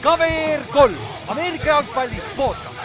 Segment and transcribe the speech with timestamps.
[0.00, 0.96] KVR kolm,
[1.28, 2.80] Ameerika jalgpalli podcast.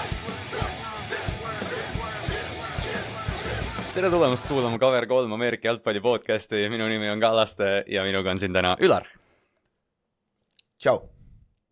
[3.96, 8.40] tere tulemast kuulama KVR kolm Ameerika jalgpalli podcasti, minu nimi on Kallaste ja minuga on
[8.40, 9.04] siin täna Ülar.
[10.80, 11.04] tšau.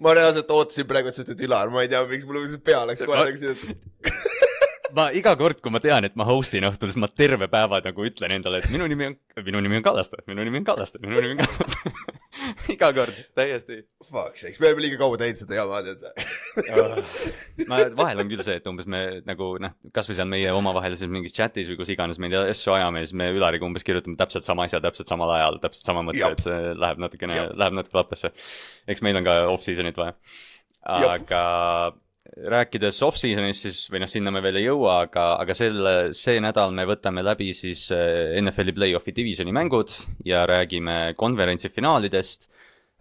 [0.02, 3.08] ma reaalselt ootasin praegu, et sa ütled Ülar, ma ei tea, miks mul pea läks
[3.08, 3.56] kohe nagu sinna
[4.96, 7.82] ma iga kord, kui ma tean, et ma host in õhtul, siis ma terve päeva
[7.86, 11.02] nagu ütlen endale, et minu nimi on, minu nimi on Kallaste, minu nimi on Kallaste,
[11.04, 12.12] minu nimi on Kallaste
[12.74, 13.80] iga kord, täiesti.
[14.04, 16.04] Fuck sakes, me oleme liiga kaua teinud seda jama, tead
[17.70, 21.36] ma, vahel on küll see, et umbes me nagu noh, kasvõi seal meie omavahelises mingis
[21.38, 24.68] chat'is või kus iganes me neid asju ajame, siis me Ülariga umbes kirjutame täpselt sama
[24.68, 28.34] asja täpselt samal ajal, täpselt sama mõte, et see läheb natukene, läheb natuke lappesse.
[28.90, 30.18] eks meil on ka off-season'it vaja.
[30.84, 31.44] aga
[32.24, 36.72] rääkides off-season'ist siis, või noh, sinna me veel ei jõua, aga, aga selle, see nädal
[36.76, 39.92] me võtame läbi siis äh, NFL-i play-off'i divisioni mängud
[40.28, 42.50] ja räägime konverentsi finaalidest.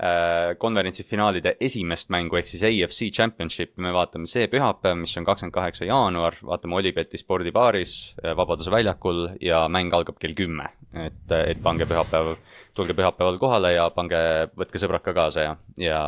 [0.00, 5.26] Äh, konverentsi finaalide esimest mängu ehk siis AFC Championship'i me vaatame see pühapäev, mis on
[5.28, 10.70] kakskümmend kaheksa jaanuar, vaatame Olibeti spordibaaris äh, Vabaduse väljakul ja mäng algab kell kümme.
[10.96, 12.32] et, et pange pühapäev
[12.74, 14.18] tulge pühapäeval kohale ja pange,
[14.58, 16.00] võtke sõbrad ka kaasa ja, ja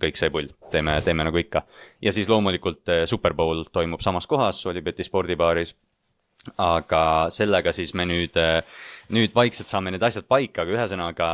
[0.00, 1.66] kõik see pull, teeme, teeme nagu ikka.
[2.00, 5.74] ja siis loomulikult eh, Super Bowl toimub samas kohas, Olibeti spordibaaris
[6.62, 8.38] aga sellega siis me nüüd,
[9.10, 11.30] nüüd vaikselt saame need asjad paika, aga ühesõnaga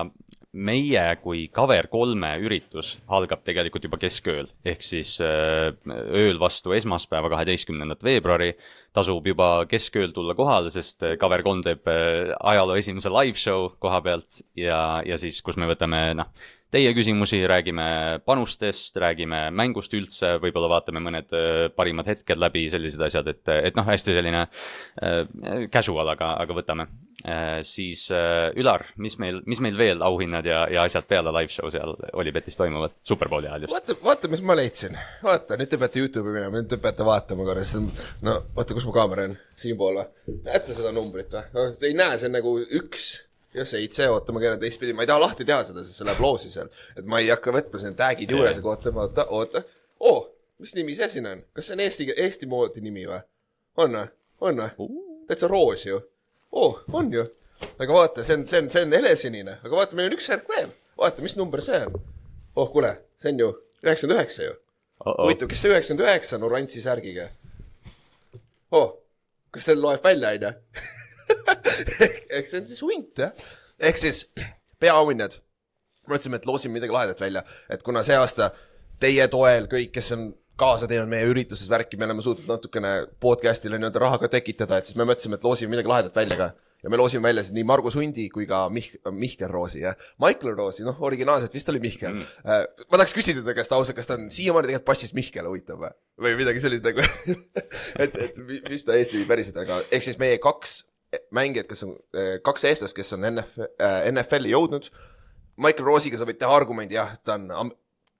[0.52, 5.72] meie kui Cover kolme üritus algab tegelikult juba keskööl, ehk siis äh,
[6.12, 8.52] ööl vastu esmaspäeva, kaheteistkümnendat veebruari
[8.92, 13.70] tasub juba keskööl tulla kohale, sest äh, Cover kolm teeb äh, ajaloo esimese live show
[13.80, 16.28] koha pealt ja, ja siis, kus me võtame noh,
[16.72, 17.84] teie küsimusi, räägime
[18.24, 21.34] panustest, räägime mängust üldse, võib-olla vaatame mõned
[21.76, 26.86] parimad hetked läbi, sellised asjad, et, et noh, hästi selline äh, casual, aga, aga võtame
[27.26, 27.60] äh,.
[27.66, 31.68] siis äh, Ülar, mis meil, mis meil veel auhinnad ja, ja asjad peale live show
[31.72, 33.76] seal Olipetis toimuvad, Superbowli ajal just?
[33.76, 34.96] vaata, vaata, mis ma leidsin.
[35.24, 38.88] vaata, nüüd te peate Youtube'i minema, nüüd te peate vaatama korra, sest no vaata, kus
[38.88, 40.38] mu kaamera on, siinpool või?
[40.48, 41.68] näete seda numbrit või?
[41.84, 43.12] ei näe, see on nagu üks
[43.54, 46.22] ja seitse, oota, ma keeran teistpidi, ma ei taha lahti teha seda, sest see läheb
[46.24, 46.70] loosi seal.
[46.96, 49.62] et ma ei hakka võtma siin tag'id juures, aga oota, oota, oota.
[50.00, 50.22] oo oh,,
[50.62, 51.42] mis nimi see siin on?
[51.56, 53.20] kas see on eesti, Eesti moodi nimi või?
[53.84, 54.06] on või?
[54.48, 54.88] on või?
[55.28, 56.00] täitsa roos ju.
[56.52, 57.26] oo oh,, on ju.
[57.78, 60.48] aga vaata, see on, see on, see on helesinine, aga vaata, meil on üks särk
[60.48, 60.72] veel.
[60.98, 62.00] vaata, mis number see on.
[62.56, 63.52] oh, kuule, see on ju
[63.82, 64.56] üheksakümmend üheksa ju.
[65.04, 67.28] huvitav, kes see üheksakümmend üheksa on oranži särgiga?
[68.72, 68.96] oh,
[69.52, 70.56] kas see loeb välja, onju?
[72.36, 73.32] ehk see on siis hunt, jah.
[73.80, 74.26] ehk siis
[74.82, 75.40] peaauhinnad.
[76.10, 78.50] mõtlesime, et loosime midagi lahedat välja, et kuna see aasta
[79.02, 82.92] teie toel kõik, kes on kaasa teinud meie ürituses värki, me oleme suutnud natukene
[83.22, 86.50] podcast'ile nii-öelda raha ka tekitada, et siis me mõtlesime, et loosime midagi lahedat välja ka.
[86.82, 89.94] ja me loosime välja nii Margus Hundi kui ka Mih-, Mihkel Roosi, jah.
[90.22, 92.30] Michael Roosi, noh, originaalselt vist oli Mihkel mm..
[92.42, 95.80] Äh, ma tahaks küsida ta käest ausalt, kas ta on siiamaani tegelikult passis Mihkel, huvitav
[95.82, 95.92] või?
[96.26, 97.06] või midagi sellist nagu
[98.02, 100.82] et, et mis ta Eesti päriselt, aga ehk siis meie kaks
[101.30, 104.88] mängijad, kes on, eh, kaks eestlast, kes on NF, äh, NFL-i jõudnud.
[105.56, 107.72] Michael Roosiga sa võid teha argumendi, jah, ta on,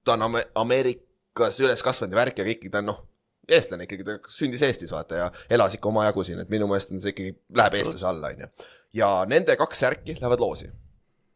[0.05, 3.01] ta on Ameerikas üles kasvanud ja värk ja kõik, ta on noh,
[3.49, 7.01] eestlane ikkagi, ta sündis Eestis vaata ja elas ikka omajagu siin, et minu meelest on
[7.03, 8.69] see ikkagi, läheb eestlase alla, onju.
[8.95, 10.69] ja nende kaks särki lähevad loosi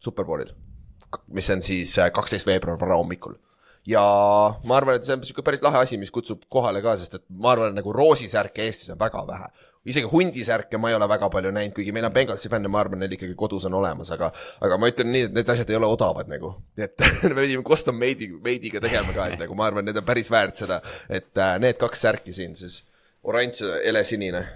[0.05, 0.53] Superbowlil,
[1.35, 3.35] mis on siis äh, kaksteist veebruar varahommikul
[3.89, 4.05] ja
[4.69, 7.25] ma arvan, et see on niisugune päris lahe asi, mis kutsub kohale ka, sest et
[7.31, 9.51] ma arvan, nagu roosisärke Eestis on väga vähe
[9.87, 13.01] isegi hundisärke ma ei ole väga palju näinud, kuigi meil on Bengalsi fänne, ma arvan,
[13.03, 14.33] neil ikkagi kodus on olemas, aga,
[14.67, 16.53] aga ma ütlen nii, et need asjad ei ole odavad nagu.
[16.77, 20.31] et me pidime custom made'i, made'iga tegema ka, et nagu ma arvan, need on päris
[20.33, 22.83] väärt seda, et äh, need kaks särki siin siis,
[23.27, 24.47] oranž, helesinine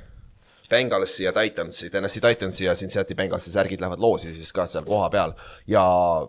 [0.70, 5.34] Bengalsi ja Titansi, Tennessee Titansi ja Cincinnati Bengalsi särgid lähevad loosi siis ka seal kohapeal.
[5.66, 5.84] ja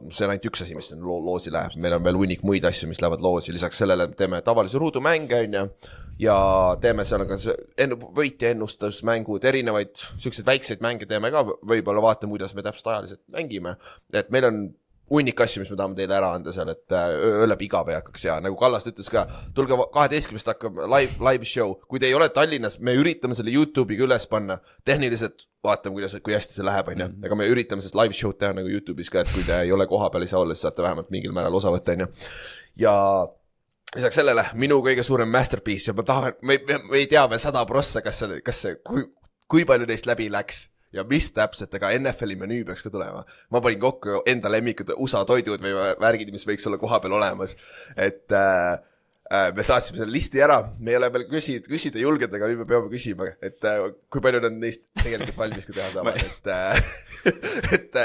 [0.09, 2.89] see on ainult üks asi, mis lo loosi läheb, meil on veel hunnik muid asju,
[2.89, 5.67] mis lähevad loosi, lisaks sellele teeme tavalisi ruudumänge, on ju
[6.21, 6.35] ja
[6.81, 7.37] teeme seal ka
[7.81, 13.23] enn-, võitja ennustusmängud, erinevaid siukseid väikseid mänge teeme ka, võib-olla vaatame, kuidas me täpselt ajaliselt
[13.33, 13.75] mängime.
[14.13, 14.61] et meil on
[15.11, 17.97] hunnik asju, mis me tahame teile ära anda seal, et äh, öö läbi igav ei
[17.97, 19.25] hakkaks ja nagu Kallaste ütles ka,
[19.55, 24.07] tulge kaheteistkümnest hakkab live, live show, kui te ei ole Tallinnas, me üritame selle Youtube'iga
[24.07, 28.17] üles panna, tehniliselt vaatame, kuidas, kui hästi see läheb, onju, aga me üritame sellest live
[28.17, 30.69] show'd teha nagu Youtube'is ka, et kui te ei ole kohapeal, ei saa olla, siis
[30.69, 32.07] saate vähemalt mingil määral osa võtta, onju.
[32.79, 32.95] ja
[33.95, 37.43] lisaks sellele minu kõige suurem masterpiece ja ma tahan, me, me, me ei tea veel
[37.43, 39.09] sada prossa, kas see, kas see, kui,
[39.51, 43.25] kui palju neist läbi läks ja mis täpselt, aga NFL-i menüü peaks ka tulema.
[43.49, 47.55] ma panin kokku enda lemmikud USA toidud või värgid, mis võiks olla kohapeal olemas,
[47.95, 48.79] et äh,
[49.31, 52.63] äh, me saatsime selle listi ära, me ei ole veel küsinud, küsida julgenud, aga nüüd
[52.63, 56.51] me peame küsima, et äh, kui palju nad neist tegelikult valmis ka teha saavad, et
[56.51, 56.91] äh,
[57.77, 57.97] et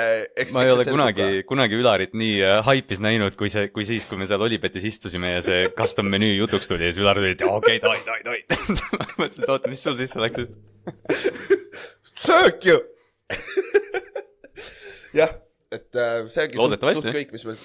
[0.44, 4.20] eks ma ei ole kunagi kunagi Ülarit nii haipis näinud, kui see, kui siis, kui
[4.20, 7.46] me seal Olipetis istusime ja see custom menüü jutuks tuli ja siis Ülar tuli, et
[7.48, 8.42] okei okay,, davai, davai.
[9.00, 10.44] ma mõtlesin, et oota, mis sul sisse läks.
[12.26, 12.78] söök ju
[15.16, 15.36] jah,
[15.72, 17.56] et äh, see ongi suht, suht kõik, mis me,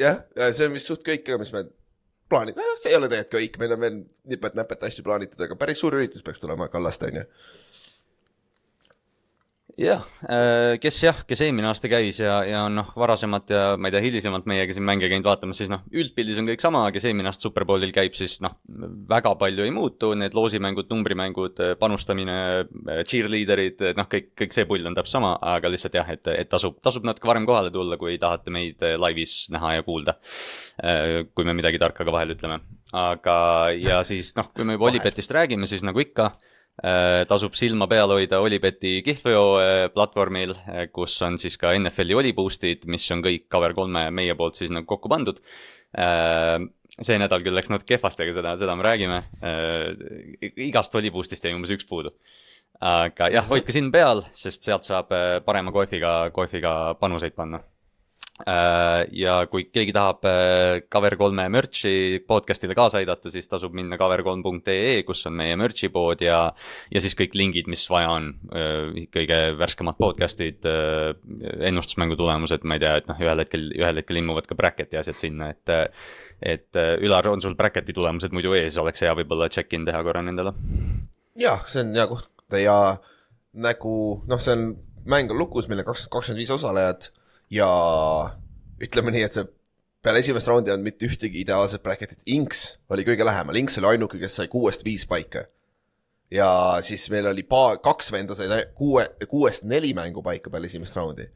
[0.00, 1.64] jah, see on vist suht kõik, mis me
[2.30, 3.98] plaanid, see ei ole tegelikult kõik, meil on veel
[4.34, 7.26] nipet-näpet asju plaanitud, aga päris suur üritus peaks tulema Kallaste, on ju.
[9.80, 10.04] jah,
[10.80, 14.48] kes jah, kes eelmine aasta käis ja, ja noh, varasemalt ja ma ei tea, hilisemalt
[14.50, 17.94] meiega siin mänge käinud vaatamas, siis noh, üldpildis on kõik sama, kes eelmine aasta Superbowlil
[17.94, 18.58] käib, siis noh,
[19.10, 22.36] väga palju ei muutu, need loosimängud, numbrimängud, panustamine,
[23.08, 26.76] cheerleader'id, noh, kõik, kõik see pull on täpselt sama, aga lihtsalt jah, et, et tasub,
[26.84, 30.18] tasub natuke varem kohale tulla, kui tahate meid laivis näha ja kuulda.
[31.34, 32.60] kui me midagi tarka ka vahel ütleme,
[32.96, 33.36] aga,
[33.80, 36.49] ja siis noh, kui me juba Olipetist räägime, siis nagu ikka Äh,
[37.28, 40.54] tasub silma peal hoida Olipeti kihlveo äh, platvormil,
[40.94, 45.10] kus on siis ka NFL-i oliboost'id, mis on kõik Cover3 meie poolt siis nagu kokku
[45.12, 45.42] pandud.
[47.00, 49.18] see nädal küll läks natuke kehvasti, aga seda, seda me räägime.
[50.68, 52.14] igast oliboost'ist jäi umbes üks puudu.
[52.80, 57.60] aga jah, hoidke silm peal, sest sealt saab äh, parema kohviga, kohviga panuseid panna.
[58.46, 65.24] Ja kui keegi tahab äh, Cover3 merch'i podcast'ile kaasa aidata, siis tasub minna cover3.ee, kus
[65.28, 66.42] on meie merch'i pood ja,
[66.90, 68.32] ja siis kõik lingid, mis vaja on.
[69.14, 70.66] kõige värskemad podcast'id,
[71.68, 75.20] ennustusmängu tulemused, ma ei tea, et noh, ühel hetkel, ühel hetkel ilmuvad ka bracket'i asjad
[75.20, 75.76] sinna, et
[76.40, 80.22] et äh, Ülar, on sul bracket'i tulemused muidu ees, oleks hea võib-olla check-in teha korra
[80.24, 80.54] nendele.
[81.40, 82.76] jah, see on hea koht ja
[83.52, 83.94] nagu
[84.28, 84.70] noh, see on,
[85.10, 87.10] mäng on lukus, meil on kaks, kakskümmend viis osalejat
[87.50, 87.68] ja
[88.82, 89.46] ütleme nii, et see
[90.02, 93.90] peale esimest raundi ei olnud mitte ühtegi ideaalset bracket'it, Inks oli kõige lähemal, Inks oli
[93.94, 95.44] ainuke, kes sai kuuest viis paika.
[96.30, 100.66] ja siis meil oli paar, kaks venda said ai- kuue, kuuest neli mängu paika peale
[100.70, 101.26] esimest raundi.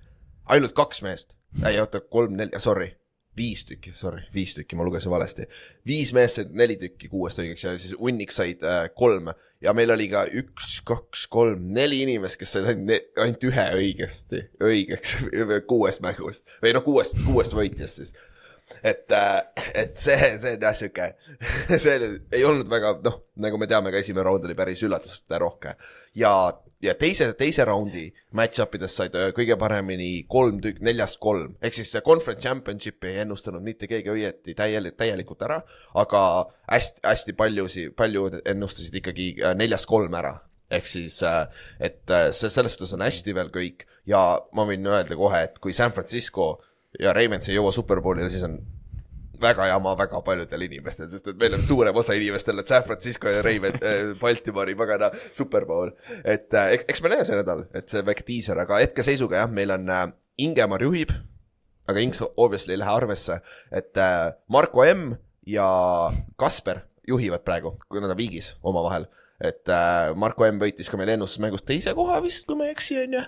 [0.46, 1.34] ainult kaks meest,
[1.66, 2.92] ei oota, kolm-neli, sorry,
[3.36, 5.46] viis tükki, sorry, viis tükki, ma lugesin valesti.
[5.86, 9.32] viis meest said neli tükki kuuest õigeks ja siis Unniks said äh, kolm.
[9.64, 14.44] Ja meil oli ka üks, kaks, kolm, neli inimest, kes said ainult, ainult ühe õigesti,
[14.62, 15.16] õigeks
[15.70, 16.46] kuuest mängust.
[16.62, 18.14] Või noh, kuuest, kuuest võitjast siis.
[18.80, 19.12] Et,
[19.76, 21.10] et see, see on jah sihuke,
[21.82, 21.96] see
[22.32, 25.74] ei olnud väga noh, nagu me teame, ka esimene raund oli päris üllatusrohke
[26.16, 26.32] ja,
[26.84, 28.04] ja teise, teise raundi
[28.36, 33.12] match-up idest said öö, kõige paremini kolm tükk, neljast kolm, ehk siis see conference championship'i
[33.12, 35.60] ei ennustanud mitte keegi õieti täielikult, täielikult ära,
[36.00, 36.24] aga
[36.70, 40.36] hästi, hästi paljusi, paljud ennustasid ikkagi äh, neljast kolm ära.
[40.74, 41.18] Ehk siis,
[41.78, 43.84] et äh, see selles suhtes on hästi veel kõik.
[44.08, 44.22] Ja
[44.56, 46.56] ma võin öelda kohe, et kui San Francisco
[47.00, 48.56] ja Ravens ei jõua Superbowlile, siis on
[49.40, 53.28] väga jama väga paljudel inimestel, sest et meil on suurem osa inimestel, et San Francisco
[53.28, 55.90] ja Raven äh,, Baltimoori pagana Superbowl.
[56.24, 59.50] et äh, eks, eks me näe see nädal, et see väike diiser, aga hetkeseisuga jah,
[59.50, 60.06] meil on äh,
[60.44, 61.12] Ingemar juhib,
[61.88, 63.40] aga Inks obviously ei lähe arvesse,
[63.72, 65.14] et äh, Marko M
[65.46, 65.68] ja
[66.40, 69.06] Kasper juhivad praegu, kui nad on viigis omavahel.
[69.44, 73.00] et äh, Marko M võitis ka meil ennustusmängus teise koha vist, kui ma ei eksi,
[73.02, 73.24] on ju.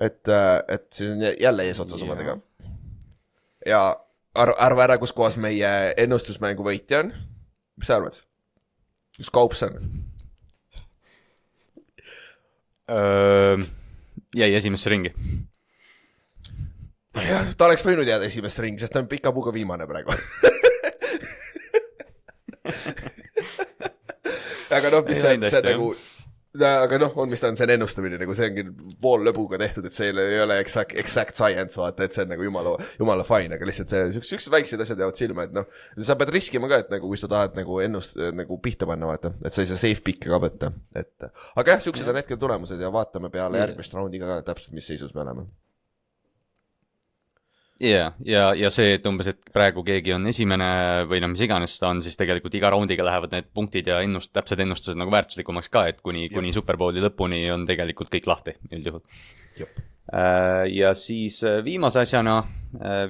[0.00, 2.38] et äh,, et jä- jälle eesotsas omadega.
[3.66, 3.82] ja
[4.34, 5.70] arva, arva ära, kus kohas meie
[6.00, 7.12] ennustusmängu võitja on.
[7.76, 8.16] mis sa arvad?
[9.16, 9.72] kus Kaups on?
[14.36, 15.12] jäi esimesse ringi.
[17.16, 20.12] jah, ta oleks võinud jääda esimesse ringi, sest ta on pika puuga viimane praegu.
[24.72, 25.88] aga noh, mis see, läinud see hästi, nagu,
[26.60, 28.64] aga noh, on, mis ta on, see on ennustamine nagu see ongi
[29.00, 32.44] pool lõbuga tehtud, et see ei ole, exact, exact science vaata, et see on nagu
[32.44, 35.66] jumala, jumala fine, aga lihtsalt see, siuksed, siuksed väiksed asjad jäävad silma, et noh,
[36.04, 39.32] sa pead riskima ka, et nagu kui sa tahad nagu ennust-, nagu pihta panna, vaata,
[39.40, 42.80] et sa ei saa safe pick'e ka võtta, et aga jah, siuksed on hetkel tulemused
[42.80, 45.48] ja vaatame peale järgmist raundi ka täpselt, mis seisus me oleme.
[47.80, 50.68] ja, ja, ja see, et umbes, et praegu keegi on esimene
[51.10, 54.32] või noh, mis iganes ta on, siis tegelikult iga raundiga lähevad need punktid ja ennust-,
[54.34, 59.02] täpsed ennustused nagu väärtuslikumaks ka, et kuni, kuni Superbowli lõpuni on tegelikult kõik lahti üldjuhul.
[59.60, 62.42] Äh, ja siis äh, viimase asjana,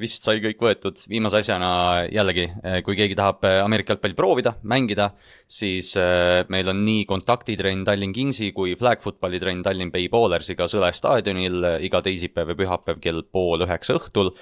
[0.00, 1.68] vist sai kõik võetud, viimase asjana
[2.10, 2.48] jällegi,
[2.82, 5.12] kui keegi tahab äh, Ameerika jalgpalli proovida, mängida,
[5.46, 10.66] siis äh, meil on nii kontaktitrenn Tallinn Kingsi kui flag footballi trenn Tallinn Bay Ballersiga
[10.70, 14.34] Sõle staadionil äh, iga teisipäev ja pühapäev kell pool üheksa õhtul.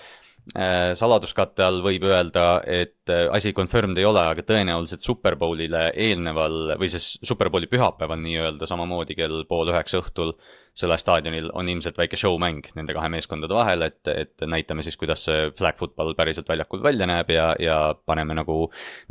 [0.57, 6.78] Äh, saladuskatte all võib öelda, et äh, asi confirmed ei ole, aga tõenäoliselt Superbowlile eelneval
[6.80, 10.33] või siis Superbowli pühapäeval nii-öelda samamoodi kell pool üheksa õhtul
[10.80, 15.25] selle staadionil on ilmselt väike show-mäng nende kahe meeskondade vahel, et, et näitame siis, kuidas
[15.28, 17.76] see flag football päriselt väljakul välja näeb ja, ja
[18.08, 18.56] paneme nagu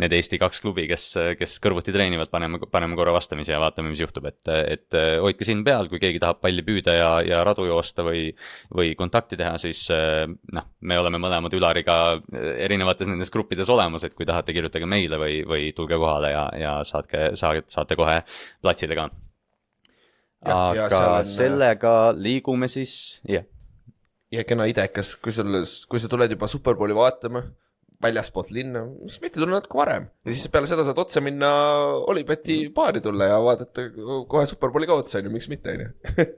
[0.01, 4.03] need Eesti kaks klubi, kes, kes kõrvuti treenivad, paneme, paneme korra vastamisi ja vaatame, mis
[4.03, 8.05] juhtub, et, et hoidke silm peal, kui keegi tahab palli püüda ja, ja radu joosta
[8.07, 8.27] või,
[8.75, 11.99] või kontakti teha, siis noh, me oleme mõlemad Ülariga
[12.65, 16.77] erinevates nendes gruppides olemas, et kui tahate, kirjutage meile või, või tulge kohale ja, ja
[16.87, 18.21] saatke, saate, saate kohe
[18.61, 19.09] platsile ka
[20.45, 21.25] aga on...
[21.27, 22.93] sellega liigume siis,
[23.27, 23.47] jah.
[24.31, 25.57] ja kena idekas, kui sul,
[25.89, 27.43] kui sa tuled juba Superbowli vaatama
[27.99, 31.49] väljaspoolt linna, miks mitte tulla natuke varem ja siis peale seda saad otse minna
[32.07, 33.89] Olipeti baari tulla ja vaadata
[34.31, 36.29] kohe Superbowli ka otsa, on ju, miks mitte, on ju.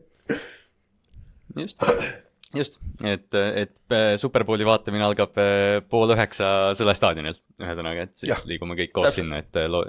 [1.62, 1.86] just
[2.55, 8.34] just, et, et äh, Superbowli vaatamine algab äh, pool üheksa Sõle staadionil, ühesõnaga, et siis
[8.34, 9.24] ja, liigume kõik koos täpselt.
[9.24, 9.84] sinna, et lo,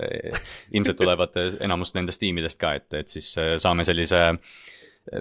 [0.72, 4.60] ilmselt tulevad enamus nendest tiimidest ka, et, et siis äh, saame sellise äh,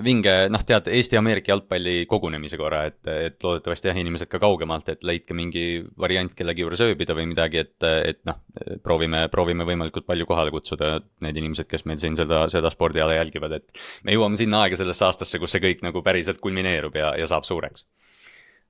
[0.05, 5.01] vinge, noh, tead, Eesti-Ameerika jalgpalli kogunemise korra, et, et loodetavasti jah, inimesed ka kaugemalt, et
[5.07, 5.63] leidke mingi
[6.00, 8.38] variant kellegi juures ööbida või midagi, et, et noh,
[8.85, 10.93] proovime, proovime võimalikult palju kohale kutsuda
[11.25, 15.07] need inimesed, kes meil siin seda, seda spordiala jälgivad, et me jõuame sinna aega sellesse
[15.09, 17.88] aastasse, kus see kõik nagu päriselt kulmineerub ja, ja saab suureks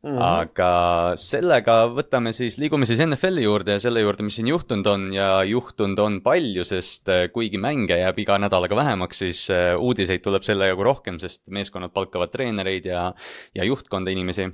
[0.02, 0.22] Mm -hmm.
[0.42, 5.04] aga sellega võtame siis, liigume siis NFL-i juurde ja selle juurde, mis siin juhtunud on
[5.14, 10.24] ja juhtunud on palju, sest äh, kuigi mänge jääb iga nädalaga vähemaks, siis äh, uudiseid
[10.26, 13.14] tuleb selle jagu rohkem, sest meeskonnad palkavad treenereid ja,
[13.54, 14.50] ja juhtkonda inimesi.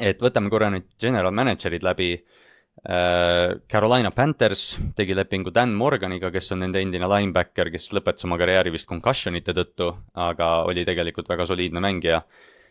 [0.00, 2.12] et võtame korra nüüd general manager'id läbi.
[2.88, 8.38] Äh, Carolina Panthers tegi lepingu Dan Morganiga, kes on nende endine linebacker, kes lõpetas oma
[8.38, 12.22] karjääri vist concussion'ite tõttu, aga oli tegelikult väga soliidne mängija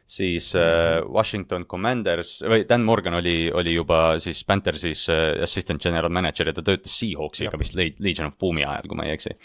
[0.07, 6.11] siis äh, Washington Commanders või Dan Morgan oli, oli juba siis Panthersis äh, assistant general
[6.13, 9.35] manager ja ta töötas Seahawksiga vist Legion of Boom'i ajal, kui ma ei eksi.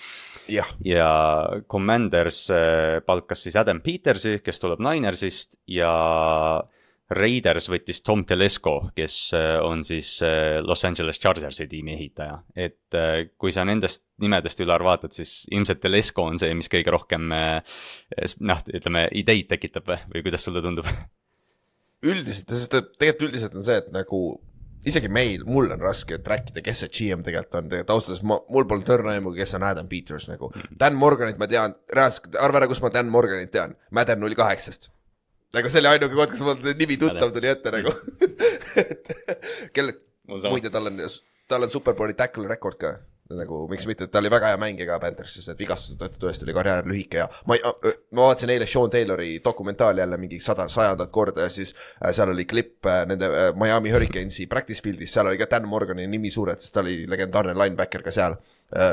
[0.87, 1.09] ja
[1.71, 5.91] Commanders äh, palkas siis Adam Petersi, kes tuleb Ninersist ja
[7.17, 12.43] Raiders võttis Tom Telesco, kes äh, on siis äh, Los Angeles Chargersi tiimi ehitaja.
[12.57, 16.93] et äh, kui sa nendest nimedest, Ülar, vaatad, siis ilmselt Telesco on see, mis kõige
[16.95, 20.89] rohkem noh, ütleme ideid tekitab või, kuidas sulle tundub?
[22.03, 24.23] üldiselt, sest tegelikult üldiselt on see, et nagu
[24.87, 28.39] isegi meil, mul on raske rääkida, kes see GM tegelikult on, tegelikult ausalt öeldes ma,
[28.55, 30.51] mul pole törne aimu, kes on Adam Peters nagu.
[30.51, 30.81] Mm.
[30.81, 34.91] Dan Morganit ma tean, reaalselt, arva ära, kus ma Dan Morganit tean, Madden null kaheksast
[35.57, 37.95] nagu see oli ainuke koht, kus mul nimi tuttav tuli ette nagu.
[38.83, 39.15] Et
[39.77, 39.97] kelle,
[40.29, 41.01] muide, tal on,
[41.51, 42.93] tal on Superbowli tackle record ka.
[43.33, 46.53] Nagu miks mitte, ta oli väga hea mängija ka Panthersis, et vigastuse tõttu tõesti oli
[46.57, 47.57] karjäär lühike ja ma,
[48.13, 52.35] ma vaatasin eile Sean Taylori dokumentaali jälle mingi sada, sajandat korda ja siis äh, seal
[52.35, 56.35] oli klipp äh, nende äh, Miami Hurricanesi practice field'is, seal oli ka Dan Morgani nimi
[56.35, 58.37] suured, sest ta oli legendaarne linebacker ka seal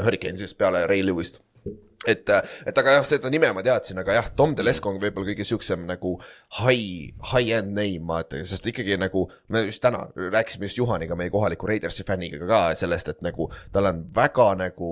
[0.06, 1.42] Hurricanesis peale Ray Lewis't
[2.08, 2.32] et,
[2.70, 5.86] et aga jah, seda nime ma teadsin, aga jah, Tom Telesco on võib-olla kõige siuksem
[5.90, 6.16] nagu
[6.62, 11.68] high, high-end name, vaata, sest ikkagi nagu me just täna rääkisime just Juhaniga, meie kohaliku
[11.70, 14.92] Raidersi fänniga ka sellest, et nagu tal on väga nagu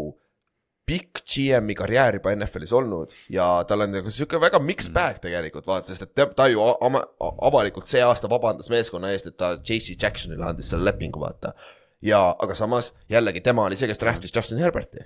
[0.88, 5.68] pikk GM-i karjäär juba NFL-is olnud ja tal on nagu sihuke väga mixed bag tegelikult
[5.68, 9.56] vaata, sest et ta, ta ju ama, avalikult see aasta vabandas meeskonna eest, et ta
[9.60, 11.52] JC Jacksonile andis selle lepingu, vaata.
[12.04, 15.04] ja, aga samas jällegi tema oli see, kes draft'is Justin Herberti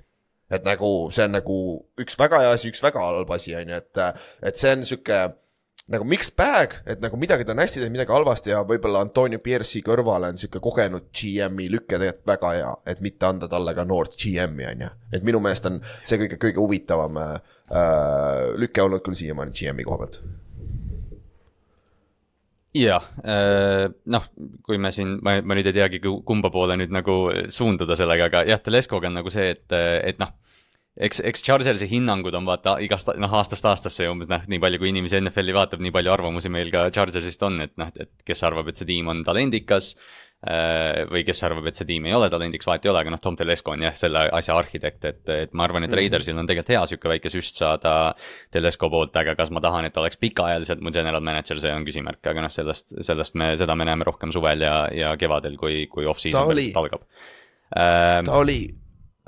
[0.52, 1.60] et nagu see on nagu
[2.02, 5.22] üks väga hea asi, üks väga halb asi, on ju, et, et see on sihuke
[5.92, 9.42] nagu mixed bag, et nagu midagi ta on hästi teinud, midagi halvasti ja võib-olla Antonio
[9.44, 13.86] Pierce'i kõrvale on sihuke kogenud GM-i lüke tegelikult väga hea, et mitte anda talle ka
[13.88, 14.92] noort GM-i, on ju.
[15.12, 17.34] et minu meelest on see kõige, kõige huvitavam äh,
[18.62, 20.22] lüke olnud küll siiamaani GM-i koha pealt
[22.78, 24.30] jah, äh, noh,
[24.64, 27.18] kui me siin, ma, ma nüüd ei teagi, kumba poole nüüd nagu
[27.52, 30.38] suunduda sellega, aga jah, Teleskoga on nagu see, et, et noh
[31.00, 34.92] eks, eks Chargersi hinnangud on vaata igast, noh, aastast aastasse umbes noh, nii palju, kui
[34.92, 38.72] inimesi NFL-i vaatab, nii palju arvamusi meil ka Chargersist on, et noh, et kes arvab,
[38.72, 39.94] et see tiim on talendikas
[40.44, 41.06] äh,.
[41.12, 43.38] või kes arvab, et see tiim ei ole talendiks, vahet ei ole, aga noh, Tom
[43.40, 46.02] Telesco on jah, selle asja arhitekt, et, et ma arvan, et mhm.
[46.02, 47.96] Raidersil on tegelikult hea sihuke väike süst saada
[48.52, 51.88] Telesco poolt, aga kas ma tahan, et ta oleks pikaajaliselt mu general manager, see on
[51.88, 55.86] küsimärk, aga noh, sellest, sellest me, seda me näeme rohkem suvel ja, ja kevadel, kui,
[55.92, 56.52] kui off-season
[56.84, 57.08] algab
[57.72, 58.66] ta oli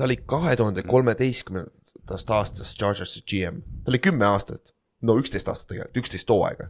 [0.03, 5.69] ta oli kahe tuhande kolmeteistkümnendast aastast Chargersi GM, ta oli kümme aastat, no üksteist aastat
[5.69, 6.67] tegelikult, üksteist hooaega.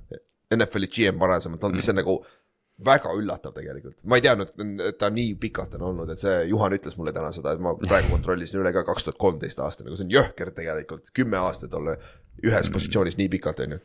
[0.53, 2.13] NFL-i GM varasemalt olnud, mis on nagu
[2.85, 4.53] väga üllatav tegelikult, ma ei teadnud,
[4.85, 7.73] et ta nii pikalt on olnud, et see Juhan ütles mulle täna seda, et ma
[7.81, 11.73] praegu kontrollisin üle ka kaks tuhat kolmteist aasta, nagu see on jõhker tegelikult, kümme aastat
[11.79, 11.97] olla
[12.45, 13.83] ühes positsioonis nii pikalt, on ju.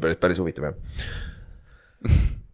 [0.00, 0.74] päris, päris huvitav jah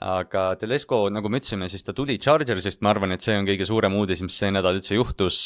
[0.00, 3.66] aga Telesco, nagu me ütlesime, siis ta tuli Chargersist, ma arvan, et see on kõige
[3.68, 5.40] suurem uudis, mis see nädal üldse juhtus.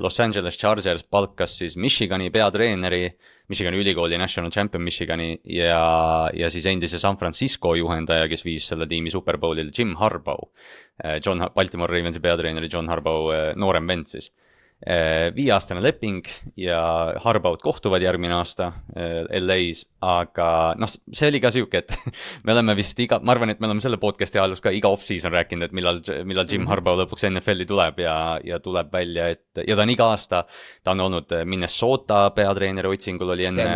[0.00, 3.04] Los Angeles Chargers palkas siis Michigani peatreeneri,
[3.52, 8.88] Michigani ülikooli national champion Michigani ja, ja siis endise San Francisco juhendaja, kes viis selle
[8.90, 10.48] tiimi Superbowlile, Jim Harbaugh.
[11.20, 14.45] John, Baltimore Ravensi peatreeneri John Harbaugh noorem vend siis Äh,
[14.84, 16.26] viieaastane leping
[16.60, 16.78] ja
[17.24, 21.94] Harbaud kohtuvad järgmine aasta äh, LA-s, aga noh, see oli ka sihuke, et
[22.44, 25.32] me oleme vist iga, ma arvan, et me oleme selle podcast'i ajaloos ka iga off-season
[25.32, 26.70] rääkinud, et millal, millal Jim -hmm.
[26.70, 30.44] Harbaugh lõpuks NFL-i tuleb ja, ja tuleb välja, et ja ta on iga aasta,
[30.84, 33.66] ta on olnud Minnesota peatreeneri otsingul, oli enne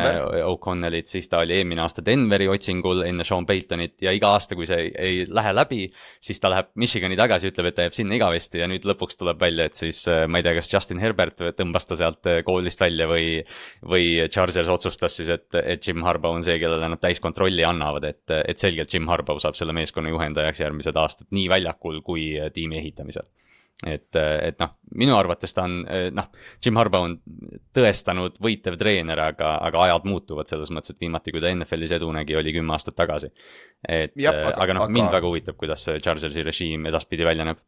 [0.45, 4.69] O'Connellit, siis ta oli eelmine aasta Denveri otsingul enne Sean Paytonit ja iga aasta, kui
[4.69, 5.89] see ei, ei lähe läbi,
[6.21, 9.41] siis ta läheb Michigani tagasi, ütleb, et ta jääb sinna igavesti ja nüüd lõpuks tuleb
[9.41, 12.81] välja, et siis ma ei tea, kas Justin Justin Herbert tõmbas ta sealt eh, koolist
[12.83, 13.41] välja või,
[13.87, 18.25] või Chargers otsustas siis, et, et Jim Harbaugh on see, kellele nad täiskontrolli annavad, et,
[18.43, 23.29] et selgelt Jim Harbaugh saab selle meeskonna juhendajaks järgmised aastad nii väljakul kui tiimi ehitamisel
[23.87, 25.79] et, et noh, minu arvates ta on
[26.13, 26.27] noh,
[26.61, 27.15] Jim Harbaugh on
[27.77, 32.11] tõestanud võitev treener, aga, aga ajad muutuvad selles mõttes, et viimati, kui ta NFL-is edu
[32.13, 33.31] nägi, oli kümme aastat tagasi.
[33.89, 37.47] et ja, aga, aga noh aga..., mind väga huvitab, kuidas see Chargersi režiim edaspidi välja
[37.47, 37.63] näeb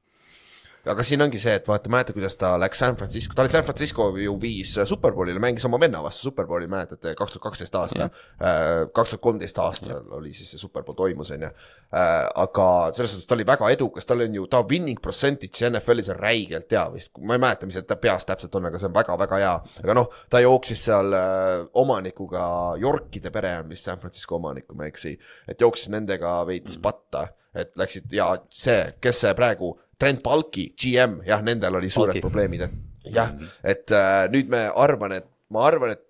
[0.91, 3.65] aga siin ongi see, et vaata, mäletad, kuidas ta läks San Francisco, ta oli San
[3.67, 8.09] Francisco ju viis Superbowlile, mängis oma venna vastu Superbowli, mäletate, kaks tuhat kaksteist aasta,
[8.43, 11.51] äh, kaks tuhat kolmteist aastal oli siis see Superbowl toimus, on ju.
[11.95, 16.11] Äh, aga selles suhtes ta oli väga edukas, tal on ju, ta winning percentage NFL-is
[16.15, 18.97] on räigelt hea vist, ma ei mäleta, mis ta peas täpselt on, aga see on
[18.97, 19.55] väga-väga hea.
[19.85, 22.43] aga noh, ta jooksis seal äh, omanikuga,
[22.83, 25.15] Yorkide pere on vist San Francisco omanik, kui ma ei eksi,
[25.47, 26.83] et jooksis nendega veits mm.
[26.83, 32.17] patta et läksid ja see, kes see praegu Trent Balki, GM, jah, nendel oli suured
[32.17, 32.25] Balki.
[32.25, 32.67] probleemid,
[33.07, 33.53] jah, mhm.
[33.75, 36.09] et äh, nüüd me arvan, et ma arvan, et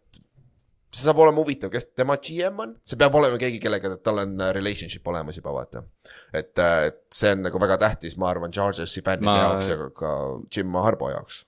[0.93, 4.35] see saab olema huvitav, kes tema GM on, see peab olema keegi, kellega tal on
[4.41, 5.85] äh, relationship olemas juba, vaata.
[6.33, 9.39] et, äh, et see on nagu väga tähtis, ma arvan, Chargersi fännide ma...
[9.47, 10.13] jaoks ja ka
[10.53, 11.45] Jim Harbo jaoks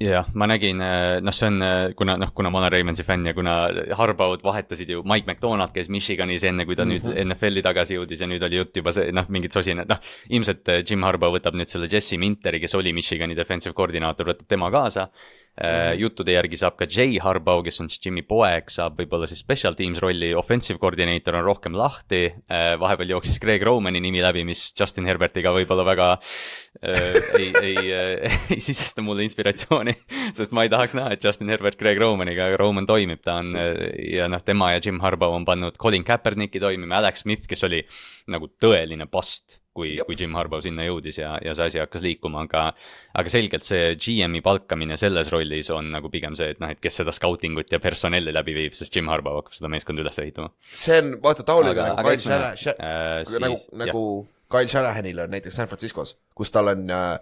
[0.00, 3.26] jah, ma nägin, äh, noh, see on, äh, kuna noh, kuna ma olen Raimonsi fänn
[3.26, 3.54] ja kuna
[3.96, 7.14] Harbaud vahetasid ju, Mike McDonald käis Michiganis enne, kui ta mm -hmm.
[7.14, 10.00] nüüd NFL-i tagasi jõudis ja nüüd oli jutt juba see, noh, mingid sosinad, noh.
[10.28, 14.46] ilmselt äh, Jim Harbaugh võtab nüüd selle Jesse Minteri, kes oli Michigani defensive koordinaator, võtab
[14.48, 15.08] tema kaasa.
[15.96, 19.76] Juttude järgi saab ka Jay Harbaugh, kes on siis Jimmy poeg, saab võib-olla siis special
[19.78, 22.26] teams rolli, offensive koordineeter on rohkem lahti.
[22.80, 26.10] vahepeal jooksis Greg Romani nimi läbi, mis Justin Herbertiga võib-olla väga
[26.82, 27.94] äh, ei, ei,
[28.56, 29.96] ei sisesta mulle inspiratsiooni
[30.36, 33.56] sest ma ei tahaks näha, et Justin Herbert Greg Romaniga, aga Roman toimib, ta on
[33.56, 37.82] ja noh, tema ja Jim Harbaugh on pannud Colin Kaepernicki toimima, Alex Smith, kes oli
[38.32, 42.46] nagu tõeline past kui, kui Jim Harbaugh sinna jõudis ja, ja see asi hakkas liikuma,
[42.46, 42.62] aga.
[43.20, 47.02] aga selgelt see GM-i palkamine selles rollis on nagu pigem see, et noh, et kes
[47.02, 50.52] seda scouting ut ja personelli läbi viib, sest Jim Harbaugh hakkab seda meeskonda üles ehitama.
[50.72, 54.02] see on vaata taoline nagu Kyle Shanahan äh,, nagu, nagu
[54.52, 57.18] Kyle Shanahanil on näiteks San Franciscos, kus tal on Äh,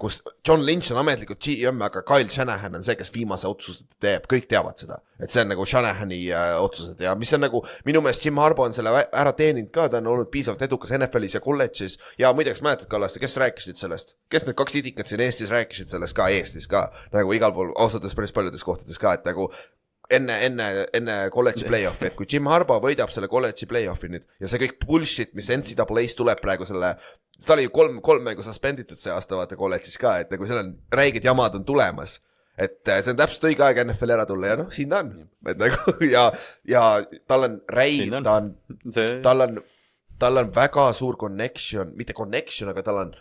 [0.00, 4.26] kus John Lynch on ametlikult GM, aga Kyle Shanahan on see, kes viimase otsuse teeb,
[4.30, 5.00] kõik teavad seda.
[5.22, 7.00] et see on nagu Shanahani äh, otsused.
[7.00, 10.10] Ja mis on nagu, minu meelest Jim Harbo on selle ära teeninud ka, ta on
[10.10, 11.96] olnud piisavalt edukas NFL-is ja kolledžis.
[12.18, 16.16] ja muideks mäletad, Kallaste, kes rääkisid sellest, kes need kaks idikat siin Eestis rääkisid sellest
[16.18, 19.48] ka, Eestis ka, nagu igal pool, ausalt öeldes päris paljudes kohtades ka, et nagu
[20.12, 24.50] enne, enne, enne kolledži play-off'i, et kui Jim Harbo võidab selle kolledži play-off'i nüüd ja
[24.50, 26.94] see kõik bullshit, mis NCAA-s tuleb praegu selle
[27.46, 30.62] ta oli ju kolm, kolm mängu suspenditud see aasta vaata kolledžis ka, et nagu seal
[30.62, 32.20] on räiged jamad on tulemas.
[32.58, 35.14] et äh, see on täpselt õige aeg NFL-i ära tulla ja noh, siin ta on,
[35.50, 36.28] et nagu ja,
[36.70, 36.82] ja
[37.26, 38.52] tal on räig, ta on.
[39.24, 39.62] tal on,
[40.22, 43.14] tal on väga suur connection, mitte connection, aga tal on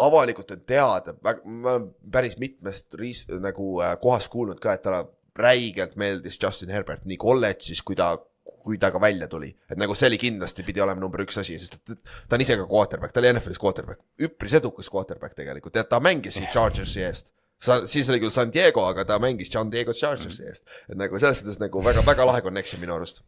[0.00, 5.02] avalikult on teada, ma olen päris mitmest riis, nagu äh, kohast kuulnud ka, et talle
[5.38, 8.16] räigelt meeldis Justin Herbert nii kolledžis kui ta
[8.60, 11.56] kui ta ka välja tuli, et nagu see oli kindlasti pidi olema number üks asi,
[11.60, 15.88] sest ta on ise ka quarterback, ta oli NFL-is quarterback, üpris edukas quarterback tegelikult, tead,
[15.88, 17.30] ta mängis siin Chargersi eest.
[17.60, 21.20] Sa, siis oli küll San Diego, aga ta mängis San Diego Chargersi eest, et nagu
[21.20, 23.22] selles suhtes nagu väga-väga lahe connection minu arust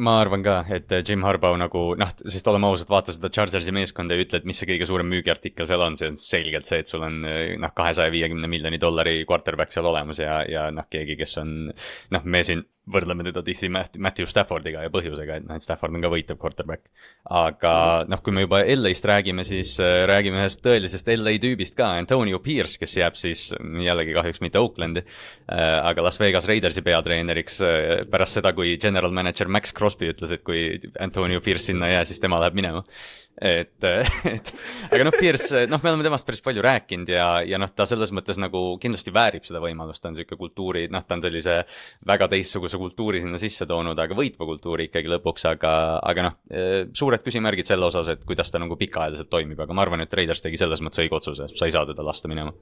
[0.00, 4.16] ma arvan ka, et Jim Harbaugh nagu noh, sest oleme ausad, vaata seda Chargersi meeskonda
[4.16, 6.90] ja ütle, et mis see kõige suurem müügiartikkel seal on, see on selgelt see, et
[6.90, 11.36] sul on noh, kahesaja viiekümne miljoni dollari quarterback seal olemas ja, ja noh, keegi, kes
[11.42, 15.94] on noh, me siin võrdleme teda tihti Matthew Staffordiga ja põhjusega, et noh, et Stafford
[15.94, 16.88] on ka võitev quarterback.
[17.28, 17.72] aga
[18.08, 22.40] noh, kui me juba LA-st räägime, siis äh, räägime ühest tõelisest LA tüübist ka, Antonio
[22.42, 23.50] Pierce, kes jääb siis
[23.84, 29.14] jällegi kahjuks mitte Oaklandi äh,, aga Las Vegas Raidersi peatreeneriks äh, pärast seda, kui general
[29.14, 32.84] manager Max Crosby ütles, et kui Antonio Pierce sinna ei jää, siis tema läheb minema
[33.40, 33.86] et,
[34.28, 34.50] et
[34.92, 38.12] aga noh, Pierce, noh, me oleme temast päris palju rääkinud ja, ja noh, ta selles
[38.16, 41.56] mõttes nagu kindlasti väärib seda võimalust, ta on niisugune kultuuri, noh, ta on sellise
[42.10, 45.74] väga teistsuguse kultuuri sinna sisse toonud, aga võitva kultuuri ikkagi lõpuks, aga,
[46.12, 46.38] aga noh,
[46.96, 50.44] suured küsimärgid selle osas, et kuidas ta nagu pikaajaliselt toimib, aga ma arvan, et Raiders
[50.44, 52.52] tegi selles mõttes õige otsuse, sa ei saa teda lasta minema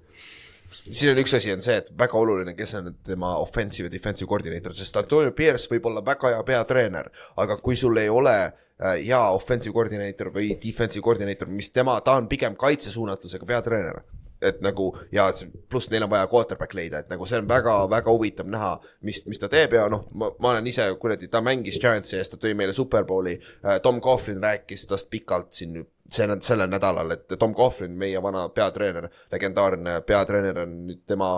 [0.71, 4.29] siin on üks asi, on see, et väga oluline, kes on tema offensive ja defensive
[4.31, 8.99] koordineeter, sest Antonio Pierce võib olla väga hea peatreener, aga kui sul ei ole äh,
[9.01, 14.03] hea offensive koordineeter või defensive koordineeter, mis tema, ta on pigem kaitsesuunatlusega peatreener
[14.43, 15.29] et nagu ja
[15.69, 18.73] pluss neil on vaja quarterback leida, et nagu see on väga-väga huvitav näha,
[19.07, 22.35] mis, mis ta teeb ja noh, ma, ma olen ise kuradi, ta mängis Giantsi eest,
[22.35, 23.39] ta tõi meile Superbowli.
[23.65, 28.49] Äh, Tom Coughlin rääkis tast pikalt siin see, sellel nädalal, et Tom Coughlin, meie vana
[28.55, 31.33] peatreener, legendaarne peatreener on nüüd tema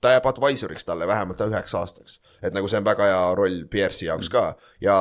[0.00, 2.20] ta jääb advisor'iks talle vähemalt üheks aastaks.
[2.42, 4.96] et nagu see on väga hea roll Pierce'i jaoks ka ja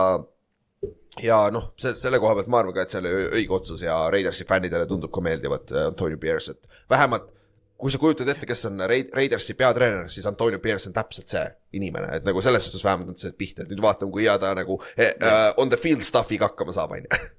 [1.23, 3.95] ja noh, see, selle koha pealt ma arvan ka, et see oli õige otsus ja
[4.11, 7.31] Raidersi fännidele tundub ka meeldivat äh, Antonio Pierce, et vähemalt
[7.79, 11.45] kui sa kujutad ette, kes on Raid-, Raidersi peatreener, siis Antonio Pierce on täpselt see
[11.79, 14.51] inimene, et nagu selles suhtes vähemalt on see pihta, et nüüd vaatame, kui hea ta
[14.57, 17.19] nagu eh, uh, on the field stuff'iga hakkama saab, on ju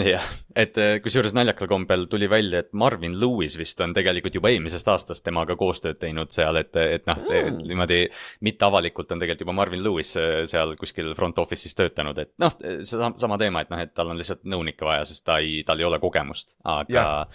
[0.00, 0.24] jah,
[0.56, 4.88] et äh, kusjuures naljakal kombel tuli välja, et Marvin Lewis vist on tegelikult juba eelmisest
[4.88, 7.98] aastast temaga koostööd teinud seal, et, et noh mm., niimoodi
[8.46, 13.10] mitteavalikult on tegelikult juba Marvin Lewis äh, seal kuskil front office'is töötanud, et noh, see
[13.20, 15.88] sama teema, et noh, et tal on lihtsalt nõunikke vaja, sest ta ei, tal ei
[15.88, 17.26] ole kogemust, aga,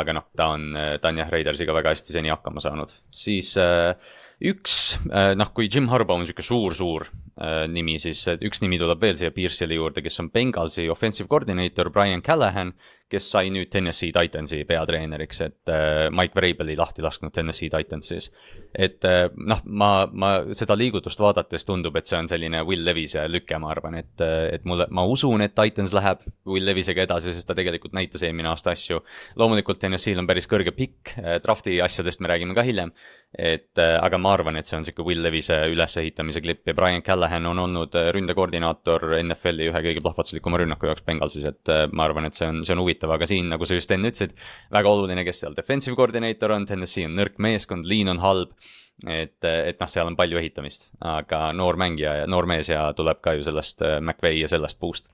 [0.00, 0.70] aga noh, ta on,
[1.02, 3.92] ta on jah, Raidersiga väga hästi seni hakkama saanud, siis äh,
[4.48, 7.27] üks, äh, noh, kui Jim Harbaugh on niisugune suur-suur äh,
[7.70, 12.22] nimi, siis üks nimi tuleb veel siia Pierce'i juurde, kes on Bengalsi offensive coordinator Brian
[12.24, 12.72] Callahan
[13.08, 18.30] kes sai nüüd Tennessee Titansi peatreeneriks, et äh, Mike Vrabeli lahti lasknud Tennessee Titansis.
[18.74, 23.24] et äh, noh, ma, ma seda liigutust vaadates tundub, et see on selline Will Levise
[23.30, 27.32] lüke, ma arvan, et, äh, et mulle, ma usun, et Titans läheb Will Levisega edasi,
[27.32, 29.00] sest ta tegelikult näitas eelmine aasta asju.
[29.40, 32.92] loomulikult Tennessee'l on päris kõrge pikk, drafti asjadest me räägime ka hiljem,
[33.32, 37.27] et aga ma arvan, et see on sihuke Will Levise ülesehitamise klipp ja Brian Callahan
[37.50, 42.48] on olnud ründekoordinaator NFL-i ühe kõige plahvatuslikuma rünnaku jaoks Bengalsis, et ma arvan, et see
[42.48, 44.34] on, see on huvitav aga siin, nagu sa just enne ütlesid,
[44.74, 48.56] väga oluline, kes seal defensive koordineeter on, Tennessee on nõrk meeskond, liin on halb.
[49.06, 53.20] et, et noh, seal on palju ehitamist, aga noor mängija ja noor mees ja tuleb
[53.22, 55.12] ka ju sellest äh, McVay ja sellest puust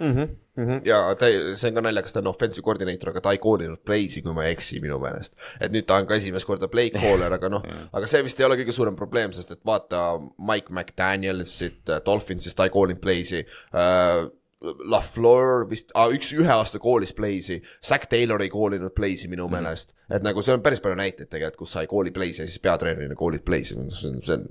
[0.00, 0.12] mm.
[0.12, 0.80] -hmm, mm -hmm.
[0.84, 4.22] ja ta, see on ka naljakas, ta on offensive koordineeter, aga ta ei koodinud play'si,
[4.22, 5.34] kui ma ei eksi minu meelest.
[5.60, 8.46] et nüüd ta on ka esimest korda play caller, aga noh aga see vist ei
[8.46, 13.44] ole kõige suurem probleem, sest et vaata Mike McDanielsit äh, Dolphinsist, ta ei koolinud play'si
[13.44, 14.30] uh,
[14.64, 19.56] LaFleur vist ah,, üks, ühe aasta koolis Blaze'i, Zack Taylor ei koolinud Blaze'i minu mm.
[19.56, 19.94] meelest.
[20.08, 22.62] et nagu seal on päris palju näiteid tegelikult, kus sa ei kooli Blaze'i ja siis
[22.64, 24.48] peatreenerina koolid Blaze'i, see on, see on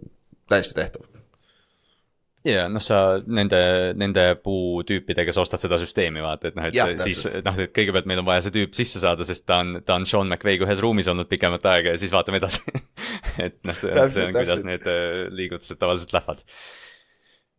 [0.49, 1.12] täiesti tehtav.
[2.47, 3.59] Ja noh, sa nende,
[3.99, 8.09] nende puutüüpidega sa ostad seda süsteemi, vaata, et noh, et ja, siis noh, et kõigepealt
[8.09, 10.83] meil on vaja see tüüp sisse saada, sest ta on, ta on Sean McVay'ga ühes
[10.83, 12.63] ruumis olnud pikemat aega ja siis vaatame edasi.
[13.45, 16.43] Et noh, see, see on, kuidas need äh, liigutused tavaliselt lähevad.
[16.43, 16.82] Äh,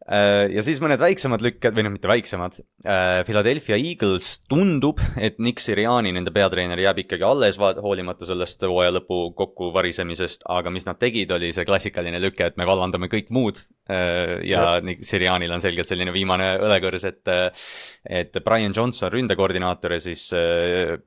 [0.04, 2.58] ja siis mõned väiksemad lükked või noh, mitte väiksemad.
[2.84, 8.92] Äh, Philadelphia Eagles tundub, et Nick Siriani, nende peatreener, jääb ikkagi alles, hoolimata sellest hooaja
[8.98, 13.62] lõpu kokkuvarisemisest, aga mis nad tegid, oli see klassikaline lüke, et me vallandame kõik muud.
[13.88, 17.34] Äh, ja Nick Sirianil on selgelt selline viimane õlekõrs, et,
[18.04, 20.98] et Brian Johnson, ründekoordinaator ja siis äh,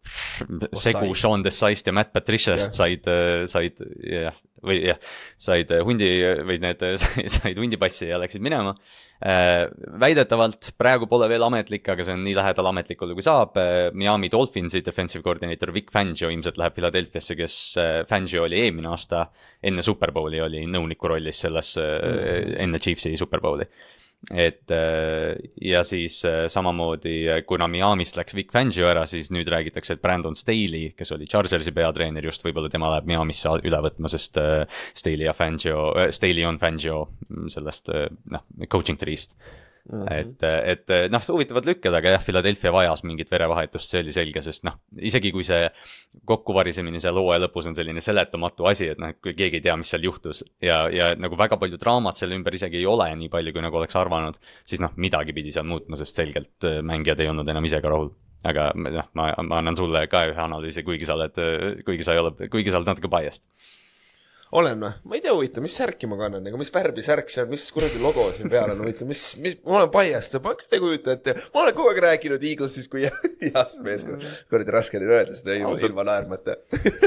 [0.74, 3.06] segu Sean Dessaist ja Matt Patricia'st said,
[3.46, 4.34] said jah,
[4.66, 5.02] või jah,
[5.38, 6.10] said hundi
[6.48, 6.88] või need
[7.38, 8.76] said hundipassi ja läksid minema
[9.18, 9.66] Äh,
[9.98, 13.56] väidetavalt praegu pole veel ametlik, aga see on nii lähedal ametlikule kui saab.
[13.58, 18.92] Äh, Miami Dolphinsi defensive coordinator Vic Fangio ilmselt läheb Philadelphiasse, kes äh, Fangio oli eelmine
[18.94, 19.26] aasta
[19.66, 23.66] enne Superbowli oli nõuniku rollis selles mm., enne Chiefsi Superbowli
[24.34, 29.48] et äh, ja siis äh, samamoodi, äh, kuna Miami'st läks Vic Fangio ära, siis nüüd
[29.52, 34.12] räägitakse, et Brandon Staley, kes oli Chargersi peatreener just, võib-olla tema läheb Miami'sse üle võtma,
[34.12, 34.40] sest
[34.98, 37.94] Staley ja Fangio, Staley on Fangio mm, sellest
[38.34, 39.38] noh, coaching tree'st
[39.88, 40.20] Mm -hmm.
[40.20, 40.44] et,
[40.84, 44.76] et noh, huvitavad lükked, aga jah, Philadelphia vajas mingit verevahetust, see oli selge, sest noh,
[45.00, 45.70] isegi kui see
[46.28, 49.94] kokkuvarisemine seal hooaja lõpus on selline seletamatu asi, et noh, kui keegi ei tea, mis
[49.94, 53.54] seal juhtus ja, ja nagu väga palju draamat selle ümber isegi ei ole nii palju,
[53.56, 54.36] kui nagu oleks arvanud,
[54.68, 57.96] siis noh, midagi pidi seal muutma, sest selgelt äh, mängijad ei olnud enam ise ka
[57.96, 58.12] rahul
[58.46, 61.40] aga noh, ma, ma annan sulle ka ühe analüüsi, kuigi sa oled,
[61.88, 63.48] kuigi sa ei ole, kuigi sa oled natuke biased
[64.56, 64.92] olen või?
[65.04, 68.02] ma ei tea, huvitav, mis särki ma kannan, ega mis värvi särk on, mis kuradi
[68.04, 71.36] logo siin peal on, huvitav, mis, mis, ma olen biased, ma küll ei kujuta ette,
[71.54, 75.58] ma olen kogu aeg rääkinud Eaglesist kui heast meeskonnast mm., kuradi raske oli öelda seda
[75.58, 76.60] ilma, ilma naermata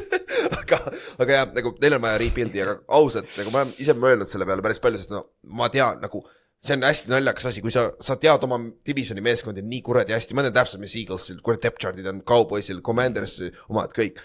[0.61, 0.83] aga,
[1.23, 4.49] aga jah, nagu neil on vaja rebuild'i, aga ausalt, nagu ma olen ise mõelnud selle
[4.49, 5.25] peale päris palju, sest no
[5.57, 6.25] ma tean nagu
[6.61, 10.37] see on hästi naljakas asi, kui sa, sa tead oma divisioni meeskondi nii kuradi hästi,
[10.37, 14.21] ma tean täpselt, mis Eaglesil, kuradi depth chart'id on Cowboysil, Commandersil omad kõik.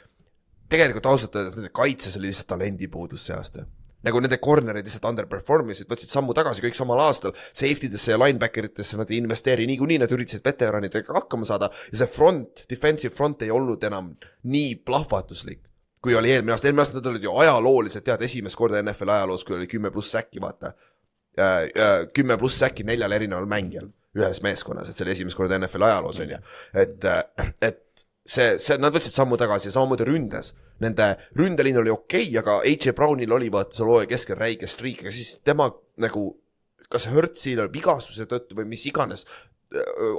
[0.72, 3.66] Tegelikult ausalt öeldes nende kaitses oli lihtsalt talendipuudus see aasta.
[4.06, 8.20] Nagu nende corner'id lihtsalt underperform isid, võtsid sammu tagasi kõik samal aastal, safety desse ja
[8.22, 11.72] linebacker itesse nad ei investeeri niikuinii, nad üritasid veteranidega hakkama saada.
[11.90, 14.12] Ja see front, defensive front ei olnud enam
[14.52, 15.64] nii plahvatuslik,
[16.06, 19.46] kui oli eelmine aasta, eelmine aasta nad olid ju ajalooliselt, tead, esimest korda NFL ajaloos,
[19.48, 20.76] kui oli kümme pluss säkki, vaata.
[22.14, 26.22] kümme pluss säkki neljal erineval mängijal ühes meeskonnas, et see oli esimest korda NFL ajaloos
[26.24, 26.38] on ju,
[26.78, 27.10] et,
[27.66, 30.54] et see, see, nad võtsid sammu tagasi ja samamoodi ründes.
[30.84, 35.06] Nende ründeliin oli okei okay,, aga AJ Brownil oli vaata seal hooaja keskel räige streak,
[35.06, 35.70] aga siis tema
[36.02, 36.28] nagu,
[36.92, 39.24] kas Hertzil vigastuse tõttu või mis iganes,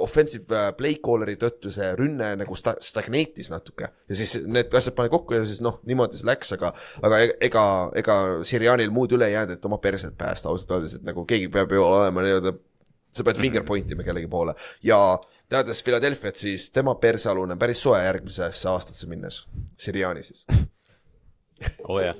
[0.03, 3.89] offensive äh, play caller'i tõttu see rünne nagu sta-, stagneetis natuke.
[4.09, 6.73] Ja siis need asjad pani kokku ja siis noh, niimoodi see läks, aga
[7.05, 7.63] aga e- ega,
[7.97, 8.17] ega
[8.47, 11.73] Sirianil muud üle ei jäänud, et oma perset päästa ausalt öeldes, et nagu keegi peab
[11.73, 12.53] ju olema nii-öelda
[13.17, 14.53] sa pead finger point ima kellegi poole.
[14.85, 14.99] Ja
[15.49, 19.43] teades Philadelphia't, siis tema persealune on päris soe järgmisesse aastasse minnes,
[19.79, 20.45] Siriani siis.
[21.87, 22.17] oo oh, jah,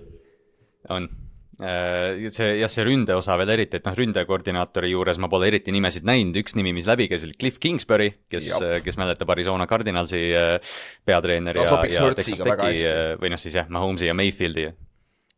[0.94, 1.10] on.
[1.58, 6.38] see jah, see ründeosa veel eriti, et noh, ründekoordinaatori juures ma pole eriti nimesid näinud,
[6.42, 10.76] üks nimi, mis läbi käis, oli Cliff Kingsbury, kes Jap., kes mäletab Arizona Cardinalsi äh,
[11.06, 14.70] peatreener Ta ja, ja Texas Techi äh, või noh, siis jah, Mahomes'i ja Mayfieldi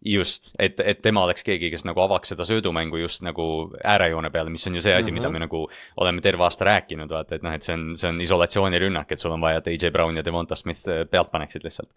[0.06, 3.46] just, et, et tema oleks keegi, kes nagu avaks seda söödumängu just nagu
[3.84, 5.20] äärejoone peale, mis on ju see asi mm, -hmm.
[5.20, 5.66] mida me nagu
[5.98, 9.32] oleme terve aasta rääkinud, vaata, et noh, et see on, see on isolatsioonirünnak, et sul
[9.32, 11.90] on vaja, et AJ Brown ja Devonta Smith äh, pealt paneksid lihtsalt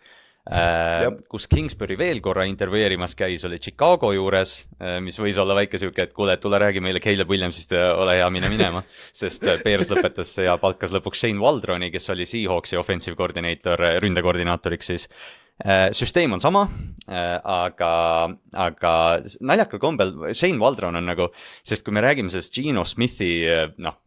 [0.51, 4.57] äh, kus Kingsbury veel korra intervjueerimas käis, oli Chicago juures,
[5.01, 8.31] mis võis olla väike sihuke, et kuule, tule räägi meile Caleb Williamsist ja ole hea,
[8.35, 8.83] mine minema.
[9.23, 14.93] sest äh, Bears lõpetas ja palkas lõpuks Shane Waldroni, kes oli Seahawksi offensive koordineeter, ründekoordinaatoriks
[14.93, 15.09] siis.
[15.95, 16.65] Süsteem on sama,
[17.07, 17.91] aga,
[18.57, 18.93] aga
[19.45, 21.29] naljakal kombel Shane Waldron on nagu,
[21.67, 23.99] sest kui me räägime sellest Geno Smithi äh, noh,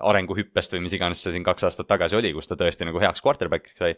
[0.00, 3.22] arenguhüppest või mis iganes see siin kaks aastat tagasi oli, kus ta tõesti nagu heaks
[3.24, 3.94] quarterback'iks sai,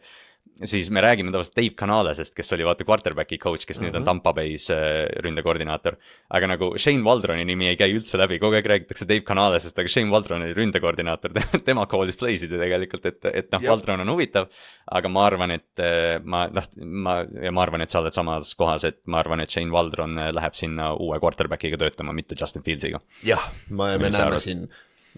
[0.64, 3.90] siis me räägime tavaliselt Dave Canalesest, kes oli vaata quarterback'i coach, kes mm -hmm.
[3.90, 5.96] nüüd on Tampa Bay's äh, ründekoordinaator.
[6.30, 9.88] aga nagu Shane Waldroni nimi ei käi üldse läbi, kogu aeg räägitakse Dave Canalesest, aga
[9.88, 11.32] Shane Waldron oli ründekoordinaator,
[11.68, 13.62] tema call'is play'sid ju tegelikult, et, et noh.
[13.68, 14.48] Waldron on huvitav,
[14.90, 18.54] aga ma arvan, et äh, ma noh, ma ja ma arvan, et sa oled samas
[18.54, 22.62] kohas, et ma arvan, et Shane Waldron äh, läheb sinna uue quarterback'iga töötama, mitte Justin
[22.62, 23.00] Fields'iga.
[23.22, 24.42] jah, me, näeme arvad?
[24.42, 24.68] siin,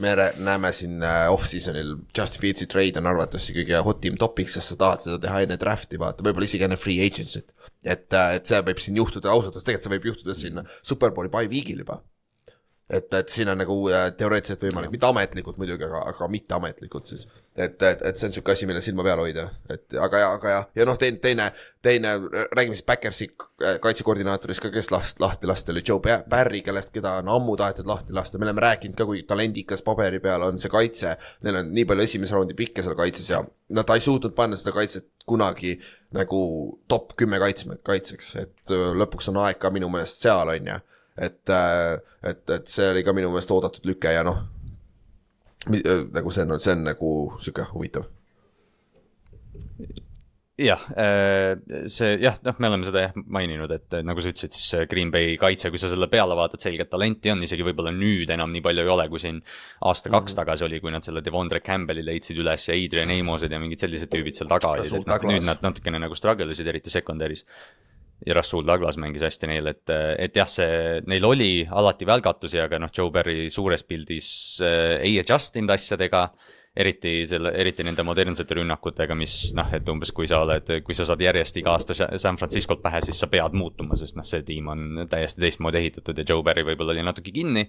[0.00, 4.78] me näeme siin äh, off-season'il Justin Fields'i trade on arvatavasti kõige hotim topiks, sest sa
[4.80, 7.52] tahad seda teha enne draft'i, vaata, võib-olla isegi enne free agency't.
[7.84, 11.50] et, et see võib siin juhtuda, ausalt öeldes tegelikult see võib juhtuda siin Superbowli by
[11.52, 12.00] week'il juba.
[12.90, 17.26] et, et siin on nagu äh, teoreetiliselt võimalik, mitte ametlikult muidugi, aga, aga mitteametlikult siis.
[17.54, 20.54] et, et, et see on sihuke asi, mille silma peal hoida, et aga ja, aga
[20.54, 21.50] ja, ja noh, teine, teine,
[21.82, 22.14] teine,
[22.56, 26.92] räägime siis Backersi äh, kaitsekoordinaatorist ka, kes last, lahti lasti, oli Joe Ba- Barry, kellest,
[26.94, 30.58] keda on ammu tahetud lahti lasta, me oleme rääkinud ka, kui talendikas paberi peal on
[30.60, 31.16] see kaitse.
[31.46, 33.42] Neil on nii palju esimese raundi pikke seal kaitses ja
[33.76, 35.76] nad ei suutnud panna seda kaitset kunagi
[36.16, 36.40] nagu
[36.90, 40.78] top kümme kaitsme, kaitseks, et öö, lõpuks on aeg ka minu meelest seal, on ju
[41.20, 41.52] et,
[42.24, 44.44] et, et see oli ka minu meelest oodatud lüke ja noh,
[45.68, 48.06] nagu see on, see on nagu sihuke huvitav.
[50.60, 50.82] jah,
[51.88, 55.12] see jah, noh, me oleme seda jah maininud, et nagu sa ütlesid, siis see Green
[55.12, 58.64] Bay kaitse, kui sa selle peale vaatad, selget talenti on, isegi võib-olla nüüd enam nii
[58.64, 59.40] palju ei ole, kui siin
[59.88, 63.80] aasta-kaks tagasi oli, kui nad selle Devondre Campbell'i leidsid üles ja Adrian Amosed ja mingid
[63.80, 67.46] sellised tüübid seal taga olid, et noh, nüüd nad natukene nagu struggle isid, eriti secondary's
[68.26, 72.80] ja Rasul Douglas mängis hästi neil, et, et jah, see, neil oli alati välgatusi, aga
[72.82, 74.30] noh, Joe Barry suures pildis
[74.64, 76.26] äh, ei adjust inud asjadega,
[76.76, 81.02] eriti selle, eriti nende modernsete rünnakutega, mis noh, et umbes kui sa oled, kui sa
[81.08, 84.44] saad järjest iga aasta Sa- San Franciscolt pähe, siis sa pead muutuma, sest noh, see
[84.46, 87.64] tiim on täiesti teistmoodi ehitatud ja Joe Barry võib-olla oli natuke kinni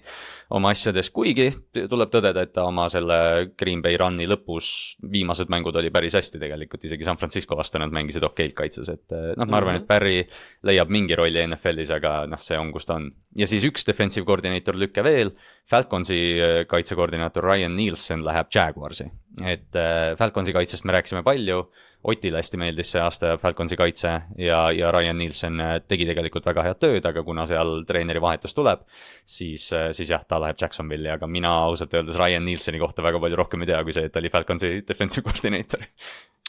[0.54, 3.18] oma asjades, kuigi tuleb tõdeda, et ta oma selle
[3.58, 4.70] Green Bay run'i lõpus
[5.12, 9.16] viimased mängud oli päris hästi tegelikult, isegi San Francisco vastu nad mängisid okeilt kaitses, et
[9.18, 10.22] eh, noh, ma arvan, et Barry
[10.68, 13.10] leiab mingi rolli NFL-is, aga noh, see on, kus ta on.
[13.34, 15.34] ja siis üks defensive koordineeter lükke veel,
[15.68, 18.91] Falconsi eh, kaitsekoordinaator Ryan Nielsen läheb Jaguarsi.
[19.00, 21.64] Et eh, Falconsi kaitsest me rääkisime palju,
[22.10, 24.10] Otile hästi meeldis see aasta Falconsi kaitse
[24.42, 28.56] ja, ja Ryan Nielsen eh, tegi tegelikult väga head tööd, aga kuna seal treeneri vahetus
[28.58, 28.82] tuleb,
[29.22, 33.38] siis, siis jah, ta läheb Jacksonville'i, aga mina ausalt öeldes Ryan Nielseni kohta väga palju
[33.38, 35.86] rohkem ei tea, kui see, et ta oli Falconsi defensive koordineeter.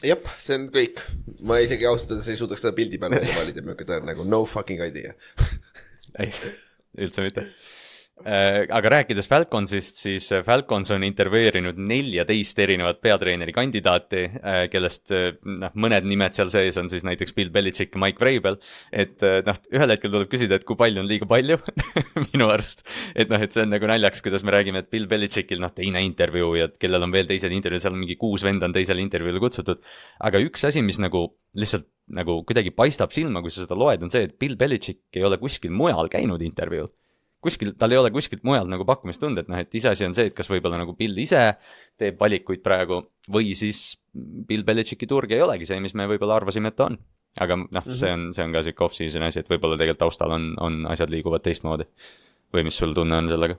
[0.04, 1.06] jah, see on kõik,
[1.48, 4.82] ma isegi ausalt öeldes ei suudaks seda pildi peale välja valida, on nagu no fucking
[4.90, 5.14] idea.
[6.24, 6.34] ei,
[6.98, 7.48] üldse mitte.
[8.22, 15.12] Äh, aga rääkides Falconsist, siis äh, Falcons on intervjueerinud neljateist erinevat peatreeneri kandidaati, äh, kellest
[15.12, 18.60] noh, mõned nimed seal sees on siis näiteks Bill Belichik ja Mike Vrabel.
[18.94, 21.58] et noh, ühel hetkel tuleb küsida, et kui palju on liiga palju
[22.30, 22.86] minu arust.
[23.18, 26.06] et noh, et see on nagu naljakas, kuidas me räägime, et Bill Belichikil noh, teine
[26.06, 29.42] intervjuu ja kellel on veel teised intervjuud, seal on mingi kuus venda on teisele intervjuule
[29.42, 29.82] kutsutud.
[30.22, 34.14] aga üks asi, mis nagu lihtsalt nagu kuidagi paistab silma, kui sa seda loed, on
[34.14, 36.94] see, et Bill Belichik ei ole kuskil mujal käinud intervjuul
[37.44, 40.30] kuskil, tal ei ole kuskilt mujalt nagu pakkumist tunda, et noh, et iseasi on see,
[40.32, 41.42] et kas võib-olla nagu Bill ise
[42.00, 43.02] teeb valikuid praegu
[43.34, 46.98] või siis Bill Belichicki turg ei olegi see, mis me võib-olla arvasime, et ta on.
[47.42, 48.00] aga noh mm, -hmm.
[48.00, 51.10] see on, see on ka sihuke off-season asi, et võib-olla tegelikult taustal on, on asjad
[51.10, 51.90] liiguvad teistmoodi.
[52.54, 53.58] või mis sul tunne on sellega?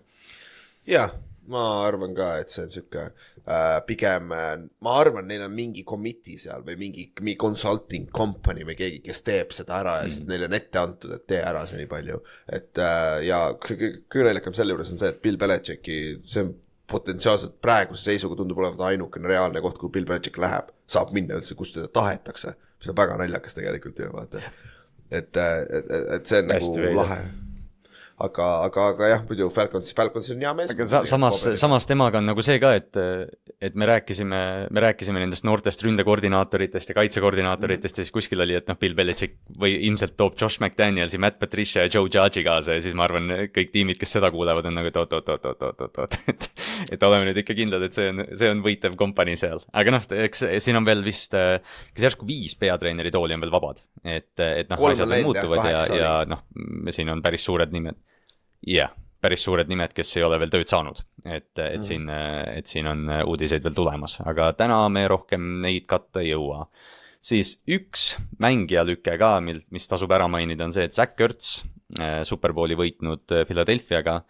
[0.87, 1.11] jah
[1.53, 4.55] ma arvan ka, et see on sihuke äh, pigem äh,,
[4.85, 9.23] ma arvan, neil on mingi committee seal või mingi, mingi consulting company või keegi, kes
[9.27, 10.15] teeb seda ära ja mm.
[10.15, 12.21] siis neile on ette antud, et tee ära see nii palju.
[12.59, 16.55] et äh, ja kõige naljakam selle juures on see, et Bill Belichicki, see on
[16.91, 21.57] potentsiaalselt praeguse seisuga tundub olevat ainukene reaalne koht, kuhu Bill Belichick läheb, saab minna üldse,
[21.59, 22.57] kus teda tahetakse.
[22.79, 24.43] mis on väga naljakas tegelikult ju vaata.
[25.11, 27.01] et, et, et, et see on Hästi nagu veidi.
[27.01, 27.44] lahe
[28.15, 30.73] aga, aga, aga jah, muidu Falcons, Falcons on hea mees.
[30.75, 32.99] aga sa, samas, samas temaga on nagu see ka, et,
[33.59, 38.71] et me rääkisime, me rääkisime nendest noortest ründekoordinaatoritest ja kaitsekoordinaatoritest ja siis kuskil oli, et
[38.71, 42.85] noh, Bill Belichik või ilmselt toob Josh McDanielsi, Matt Patricia ja Joe Judge'i kaasa ja
[42.85, 46.49] siis ma arvan, kõik tiimid, kes seda kuulevad, on nagu, et oot-oot-oot-oot-oot-oot, et
[46.95, 49.63] et oleme nüüd ikka kindlad, et see on, see on võitev kompanii seal.
[49.75, 53.83] aga noh, eks siin on veel vist, kas järsku viis peatreeneri tooli on veel vabad,
[54.07, 56.47] et, et noh, asjad muutuvad ja, ja noh,
[56.95, 57.99] siin on päris suured nimed
[58.65, 58.93] jah yeah,,
[59.25, 61.85] päris suured nimed, kes ei ole veel tööd saanud, et, et mm.
[61.87, 62.11] siin,
[62.59, 66.67] et siin on uudiseid veel tulemas, aga täna me rohkem neid katta ei jõua.
[67.25, 71.63] siis üks mängijalüke ka, mil, mis tasub ära mainida, on see, et Zack Ertz,
[71.97, 74.21] äh, superbowli võitnud äh, Philadelphiaga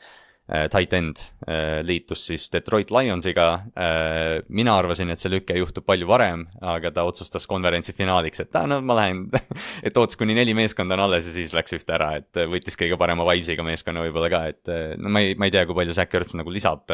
[0.44, 3.46] tight end äh, liitus siis Detroit Lionsiga.
[3.80, 8.58] Äh, mina arvasin, et see lüke juhtub palju varem, aga ta otsustas konverentsi finaaliks, et
[8.60, 9.24] aa, no ma lähen
[9.86, 13.00] et ootas, kuni neli meeskonda on alles ja siis läks ühte ära, et võttis kõige
[13.00, 16.20] parema vibes'iga meeskonna võib-olla ka, et no ma ei, ma ei tea, kui palju Zack
[16.20, 16.92] Ertz nagu lisab.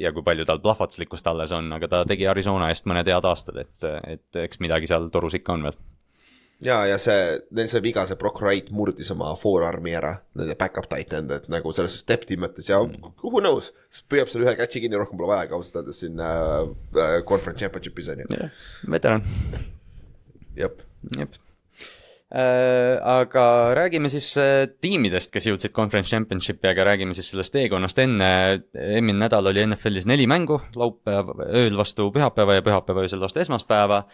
[0.00, 3.60] ja kui palju tal plahvatuslikkust alles on, aga ta tegi Arizona eest mõned head aastad,
[3.60, 5.76] et, et eks midagi seal torus ikka on veel
[6.64, 10.88] ja, ja see, neil see viga, see Brock Wright murdis oma forearm'i ära, nende back-up
[10.90, 13.72] tight end, et nagu selles suhtes depth'i mõttes ja who knows,
[14.10, 16.58] püüab selle ühe catch'i kinni, rohkem pole vajagi ausalt öeldes siin äh,
[16.96, 18.50] äh, conference championship'is on ju.
[18.92, 19.24] veteran.
[20.58, 20.84] jep.
[21.18, 21.40] jep
[22.32, 23.00] äh,.
[23.02, 23.46] aga
[23.76, 28.28] räägime siis äh, tiimidest, kes jõudsid conference championship'i, aga räägime siis sellest teekonnast enne.
[28.72, 34.04] eelmine nädal oli NFL-is neli mängu, laupäev ööl vastu pühapäeva ja pühapäeva öösel vastu esmaspäeva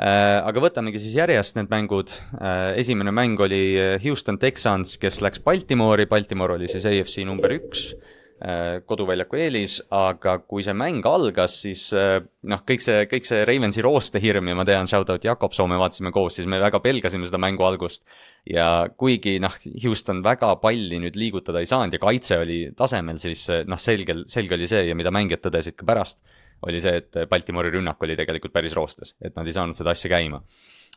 [0.00, 2.12] aga võtamegi siis järjest need mängud.
[2.40, 7.58] Äh, esimene mäng oli äh, Houston Texans, kes läks Baltimoori, Baltimore oli siis AFC number
[7.58, 7.90] üks
[8.88, 14.16] koduväljaku eelis, aga kui see mäng algas, siis noh, kõik see, kõik see Ravensi rooste
[14.16, 17.36] hirm ja ma tean, shout out Jakob Soome vaatasime koos, siis me väga pelgasime seda
[17.36, 18.00] mängu algust.
[18.48, 19.52] ja kuigi noh,
[19.84, 24.56] Houston väga palli nüüd liigutada ei saanud ja kaitse oli tasemel, siis noh, selgel, selge
[24.56, 26.24] oli see ja mida mängijad tõdesid ka pärast
[26.66, 30.10] oli see, et Baltimori rünnak oli tegelikult päris roostes, et nad ei saanud seda asja
[30.12, 30.42] käima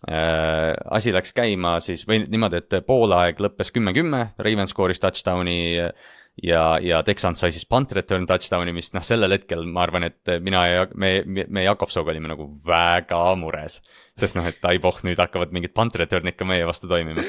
[0.10, 0.74] äh,.
[0.92, 5.58] asi läks käima siis või niimoodi, et poolaeg lõppes kümme-kümme, Raven skooris touchdown'i
[6.44, 10.38] ja, ja Texans sai siis punt return touchdown'i, mis noh, sellel hetkel ma arvan, et
[10.42, 13.82] mina ja me, me Jakobsooga olime nagu väga mures
[14.20, 17.24] sest noh, et ai voh, nüüd hakkavad mingid punt return'id ka meie vastu toimima.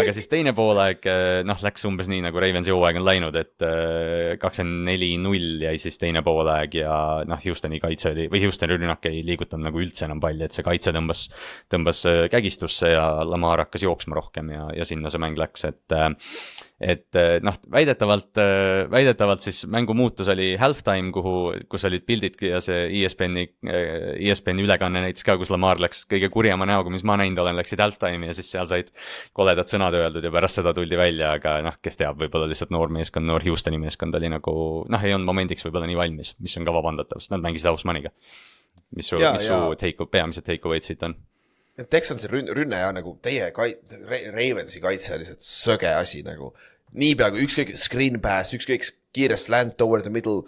[0.00, 3.66] aga siis teine poolaeg eh, noh, läks umbes nii nagu Ravensi hooaeg on läinud, et
[3.66, 6.96] eh, kakskümmend neli null jäi siis teine poolaeg ja
[7.30, 10.66] noh, Houstoni kaitse oli või Houstoni rünnak ei liigutanud nagu üldse enam palli, et see
[10.66, 11.28] kaitse tõmbas,
[11.72, 15.98] tõmbas eh, kägistusse ja Lamar hakkas jooksma rohkem ja, ja sinna see mäng läks, et
[16.80, 18.36] et noh, väidetavalt,
[18.92, 21.34] väidetavalt siis mängu muutus oli halftime, kuhu,
[21.72, 23.46] kus olid pildid ja see ESPN-i,
[24.28, 27.80] ESPN-i ülekanne näitas ka, kus Lamar läks kõige kurjema näoga, mis ma näinud olen, läksid
[27.80, 28.92] halftime'i ja siis seal said
[29.36, 32.92] koledad sõnad öeldud ja pärast seda tuldi välja, aga noh, kes teab, võib-olla lihtsalt noor
[32.92, 34.56] meeskond, noor Houstoni meeskond oli nagu
[34.92, 37.86] noh, ei olnud momendiks võib-olla nii valmis, mis on ka vabandatav, sest nad mängisid aus
[37.88, 38.12] money'ga.
[38.96, 41.16] mis su, mis su take, peamised take away'd siit on?
[41.76, 43.96] Texansi rünne, rünne ja nagu teie kait-,
[44.32, 46.54] Ravensi kaitse on lihtsalt söge asi nagu.
[46.96, 50.46] niipea kui ükskõik screen pass, ükskõik kiire slant over the middle,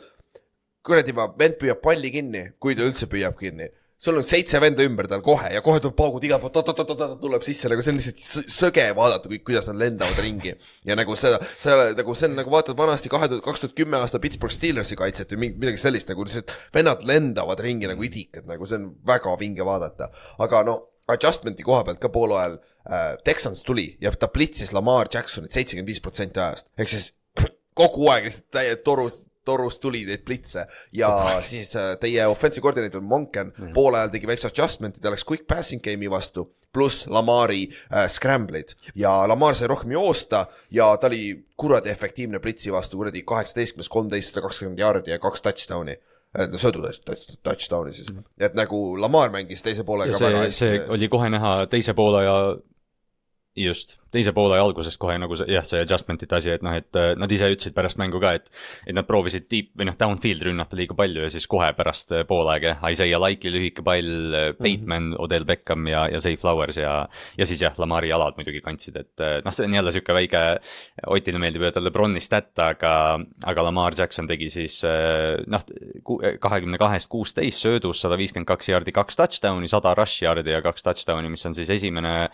[0.86, 4.84] kuradi ma, vend püüab palli kinni, kui ta üldse püüab kinni sul on seitse venda
[4.86, 8.52] ümber tal kohe ja kohe tuleb paugud igalt poolt, tuleb sisse, nagu see on lihtsalt
[8.54, 10.52] söge vaadata, kuidas nad lendavad ringi.
[10.86, 13.98] ja nagu seda, seda nagu see on nagu vaatad vanasti kahe tuhat, kaks tuhat kümme
[13.98, 18.70] aasta Pittsburgh Steelersi kaitset või midagi sellist nagu lihtsalt vennad lendavad ringi nagu idikad, nagu
[18.70, 20.12] see on väga vinge vaadata.
[20.46, 20.78] aga no
[21.08, 25.88] adjustment'i koha pealt ka poole ajal äh, Texans tuli ja ta plitsis Lamar Jacksonit seitsekümmend
[25.88, 27.12] viis protsenti ajast, ehk siis
[27.78, 31.10] kogu aeg lihtsalt täie torus torust tuli neid blitse ja
[31.46, 33.74] siis äh, teie offensive coordinator Monken mm -hmm.
[33.74, 38.74] poole ajal tegi väikse adjustment'i, ta läks quick passing game'i vastu, pluss Lamari äh, scramble'id.
[38.94, 44.34] Ja Lamar sai rohkem joosta ja ta oli kuradi efektiivne blitsi vastu, kuradi kaheksateistkümnes, kolmteist,
[44.34, 45.96] sada kakskümmend jaardi ja kaks touchdown'i
[46.60, 46.84] söödu
[47.42, 50.58] touchdown'i siis et nagu Lamar mängis teise poolega ja see, väga hästi.
[50.58, 52.36] see oli kohe näha teise poole ja
[53.58, 57.12] just, teise poole alguses kohe nagu see, jah, see adjustment'ite asi, et noh, et äh,
[57.18, 58.50] nad ise ütlesid pärast mängu ka, et
[58.86, 62.24] et nad proovisid deep või noh, downfield rünnata liiga palju ja siis kohe pärast äh,
[62.28, 65.24] poolaega Isaiah Likely lühike pall, äh, Bateman mm, -hmm.
[65.24, 69.24] Odell Beckham ja, ja Zay Flowers ja ja siis jah, Lamari jalad muidugi kandsid, et
[69.44, 70.42] noh, see on jälle niisugune väike,
[71.06, 74.82] Otile meeldib öelda Lebroni stat, aga aga Lamar Jackson tegi siis
[75.46, 75.64] noh,
[76.40, 80.82] kahekümne kahest kuusteist söödus, sada viiskümmend kaks jaardi, kaks touchdown'i, sada rush yard'i ja kaks
[80.82, 82.30] touchdown'i, mis on siis esimene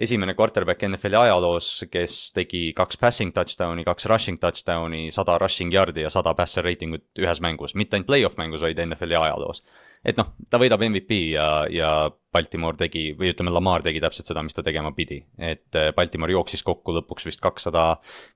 [0.00, 6.06] esimene quarterback NFL-i ajaloos, kes tegi kaks passing touchdown'i, kaks rushing touchdown'i, sada rushing yard'i
[6.06, 9.62] ja sada passer rating ut ühes mängus, mitte ainult play-off mängus, vaid NFL-i ajaloos
[10.06, 11.90] et noh, ta võidab MVP ja, ja
[12.34, 15.18] Baltimore tegi või ütleme, Lamar tegi täpselt seda, mis ta tegema pidi.
[15.38, 17.86] et äh, Baltimore jooksis kokku lõpuks vist kakssada,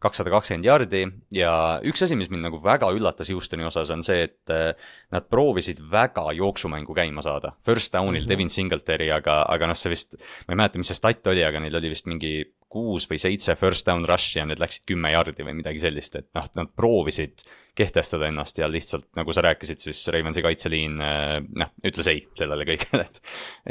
[0.03, 1.05] kakssada kakskümmend jardi
[1.37, 1.53] ja
[1.87, 4.73] üks asi, mis mind nagu väga üllatas Houstoni osas, on see, et äh,
[5.15, 7.55] nad proovisid väga jooksumängu käima saada.
[7.67, 8.29] First down'il mm -hmm.
[8.29, 10.17] Devin Singletary, aga, aga noh, see vist,
[10.49, 12.35] ma ei mäleta, mis see stat oli, aga neil oli vist mingi
[12.71, 16.29] kuus või seitse first down rush'i ja need läksid kümme jardi või midagi sellist, et
[16.37, 17.43] noh, nad proovisid
[17.77, 22.67] kehtestada ennast ja lihtsalt, nagu sa rääkisid, siis Ravensi kaitseliin äh, noh, ütles ei sellele
[22.69, 23.21] kõigele, et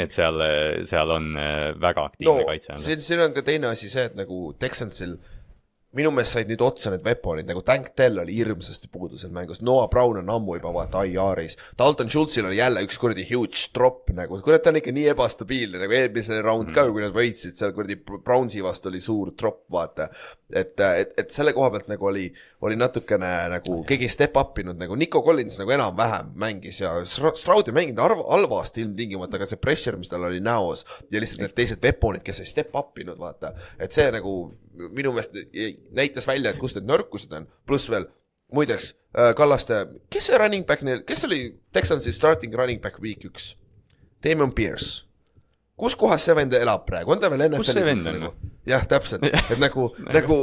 [0.05, 0.43] et seal,
[0.87, 2.79] seal on äh, väga aktiivne no, kaitse.
[2.83, 5.17] siin, siin on ka teine asi see, et nagu Texansil
[5.97, 9.63] minu meelest said nüüd otsa need weapon'id, nagu Tank Dell oli hirmsasti puudu seal mängus,
[9.65, 14.11] Noah Brown on ammu juba vaata IR-is, Dalton Schultzil oli jälle üks kuradi huge drop
[14.13, 16.75] nagu, kurat, ta on ikka nii ebastabiilne, nagu eelmisel round mm.
[16.77, 20.11] ka, kui nad võitsid seal kuradi Brownsi vastu oli suur drop, vaata.
[20.53, 22.27] et, et, et selle koha pealt nagu oli,
[22.69, 27.65] oli natukene nagu keegi step up inud, nagu Nico Collins nagu enam-vähem mängis ja Stroud
[27.65, 31.57] ei mänginud arv, halvasti ilmtingimata, aga see pressure, mis tal oli näos ja lihtsalt need
[31.57, 34.35] teised weapon'id, kes ei step up inud, vaata, et see nagu
[34.95, 35.36] minu meelest
[35.95, 38.07] näitas välja, et kus need nõrkused on, pluss veel
[38.55, 41.43] muideks äh, Kallaste, kes see running back neil, kes oli
[41.75, 43.53] Texansi starting running back week üks?
[44.23, 45.05] Damon Pierce.
[45.80, 48.09] kus kohas see vend elab praegu, on ta veel NFL-is?
[48.09, 48.34] Nagu?
[48.67, 49.23] jah, täpselt,
[49.53, 50.39] et nagu nagu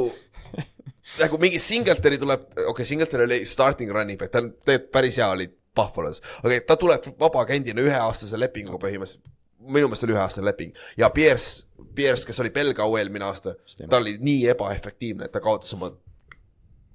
[1.20, 5.30] nagu mingi Singletary tuleb, okei okay,, Singletary oli starting running back, ta tegelikult päris hea
[5.30, 9.35] oli Buffalo's, aga okay, ta tuleb vabakandina üheaastase lepinguga põhimõtteliselt
[9.66, 10.74] minu meelest oli üheaastane leping.
[10.96, 13.56] Ja Pierce, Pierce, kes oli Belgao eelmine aasta,
[13.88, 15.92] ta oli nii ebaefektiivne, et ta kaotas oma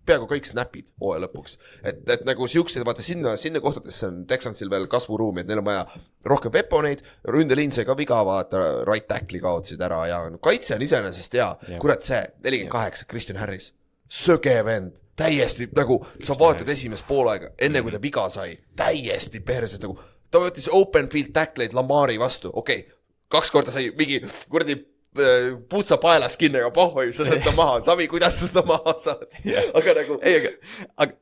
[0.05, 1.57] peaaegu kõik snap'id hooaja lõpuks.
[1.83, 5.67] et, et nagu siuksed, vaata sinna, sinna kohtadesse on Texansil veel kasvuruumi, et neil on
[5.67, 5.83] vaja
[6.27, 7.03] rohkem peponeid,
[7.35, 11.51] ründeliin sai ka viga, vaata, right tackle'i kaotasid ära ja no, kaitse on iseenesest hea,
[11.81, 13.71] kurat see, nelikümmend kaheksa, Christian Harris,
[14.09, 19.81] söge vend, täiesti nagu, sa vaatad esimest poolaega, enne kui ta viga sai, täiesti perses
[19.83, 19.99] nagu
[20.31, 22.97] ta võttis open field tackle'id Lamari vastu, okei okay,,
[23.31, 24.21] kaks korda sai mingi
[24.51, 28.65] kuradi äh, putsa paelas kinni, aga pohhui, sa saad ta maha, Savi, kuidas sa ta
[28.67, 29.71] maha saad yeah.?
[29.77, 30.19] aga nagu.
[30.23, 30.55] ei, aga,
[30.97, 31.20] aga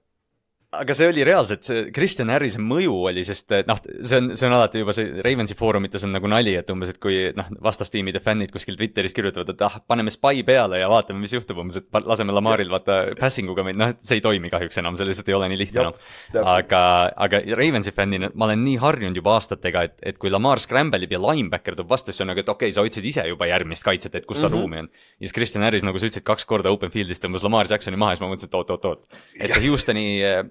[0.70, 4.54] aga see oli reaalselt, see Kristjan Harrise mõju oli, sest noh, see on, see on
[4.54, 8.54] alati juba see Ravensi foorumites on nagu nali, et umbes, et kui noh, vastastiimide fännid
[8.54, 12.36] kuskil Twitteris kirjutavad, et ah, paneme spy peale ja vaatame, mis juhtub, umbes, et laseme
[12.36, 15.38] Lamaril vaata passing uga meid, noh, et see ei toimi kahjuks enam, see lihtsalt ei
[15.40, 15.98] ole nii lihtne enam
[16.54, 16.84] aga,
[17.28, 21.18] aga Ravensi fännina ma olen nii harjunud juba aastatega, et, et kui Lamar scramble ib
[21.18, 23.88] ja linebacker tuleb vastu, siis on nagu, et okei okay,, sa otsid ise juba järgmist
[23.88, 24.62] kaitset, et kus tal mm -hmm.
[24.62, 24.92] ruumi on.
[25.18, 28.14] ja siis Kristjan Harris, nagu sa ütlesid, kaks korda open field'is tõmbas Lamar Jacksoni maha
[28.14, 29.06] ja siis ma mõtlesin, et oot-oot-oot,
[29.40, 30.44] et see Houstoni Äh,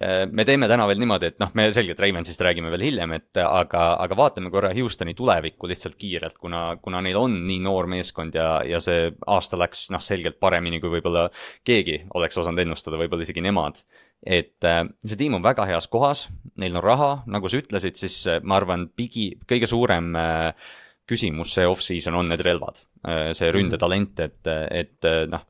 [0.00, 3.84] me teeme täna veel niimoodi, et noh, me selgelt Ravensist räägime veel hiljem, et aga,
[4.02, 8.48] aga vaatame korra Houstoni tulevikku lihtsalt kiirelt, kuna, kuna neil on nii noor meeskond ja,
[8.66, 11.28] ja see aasta läks noh, selgelt paremini, kui võib-olla
[11.66, 13.84] keegi oleks osanud ennustada, võib-olla isegi nemad.
[14.26, 16.26] et äh, see tiim on väga heas kohas,
[16.58, 20.72] neil on raha, nagu sa ütlesid, siis äh, ma arvan, pigi, kõige suurem äh,
[21.08, 23.56] küsimus see off-season on need relvad, äh, see mhm.
[23.58, 24.40] ründetalent, et,
[24.70, 25.44] et äh, noh,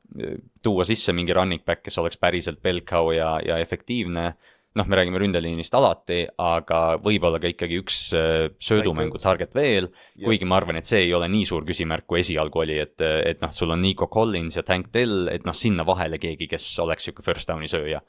[0.63, 4.33] tuua sisse mingi running back, kes oleks päriselt Belcow ja, ja efektiivne
[4.75, 9.87] noh, me räägime ründeliinist alati, aga võib-olla ka ikkagi üks äh, söödumängu target veel,
[10.19, 13.39] kuigi ma arvan, et see ei ole nii suur küsimärk, kui esialgu oli, et, et
[13.43, 17.07] noh, sul on Nico Collins ja Tank Dell, et noh, sinna vahele keegi, kes oleks
[17.07, 18.01] niisugune first down'i sööja.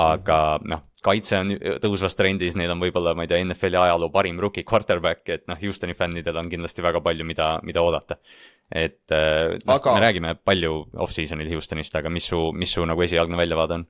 [0.00, 4.40] aga noh, kaitse on tõusvas trendis, neil on võib-olla, ma ei tea, NFL-i ajaloo parim
[4.42, 8.18] rookie quarterback, et noh, Houstoni fännidel on kindlasti väga palju, mida, mida oodata.
[8.70, 9.94] et äh, noh aga...
[9.96, 13.86] me räägime palju off-season'il Houstonist, aga mis su, mis su nagu esialgne väljavaade on?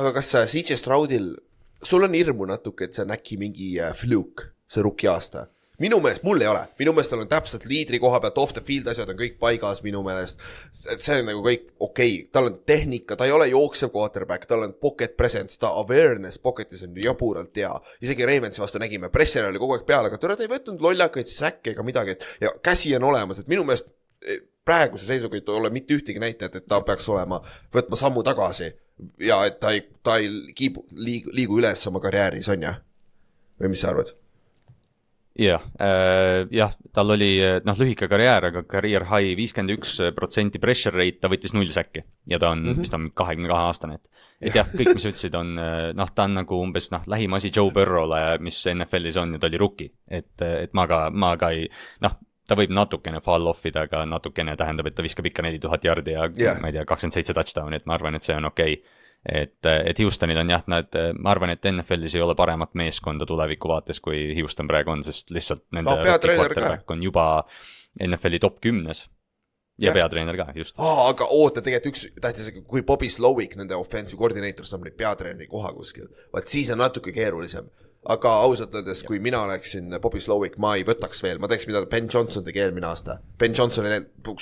[0.00, 1.34] aga kas CJ Stroudil
[1.82, 5.48] sul on hirmu natuke, et see on äkki mingi äh, fluke, see rookie aasta?
[5.82, 8.62] Minu meelest, mul ei ole, minu meelest tal on täpselt liidri koha pealt, off the
[8.66, 10.42] field asjad on kõik paigas minu meelest.
[10.72, 14.66] see on nagu kõik okei okay., tal on tehnika, ta ei ole jooksev quarterback, tal
[14.66, 17.72] on pocket presence, ta awareness pocket'is on jaburalt hea.
[18.04, 21.74] isegi Ravensi vastu nägime, pressure oli kogu aeg peal, aga ta ei võtnud lollakaid säkke
[21.74, 23.90] ega midagi, et ja käsi on olemas, et minu meelest
[24.26, 27.42] eh, praeguse seisuga ei ole mitte ühtegi näitajat, et ta peaks olema,
[27.74, 28.70] võtma sammu tagasi
[29.18, 32.74] ja et ta ei, ta ei kiibu, liigu, liigu üles oma karjääris, on ju?
[33.62, 34.14] või mis sa arvad?
[35.38, 37.30] Jah äh,, jah, tal oli
[37.64, 42.02] noh, lühike karjäär, aga career high viiskümmend üks protsenti pressure rate, ta võttis null säkki
[42.28, 42.82] ja ta on mm, -hmm.
[42.84, 44.10] vist on kahekümne kahe aastane, et.
[44.40, 45.54] et jah, kõik, mis sa ütlesid, on
[45.96, 49.48] noh, ta on nagu umbes noh, lähim asi Joe Burrow'le, mis NFL-is on ja ta
[49.48, 51.68] oli rookie, et, et ma ka, ma ka ei
[52.04, 52.18] noh
[52.48, 55.84] ta võib natukene fall off ida, aga natukene tähendab, et ta viskab ikka neli tuhat
[55.84, 56.58] jardi ja yeah.
[56.60, 59.58] ma ei tea, kakskümmend seitse touchdown'i, et ma arvan, et see on okei okay et,
[59.66, 64.00] et Houstonil on jah, nad, ma arvan, et NFL-is ei ole paremat meeskonda tuleviku vaates,
[64.02, 65.98] kui Houston praegu on, sest lihtsalt nende no,
[66.90, 67.26] on juba
[68.02, 69.06] NFL-i top kümnes.
[69.80, 70.76] Ja, ja peatreener ka, just.
[70.78, 75.48] aa, aga oota, tegelikult üks tähtis, kui Bobby Slowick, nende offensive koordineeter, saab nüüd peatreeneri
[75.50, 77.70] koha kuskil, vaat siis on natuke keerulisem
[78.10, 81.84] aga ausalt öeldes, kui mina oleksin Bobby Slowick, ma ei võtaks veel, ma teeks, mida
[81.90, 83.20] Ben Johnson tegi eelmine aasta.
[83.38, 83.86] Ben Johnson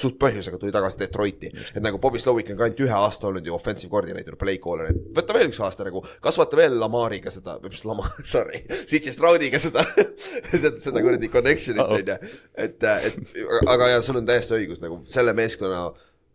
[0.01, 3.47] suht põhjusega tuli tagasi Detroiti, et nagu Bobby Slowick on ka ainult ühe aasta olnud
[3.47, 7.59] ju offensive coordinator, play caller, et võta veel üks aasta nagu, kasvata veel Lamariga seda,
[7.61, 9.85] või mis Lamar, sorry, CJ Stroudiga seda
[10.53, 12.21] seda, seda kuradi connection'it on ju,
[12.65, 15.91] et, et aga ja sul on täiesti õigus nagu selle meeskonna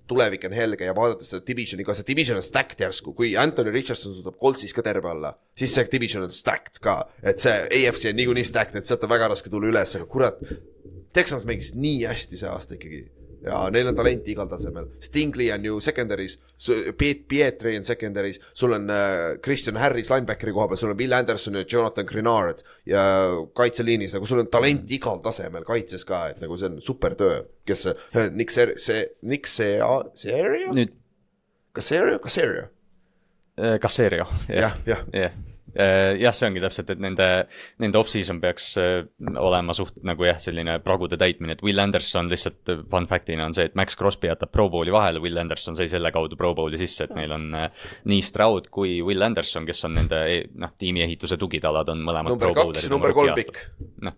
[0.08, 3.74] tulevik on helge ja vaadates seda divisioni ka, see division on stacked järsku, kui Anthony
[3.74, 8.12] Richardson suudab Coltsis ka terve olla, siis see division on stacked ka, et see AFC
[8.12, 10.42] on niikuinii stacked, et sealt on väga raske tulla üles, aga kurat,
[11.16, 13.06] Texans mängis nii hästi see aasta ikkagi
[13.46, 14.88] ja neil on talenti igal tasemel.
[15.04, 16.38] Stingley on ju secondary's,
[16.98, 21.14] Piet-, Pietri on secondary's, sul on äh, Christian Harris linebackeri koha peal, sul on Will
[21.14, 23.06] Anderson ja Jonathan Grenard ja
[23.58, 27.42] kaitseliinis nagu sul on talenti igal tasemel kaitses ka, et nagu see on super töö,
[27.68, 29.82] kes äh, Nick Ser-, see, Nick See-,
[30.20, 30.72] Serio?
[30.76, 30.96] nüüd.
[31.76, 32.70] Caserio, Caserio?
[33.82, 35.04] Caserio, jah, jah.
[35.12, 37.28] jah Äh, jah, see ongi täpselt, et nende,
[37.84, 38.98] nende off-season peaks äh,
[39.42, 43.56] olema suht nagu jah, selline pragude täitmine, et Will Anderson lihtsalt äh, fun fact'ina on
[43.58, 46.80] see, et Max Crosby jätab Pro Bowli vahele, Will Anderson sai selle kaudu Pro Bowli
[46.82, 50.22] sisse, et neil on nii Stroud kui Will Anderson, kes on nende
[50.62, 53.66] noh, tiimiehituse tugitalad on mõlemad number kaks, number kolm pikk.
[54.06, 54.16] noh.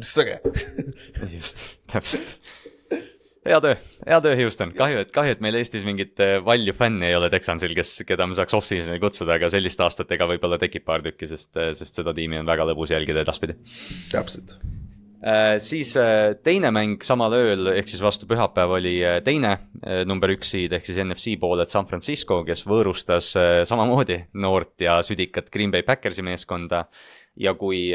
[0.00, 0.40] sõge
[1.36, 2.38] just, täpselt
[3.46, 3.76] hea töö,
[4.06, 7.30] hea töö, Houston, kahju, et, kahju, et meil Eestis mingit äh, valju fänni ei ole
[7.32, 11.30] Texansil, kes, keda me saaks off-season'i kutsuda, aga sellist aastat ega võib-olla tekib paar tükki,
[11.30, 13.56] sest, äh, sest seda tiimi on väga lõbus jälgida edaspidi.
[14.10, 14.58] täpselt
[15.24, 15.56] äh,.
[15.62, 20.32] siis äh, teine mäng samal ööl, ehk siis vastu pühapäev oli äh, teine äh, number
[20.36, 23.32] üks seed ehk siis NFC pool, et San Francisco, kes võõrustas
[23.68, 26.84] samamoodi noort ja südikat Green Bay Packersi meeskonda
[27.40, 27.88] ja kui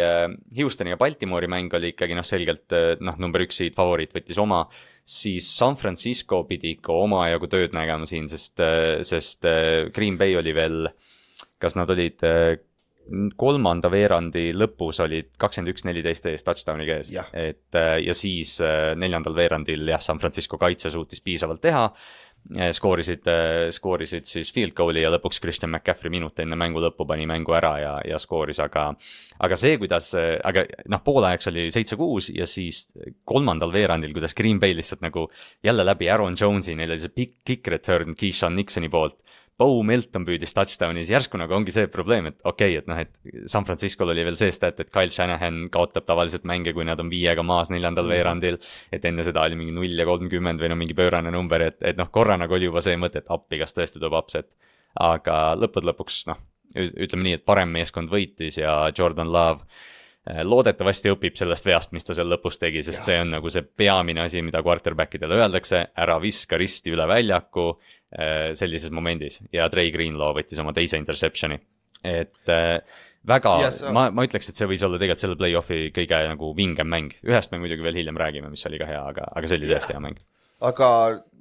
[0.57, 2.73] Houstoni ja Baltimoori mäng oli ikkagi noh, selgelt
[3.03, 4.63] noh, number üks seed favoriit võttis oma
[5.05, 8.61] siis San Francisco pidi ikka omajagu tööd nägema siin, sest,
[9.05, 10.89] sest äh, Green Bay oli veel,
[11.61, 12.55] kas nad olid äh,
[13.37, 17.13] kolmanda veerandi lõpus olid kakskümmend üks, neliteist ees touchdown'i käes.
[17.31, 18.57] et äh, ja siis
[18.97, 22.24] neljandal veerandil jah, San Francisco kaitse suutis piisavalt teha Eh,
[22.75, 27.25] skoorisid, eh, skoorisid siis field goal'i ja lõpuks Christian McCaffrey minut enne mängu lõppu pani
[27.29, 28.87] mängu ära ja, ja skooris, aga.
[29.39, 32.85] aga see, kuidas, aga noh, poolajaks oli seitse-kuus ja siis
[33.25, 35.27] kolmandal veerandil, kuidas Green Bay lihtsalt nagu
[35.65, 39.21] jälle läbi Aaron Jones'i, neil oli see pikk kick return Keyshawn Nixoni poolt
[39.55, 42.97] Bo Melton püüdis touchdown'i, siis järsku nagu ongi see probleem, et okei okay,, et noh,
[42.99, 46.99] et San Francisco'l oli veel see stat, et Kyle Shanahan kaotab tavaliselt mänge, kui nad
[46.99, 48.17] on viiega maas neljandal -hmm.
[48.17, 48.59] veerandil.
[48.91, 51.97] et enne seda oli mingi null ja kolmkümmend või no mingi pöörane number, et, et
[51.97, 54.51] noh, korra nagu oli juba see mõte, et appi, kas tõesti tuleb upset.
[54.99, 56.37] aga lõppude lõpuks noh,
[56.75, 59.63] ütleme nii, et parem meeskond võitis ja Jordan Love
[60.25, 63.05] loodetavasti õpib sellest veast, mis ta seal lõpus tegi, sest ja.
[63.05, 67.67] see on nagu see peamine asi, mida quarterback idele öeldakse, ära viska risti üle väljaku
[67.71, 69.41] äh, sellises momendis.
[69.53, 71.59] Ja Trey Greenlaw võttis oma teise interception'i.
[72.05, 72.79] et äh,
[73.25, 76.89] väga yes,, ma, ma ütleks, et see võis olla tegelikult selle play-off'i kõige nagu vingem
[76.89, 79.69] mäng, ühest me muidugi veel hiljem räägime, mis oli ka hea, aga, aga see oli
[79.71, 80.21] tõesti hea mäng.
[80.65, 80.89] Aga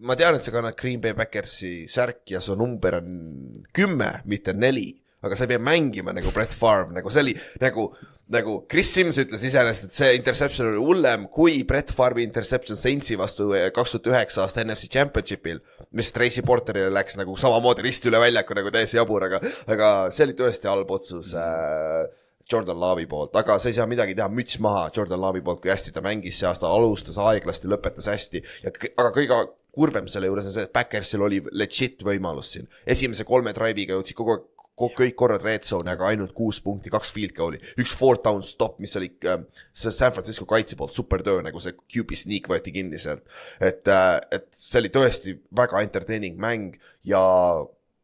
[0.05, 4.57] ma tean, et sa kannad Green Bay Backersi särki ja su number on kümme, mitte
[4.57, 4.91] neli.
[5.25, 7.33] Aga sa ei pea mängima nagu Brett Favre, nagu see oli
[7.63, 7.87] nagu,
[8.33, 13.19] nagu Chris Sims ütles iseenesest, et see interception oli hullem kui Brett Favre'i interception Saintsi
[13.21, 15.61] vastu eh, kaks tuhat üheksa aasta NFC Championship'il,
[15.97, 20.29] mis Tracy Porterile läks nagu samamoodi risti üle väljaku nagu täiesti jabur, aga, aga see
[20.29, 22.07] oli tõesti halb otsus äh,
[22.51, 25.73] Jordan Love'i poolt, aga sa ei saa midagi teha, müts maha Jordan Love'i poolt, kui
[25.73, 29.45] hästi ta mängis see aasta, alustas aeglasti, lõpetas hästi ja aga kõige
[29.75, 32.69] kurvem selle juures on see, et Backersil oli legit võimalus siin.
[32.87, 37.13] esimese kolme drive'iga jõudsid kogu aeg kõik korrad red zone, aga ainult kuus punkti, kaks
[37.15, 41.23] field goal'i, üks fourth down stop, mis oli äh, see San Francisco kaitse poolt super
[41.27, 43.25] töö, nagu see QB sneak võeti kinni sealt.
[43.61, 47.23] et äh,, et see oli tõesti väga entertaining mäng ja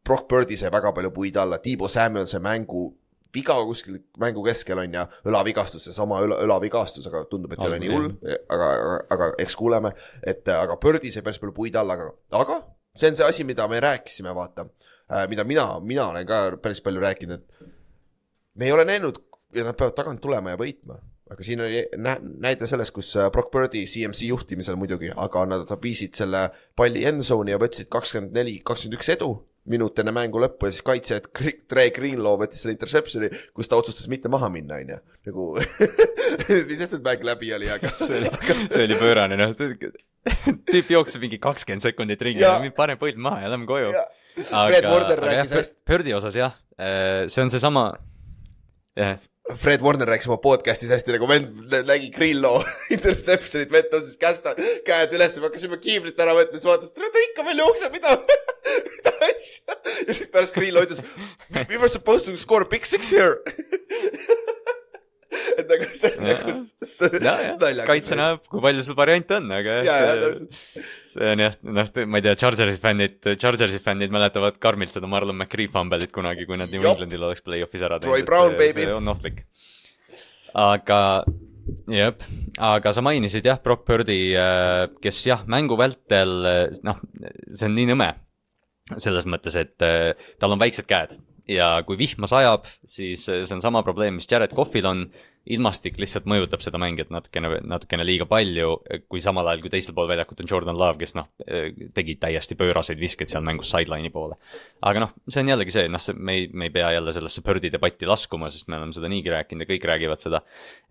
[0.07, 2.89] Brock Birdi sai väga palju puid alla, Tiibo Samuel sai mängu
[3.33, 7.79] viga kuskil mängu keskel on ja õlavigastus, seesama õla, õlavigastus, aga tundub, et ei ole
[7.83, 8.09] nii hull,
[8.51, 9.93] aga, aga, aga eks kuuleme,
[10.23, 12.09] et äh, aga Birdi sai päris palju puid alla, aga,
[12.41, 12.59] aga
[12.95, 14.67] see on see asi, mida me rääkisime, vaata,
[15.31, 17.71] mida mina, mina olen ka päris palju rääkinud, et
[18.55, 19.19] me ei ole näinud
[19.55, 20.97] ja nad peavad tagant tulema ja võitma,
[21.31, 25.71] aga siin oli nä näide sellest, kus äh, Brock Birdi CMC juhtimisel muidugi, aga nad
[25.83, 29.33] viisid selle palli endzone'i ja võtsid kakskümmend neli, kakskümmend üks edu
[29.69, 31.27] minut enne mängu lõppu ja siis kaitse, et
[31.69, 34.97] Dre Greenlaw võttis selle interception'i, kus ta otsustas mitte maha minna, onju.
[35.29, 35.45] nagu,
[36.69, 38.31] mis sest, et mäng läbi oli, aga see oli,
[38.71, 39.53] see oli pöörane, noh.
[40.71, 42.57] tüüp jookseb mingi kakskümmend sekundit ringi Jaa.
[42.57, 43.93] ja pane põld maha ja lähme koju.
[44.37, 46.53] Fred Warner rääkis hästi, Birdi osas jah,
[47.31, 47.85] see on seesama,
[48.97, 49.17] jah,
[49.59, 52.61] Fred Warner rääkis oma podcast'is hästi nagu vend nä- nägi Greenlaw
[52.95, 54.47] interception'it, vend tõstis käest,
[54.87, 58.15] käed üles, me hakkasime kiivrit ära võtma, siis vaatas, ta ikka veel jookseb, mida,
[58.95, 59.75] mida asja.
[60.07, 61.03] ja siis pärast Greenlaw ütles,
[61.67, 63.41] we were supposed to score big six here.
[65.61, 68.17] et nagu see on nagu s- ja, ja, kaitse.
[68.19, 70.57] näeb, kui palju sul variante on, aga ja, ja jah, täpselt.
[70.59, 75.09] see, see on jah, noh, ma ei tea, Chargersi fännid, Chargersi fännid mäletavad karmilt seda
[75.11, 76.83] Marlon McCree fumble'it kunagi, kui nad New.
[76.91, 78.87] Englandil oleks play-off'is ära Troy Brown, baby.
[78.89, 79.45] see on ohtlik.
[80.57, 81.01] aga,
[81.91, 82.25] jep,
[82.59, 84.19] aga sa mainisid jah, Brock Purdy,
[85.03, 86.33] kes jah, mängu vältel,
[86.83, 86.99] noh,
[87.47, 88.11] see on nii nõme
[88.99, 90.11] selles mõttes, et äh,
[90.41, 91.13] tal on väiksed käed
[91.49, 95.05] ja kui vihma sajab, siis äh, see on sama probleem, mis Jared Cougil on.
[95.49, 98.75] Ilmastik lihtsalt mõjutab seda mängijat natukene, natukene liiga palju,
[99.09, 101.31] kui samal ajal kui teisel pool väljakut on Jordan Love, kes noh,
[101.97, 104.37] tegi täiesti pööraseid viskeid seal mängus sideline'i poole.
[104.85, 107.41] aga noh, see on jällegi see, noh, see, me ei, me ei pea jälle sellesse
[107.45, 110.43] Birdi debatti laskuma, sest me oleme seda niigi rääkinud ja kõik räägivad seda.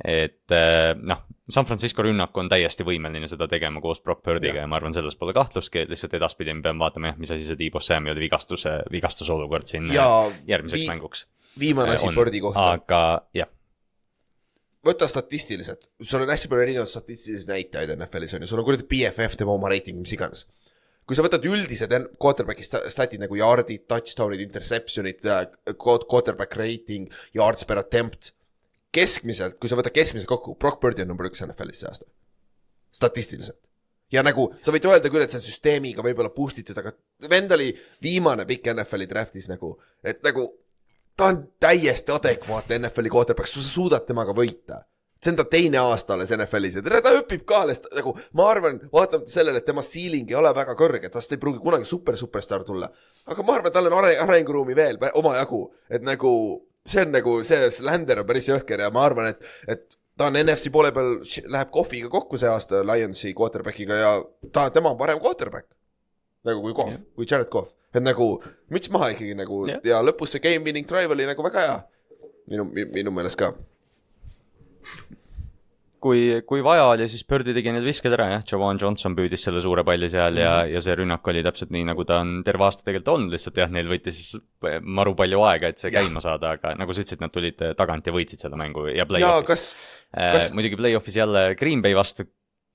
[0.03, 4.70] et äh, noh, San Francisco rünnak on täiesti võimeline seda tegema koos Brock Birdiga ja
[4.70, 7.82] ma arvan, selles pole kahtlustki, lihtsalt edaspidi me peame vaatama jah, mis asi see Tiibo
[7.82, 10.07] Samueli vigastuse, vigastusolukord siin ja
[10.51, 11.26] järgmiseks vii- mänguks
[11.59, 12.09] viimane asi.
[12.14, 12.70] Birdi kohta.
[12.72, 13.03] aga
[13.34, 13.48] jah,
[14.86, 18.86] võta statistiliselt, sul on hästi palju erinevaid statistilisi näitajaid NFL-is on ju, sul on kuradi
[18.88, 20.46] BFF, tema oma reiting, mis iganes.
[21.10, 21.90] kui sa võtad üldised
[22.22, 25.24] quarterback'i sta- statid nagu yard'id, touchdown'id, interception'id,
[25.74, 28.32] quarterback rating, yards per attempt.
[28.92, 32.06] keskmiselt, kui sa võtad keskmiselt kokku, Brock Birdi on number üks NFL-is see aasta.
[32.90, 33.58] statistiliselt.
[34.10, 36.94] ja nagu sa võid öelda küll, et see on süsteemiga võib-olla boost itud, aga
[37.28, 37.70] vend oli
[38.02, 40.48] viimane pikk NFL-i draft'is nagu, et nagu
[41.20, 44.84] ta on täiesti adekvaatne NFL-i quarterback, sa suudad temaga võita.
[45.20, 48.46] see on ta teine aasta alles NFL-is ja tere, ta õpib ka alles, nagu ma
[48.48, 52.16] arvan, vaatamata sellele, et tema ceiling ei ole väga kõrge, tast ei pruugi kunagi super
[52.16, 52.88] superstaar tulla.
[53.26, 55.60] aga ma arvan, tal on are-, arenguruumi veel omajagu,
[55.90, 56.32] et nagu
[56.88, 60.40] see on nagu, see Slander on päris jõhker ja ma arvan, et, et ta on
[60.40, 61.18] NFC poole peal,
[61.52, 64.14] läheb kohviga kokku see aasta Lionsi quarterback'iga ja
[64.52, 65.68] ta, tema on parem quarterback.
[66.48, 68.28] nagu kui Kohv, kui Jared Kohv, et nagu
[68.70, 69.80] müts maha ikkagi nagu Jah.
[69.84, 71.78] ja lõpus see game winning drive oli nagu väga hea.
[72.51, 73.53] minu, minu meelest ka.
[76.01, 79.61] kui, kui vaja oli, siis Birdi tegi need visked ära jah, Javan Johnson püüdis selle
[79.61, 80.72] suure palli seal ja mm, -hmm.
[80.74, 83.68] ja see rünnak oli täpselt nii, nagu ta on terve aasta tegelikult olnud, lihtsalt jah,
[83.74, 84.41] neil võttis siis
[84.80, 86.01] maru palju aega, et see Jah.
[86.01, 89.07] käima saada, aga nagu sa ütlesid, nad tulid tagant ja võitsid seda mängu ja ja
[89.07, 89.47] play-off'is.
[89.47, 89.76] kas,
[90.16, 92.24] Äh, kas- muidugi play-off'is jälle Green Bay vastu.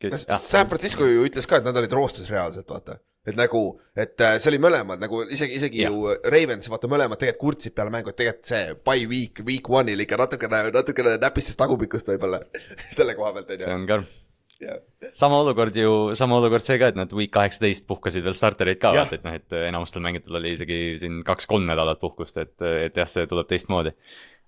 [0.01, 2.99] kas San Francisco ju ütles ka, et nad olid roostes reaalselt, vaata.
[3.25, 3.61] Et nagu,
[3.97, 5.93] et äh, see oli mõlemad nagu isegi, isegi Jah.
[5.93, 10.05] ju Ravens, vaata mõlemad tegelikult kurtsid peale mängu, et tegelikult see by week, week one'il
[10.05, 12.43] ikka natukene, natukene näpistas tagumikust võib-olla
[12.97, 13.79] selle koha pealt see onju.
[13.79, 14.07] on karm.
[14.61, 14.77] jah,
[15.17, 18.93] sama olukord ju, sama olukord see ka, et nad week kaheksateist puhkasid veel startereid ka,
[18.95, 23.09] vaata, et noh, et enamustel mängijatel oli isegi siin kaks-kolm nädalat puhkust, et, et jah,
[23.09, 23.95] see tuleb teistmoodi.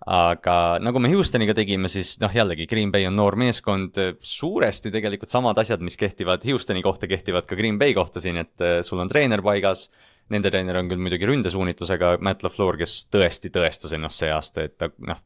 [0.05, 5.31] Aga nagu me Houstoniga tegime, siis noh, jällegi Green Bay on noor meeskond, suuresti tegelikult
[5.31, 9.01] samad asjad, mis kehtivad Houstoni kohta, kehtivad ka Green Bay kohta siin, et eh, sul
[9.03, 9.87] on treener paigas.
[10.33, 14.75] Nende treener on küll muidugi ründesuunitlusega Matt LaFleur, kes tõesti tõestas ennast see aasta, et
[14.79, 15.21] ta noh,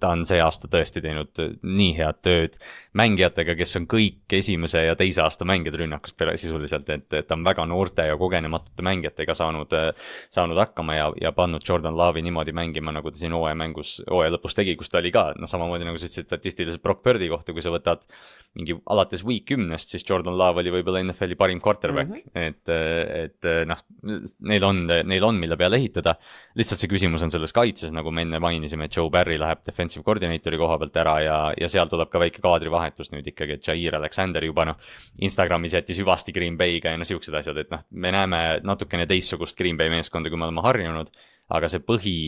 [0.00, 2.56] ta on see aasta tõesti teinud nii head tööd
[2.96, 7.36] mängijatega, kes on kõik esimese ja teise aasta mängijad rünnakus pere- sisuliselt, et, et ta
[7.36, 9.76] on väga noorte ja kogenematute mängijatega saanud,
[10.32, 14.32] saanud hakkama ja, ja pannud Jordan Love'i niimoodi mängima, nagu ta siin hooaja mängus, hooaja
[14.38, 17.52] lõpus tegi, kus ta oli ka, noh samamoodi nagu sa ütlesid statistiliselt Brock Birdi kohta,
[17.52, 18.08] kui sa võtad
[18.56, 22.48] mingi alates week kümnest, siis Jordan Love oli võib-olla NFL-i parim quarterback mm, -hmm.
[22.48, 23.84] et, et noh,
[24.48, 26.16] neil on, neil on, mille peale ehitada.
[26.56, 30.04] lihtsalt see küsimus on selles kaitses, nagu me enne mainisime, et Joe Barry läheb defensive
[30.06, 33.98] coordinator'i koha pealt ära ja, ja seal tuleb ka väike kaadrivahetus nüüd ikkagi, et Jair
[34.00, 34.80] Alexander juba noh,
[35.26, 39.58] Instagramis jättis hüvasti Green Bay'ga ja noh, siuksed asjad, et noh, me näeme natukene teistsugust
[39.58, 41.12] Green Bay meeskonda, kui me oleme harjunud,
[41.56, 42.18] aga see põhi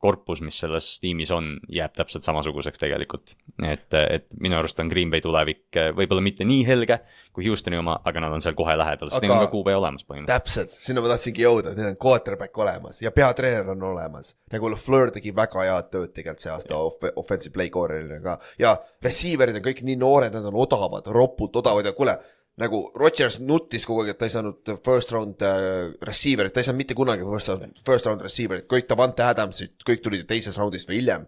[0.00, 3.36] korpus, mis selles tiimis on, jääb täpselt samasuguseks tegelikult.
[3.64, 7.00] et, et minu arust on Green Bay tulevik võib-olla mitte nii helge
[7.36, 10.06] kui Houstoni oma, aga nad on seal kohe lähedal, sest neil on ka kuupäev olemas
[10.06, 10.46] põhimõtteliselt.
[10.46, 14.34] täpselt, sinna ma tahtsingi jõuda, neil on quarterback olemas ja peatreener on olemas.
[14.52, 18.76] nagu LaFleur tegi väga head tööd tegelikult see aasta off offensive play coordinator'ina ka ja
[19.04, 22.16] receiver'id on kõik nii noored, nad on odavad, ropult odavad ja kuule
[22.60, 26.68] nagu Rodgers nutis kogu aeg, et ta ei saanud first round äh, receiver'it, ta ei
[26.68, 30.88] saanud mitte kunagi first round, first round receiver'it, kõik Davante Adamsid, kõik tulid teises raundis
[30.88, 31.26] või hiljem.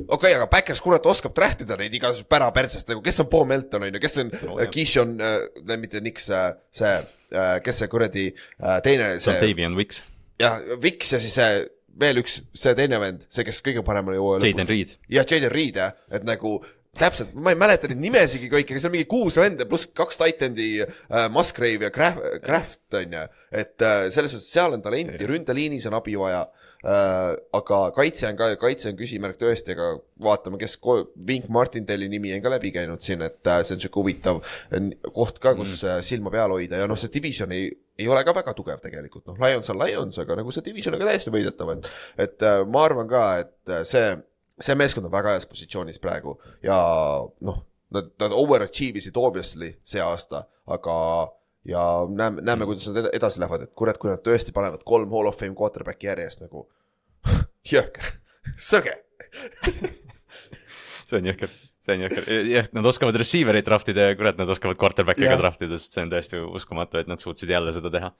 [0.00, 3.48] okei okay,, aga Backers kurat oskab traht ida neid igasugust pärapertsest nagu, kes on Paul
[3.50, 6.94] Melton on ju, kes on no, äh, Keishon äh,, mitte Nix äh,, see
[7.32, 9.38] äh,, kes see kuradi äh, teine, see.
[9.42, 10.02] Davian Wicks.
[10.42, 11.66] jah, Wicks ja siis see
[11.98, 14.44] veel üks, see teine vend, see, kes kõige paremal jõuab.
[14.46, 14.94] Jaden Reed.
[15.10, 16.58] jah, Jaden Reed jah, et nagu
[16.96, 20.70] täpselt, ma ei mäleta neid nimesigi kõiki, aga seal mingi kuus venda pluss kaks Titani
[20.84, 23.26] äh,, Musgrave ja Craft, Craft on ju.
[23.52, 26.46] et äh, selles suhtes seal on talenti, ründeliinis on abi vaja
[26.82, 27.34] äh,.
[27.58, 29.90] aga kaitse on ka, kaitse on küsimärk tõesti, aga
[30.24, 30.78] vaatame, kes,
[31.28, 34.40] Vink Martindali nimi on ka läbi käinud siin, et äh, see on sihuke huvitav
[35.12, 36.06] koht ka, kus mm.
[36.06, 37.68] silma peal hoida ja noh, see division ei
[37.98, 41.02] ei ole ka väga tugev tegelikult, noh, Lions on Lions, aga nagu see division on
[41.02, 41.88] ka täiesti võidetav, et
[42.28, 44.12] et äh, ma arvan ka, et see
[44.60, 46.76] see meeskond on väga heas positsioonis praegu ja
[47.40, 47.58] noh,
[47.94, 50.96] nad, nad overachieve isid obviously see aasta, aga
[51.68, 55.30] ja näeme, näeme, kuidas nad edasi lähevad, et kurat, kui nad tõesti panevad kolm Hall
[55.30, 56.66] of Fame quarterback'i järjest nagu
[57.72, 58.12] jõhker,
[58.56, 58.94] sõge!
[61.08, 61.52] See on jõhker
[61.88, 65.38] see on jõhker, jah, nad oskavad receiver'it draft ida ja kurat, nad oskavad quarterback'i ka
[65.40, 68.12] draft ida, sest see on täiesti uskumatu, et nad suutsid jälle seda teha.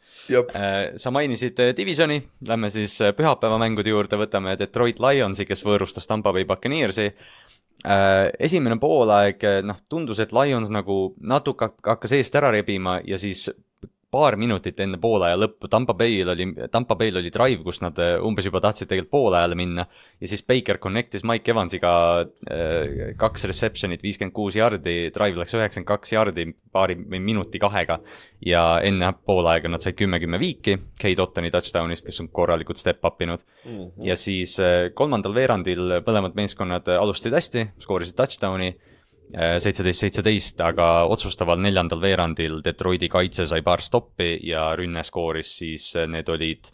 [0.56, 5.64] Äh, sa mainisid äh, divisioni, lähme siis äh, pühapäeva mängude juurde, võtame Detroit Lionsi, kes
[5.66, 7.12] võõrustas Tampa Bay Buccaneersi.
[8.38, 13.44] esimene poolaeg, noh, tundus, et Lions nagu natuke hakkas eest ära rebima ja siis
[14.10, 15.68] paar minutit enne poolaja lõppu.
[15.70, 19.58] Tampa Bay'l oli, Tampa Bay'l oli drive, kus nad äh, umbes juba tahtsid tegelikult poolajale
[19.58, 19.84] minna.
[20.20, 21.92] Ja siis Baker connect'is Mike Evansiga
[22.24, 28.00] äh, kaks reception'it, viiskümmend kuus jardi, drive läks üheksakümmend kaks jardi paari või minuti kahega.
[28.44, 33.20] Ja enne poolaega nad said kümme-kümme viiki Kate Ottoni touchdown'ist, kes on korralikult step up
[33.22, 33.44] inud.
[33.64, 33.72] Mm.
[33.76, 34.08] -hmm.
[34.08, 38.72] ja siis äh, kolmandal veerandil mõlemad meeskonnad alustasid hästi, skoorisid touchdown'i
[39.32, 45.90] seitseteist, seitseteist, aga otsustaval neljandal veerandil Detroiti kaitse sai paar stoppi ja rünne skooris siis,
[46.08, 46.70] need olid,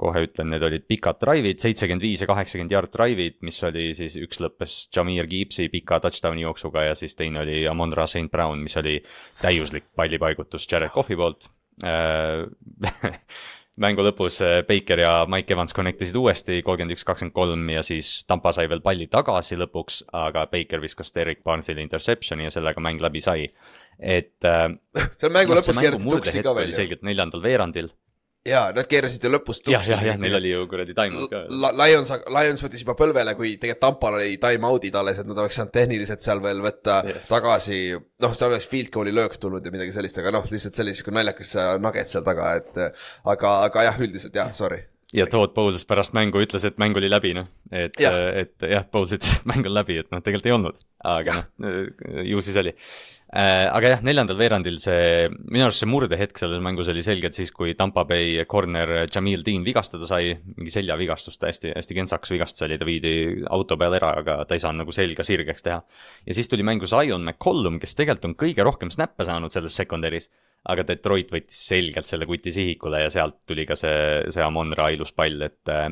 [0.00, 4.18] kohe ütlen, need olid pikad drive'id, seitsekümmend viis ja kaheksakümmend yard drive'id, mis oli siis,
[4.20, 8.76] üks lõppes Jameer Gibbsi pika touchdown'i jooksuga ja siis teine oli Amondra St Brown, mis
[8.80, 8.98] oli
[9.40, 11.48] täiuslik pallipaigutus Jared Cough'i poolt.
[11.84, 12.44] Äh,
[13.80, 17.82] mängu lõpus äh, Baker ja Mike Evans connect isid uuesti, kolmkümmend üks, kakskümmend kolm ja
[17.86, 22.82] siis Tampa sai veel palli tagasi lõpuks, aga Baker viskas Derek Barnesile interception'i ja sellega
[22.84, 23.48] mäng läbi sai.
[23.98, 24.68] et äh,.
[25.20, 26.78] seal mängu no, lõpus keerati tuksi ka veel ju.
[26.80, 27.90] selgelt neljandal veerandil
[28.48, 31.42] jaa, nad keerasid ju lõpus jah, jah, jah, neil oli ju kuradi time-out ka.
[31.80, 35.74] Lions, Lions võttis juba põlvele, kui tegelikult Tampal oli time-out'id alles, et nad oleks saanud
[35.74, 37.26] tehniliselt seal veel võtta yeah.
[37.28, 37.82] tagasi.
[38.24, 40.96] noh, seal oleks field goal'i löök tulnud ja midagi sellist, aga noh, lihtsalt see oli
[40.96, 44.84] sihuke naljakas nugget seal taga, et aga, aga jah, üldiselt jah, sorry
[45.14, 47.46] ja Todd Bowles pärast mängu ütles, et mäng oli läbi, noh.
[47.70, 50.86] et, et jah, Bowles ütles, et mäng on läbi, et noh, tegelikult ei olnud.
[51.06, 51.76] aga noh,
[52.26, 52.74] ju siis oli
[53.23, 57.50] Äh, aga jah, neljandal veerandil see, minu arust see murdehetk selles mängus oli selgelt siis,
[57.54, 62.78] kui Tampa Bay corner Jamil Dean vigastada sai, mingi seljavigastust, hästi, hästi kentsakas vigastus oli,
[62.78, 63.14] ta viidi
[63.50, 65.80] auto peale ära, aga ta ei saanud nagu selga sirgeks teha.
[66.26, 70.30] ja siis tuli mängu Zion McCollum, kes tegelikult on kõige rohkem snappe saanud selles secondary's,
[70.70, 75.12] aga Detroit võttis selgelt selle kuti sihikule ja sealt tuli ka see, see Amon-Ra ilus
[75.16, 75.90] pall, et äh,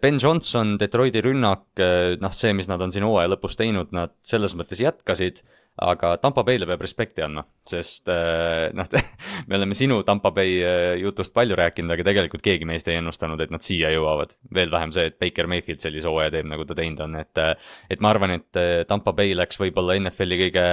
[0.00, 4.14] Ben Johnson, Detroiti rünnak, äh, noh, see, mis nad on siin hooaja lõpus teinud, nad
[4.24, 5.42] selles mõttes jätkasid
[5.82, 8.86] aga Tampa Bay'le peab respekti andma, sest äh, noh,
[9.48, 13.40] me oleme sinu Tampa Bay äh, jutust palju rääkinud, aga tegelikult keegi meist ei ennustanud,
[13.42, 14.36] et nad siia jõuavad.
[14.54, 17.54] veel vähem see, et Baker Mayfield sellise hooaja teeb, nagu ta teinud on, et äh,
[17.90, 20.66] et ma arvan, et Tampa Bay läks võib-olla NFL-i kõige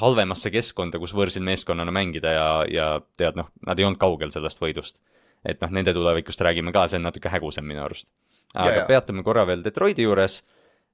[0.00, 2.88] halvemasse keskkonda, kus võõrsil meeskonnana mängida ja, ja
[3.18, 5.02] tead, noh, nad ei olnud kaugel sellest võidust.
[5.44, 8.12] et noh, nende tulevikust räägime ka, see on natuke hägusam minu arust.
[8.54, 10.44] aga ja, peatume korra veel Detroiti juures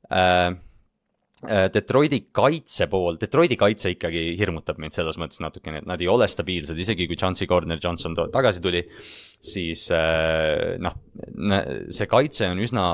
[0.09, 0.57] Äh,
[1.41, 6.27] Detroiti kaitse pool, Detroiti kaitse ikkagi hirmutab mind selles mõttes natukene, et nad ei ole
[6.29, 8.83] stabiilsed, isegi kui Chauncey Gardner Johnson tagasi tuli,
[9.41, 10.99] siis äh, noh,
[11.89, 12.85] see kaitse on üsna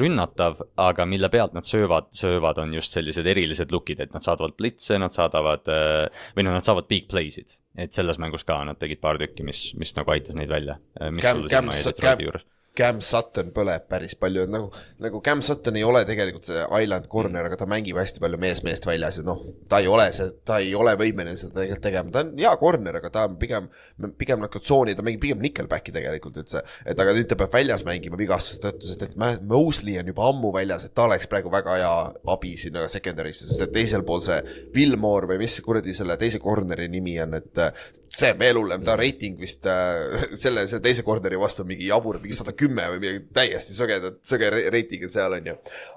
[0.00, 4.56] rünnatav, aga mille pealt nad söövad, söövad, on just sellised erilised look'id, et nad saadavad
[4.56, 7.58] blitse, nad saadavad äh, või noh, nad saavad big play'sid.
[7.80, 10.80] et selles mängus ka nad tegid paar tükki, mis, mis nagu aitas neid välja.
[11.12, 11.70] mis Cam, sul Cam,
[12.00, 12.48] Cam,
[12.78, 14.68] Cam Sutton põleb päris palju, et nagu,
[15.02, 18.86] nagu Cam Sutton ei ole tegelikult see island corner, aga ta mängib hästi palju mees-meest
[18.86, 22.22] väljas ja noh, ta ei ole see, ta ei ole võimeline seda tegelikult tegema, ta
[22.22, 23.66] on hea corner, aga ta on pigem,
[24.20, 26.62] pigem nagu tsooni, ta mängib pigem nickelbacki tegelikult üldse.
[26.86, 30.52] et aga nüüd ta peab väljas mängima vigastuse tõttu, sest et Mosley on juba ammu
[30.54, 31.92] väljas, et ta oleks praegu väga hea
[32.36, 34.38] abi sinna secondary'sse, sest et teisel pool see
[34.76, 38.86] Wilmore või mis kuradi selle teise corner'i nimi on, et äh, see on veel hullem,
[38.86, 40.00] ta reiting vist äh,
[40.42, 44.20] selle, selle teise corner'i vastu on mingi jabur, mingi sada kümme või midagi täiesti sõgedad,
[44.26, 45.56] sõge re- reitingud seal on ju.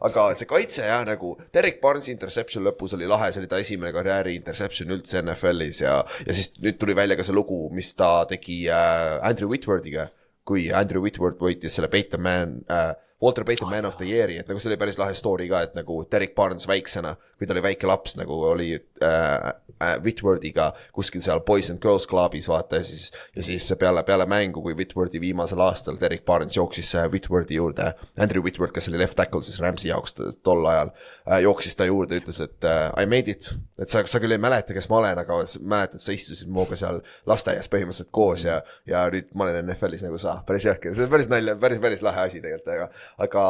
[0.09, 3.93] aga see kaitse jah, nagu Derek Barnesi interception lõpus oli lahe, see oli ta esimene
[3.95, 8.23] karjääri interception üldse NFL-is ja, ja siis nüüd tuli välja ka see lugu, mis ta
[8.29, 10.09] tegi äh, Andrew Whitworthiga,
[10.47, 12.93] kui Andrew Whitworth võitis selle Peyton Man äh,
[13.23, 15.77] Walter Payton Man of the Year'i, et nagu see oli päris lahe story ka, et
[15.77, 21.23] nagu Derek Barnes väiksena, kui ta oli väike laps nagu oli äh, äh, Whitworthiga kuskil
[21.23, 25.21] seal Boys and Girls Clubis vaata ja siis, ja siis peale, peale mängu, kui Whitworthi
[25.23, 29.61] viimasel aastal Derek Barnes jooksis äh, Whitworthi juurde, Andrew Whitworth, kes oli left tackle siis
[29.63, 33.89] Rams'i jaoks tol ajal äh,, jooksis ta juurde, ütles, et äh, I made it, et
[33.89, 36.99] sa, sa küll ei mäleta, kes ma olen, aga mäletad, sa istusid minuga seal
[37.29, 38.59] lasteaias põhimõtteliselt koos ja,
[38.89, 42.03] ja nüüd ma olen NFL-is nagu sa, päris jõhker, see on päris nalja, päris, päris
[42.05, 43.45] lahe asi tegelikult, aga, aga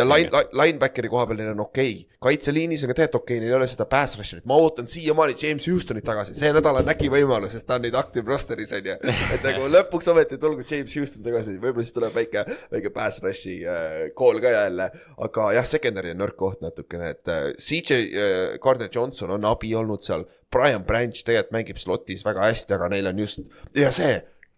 [0.00, 3.42] ja line, linebackeri koha peal neil on okei okay., kaitseliinis on ka tegelikult okei okay.,
[3.44, 6.92] neil ei ole seda pass rusher'it, ma ootan siiamaani James Houstonit tagasi, see nädal on
[6.92, 8.96] äkki võimalus, sest ta on nüüd active roster'is on ju.
[9.34, 13.56] et nagu lõpuks ometi tulgu James Houston tagasi, võib-olla siis tuleb väike, väike pass rush'i
[13.64, 14.90] äh, call ka jälle.
[15.26, 19.74] aga jah, secondary on nõrk koht natukene, et äh, CJ äh, Gardner Johnson on abi
[19.76, 20.26] olnud seal.
[20.50, 23.44] Brian Branch tegelikult mängib slotis väga hästi, aga neil on just
[23.78, 24.16] ja see,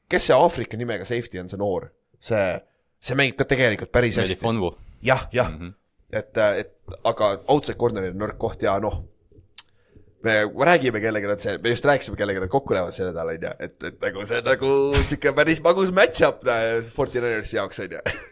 [0.08, 2.46] kes see Aafrika nimega safety on, see noor, see,
[3.02, 4.38] see mängib ka tegelikult päris hästi
[5.02, 5.72] jah, jah mm, -hmm.
[6.12, 9.02] et, et aga outside corner'il on nõrk koht ja noh,
[10.22, 13.54] me räägime kellegagi nad see, me just rääkisime kellega nad kokku lähevad see nädal onju,
[13.58, 16.46] et, et nagu see on nagu sihuke päris magus match-up
[16.94, 18.04] Fortinanersi jaoks onju.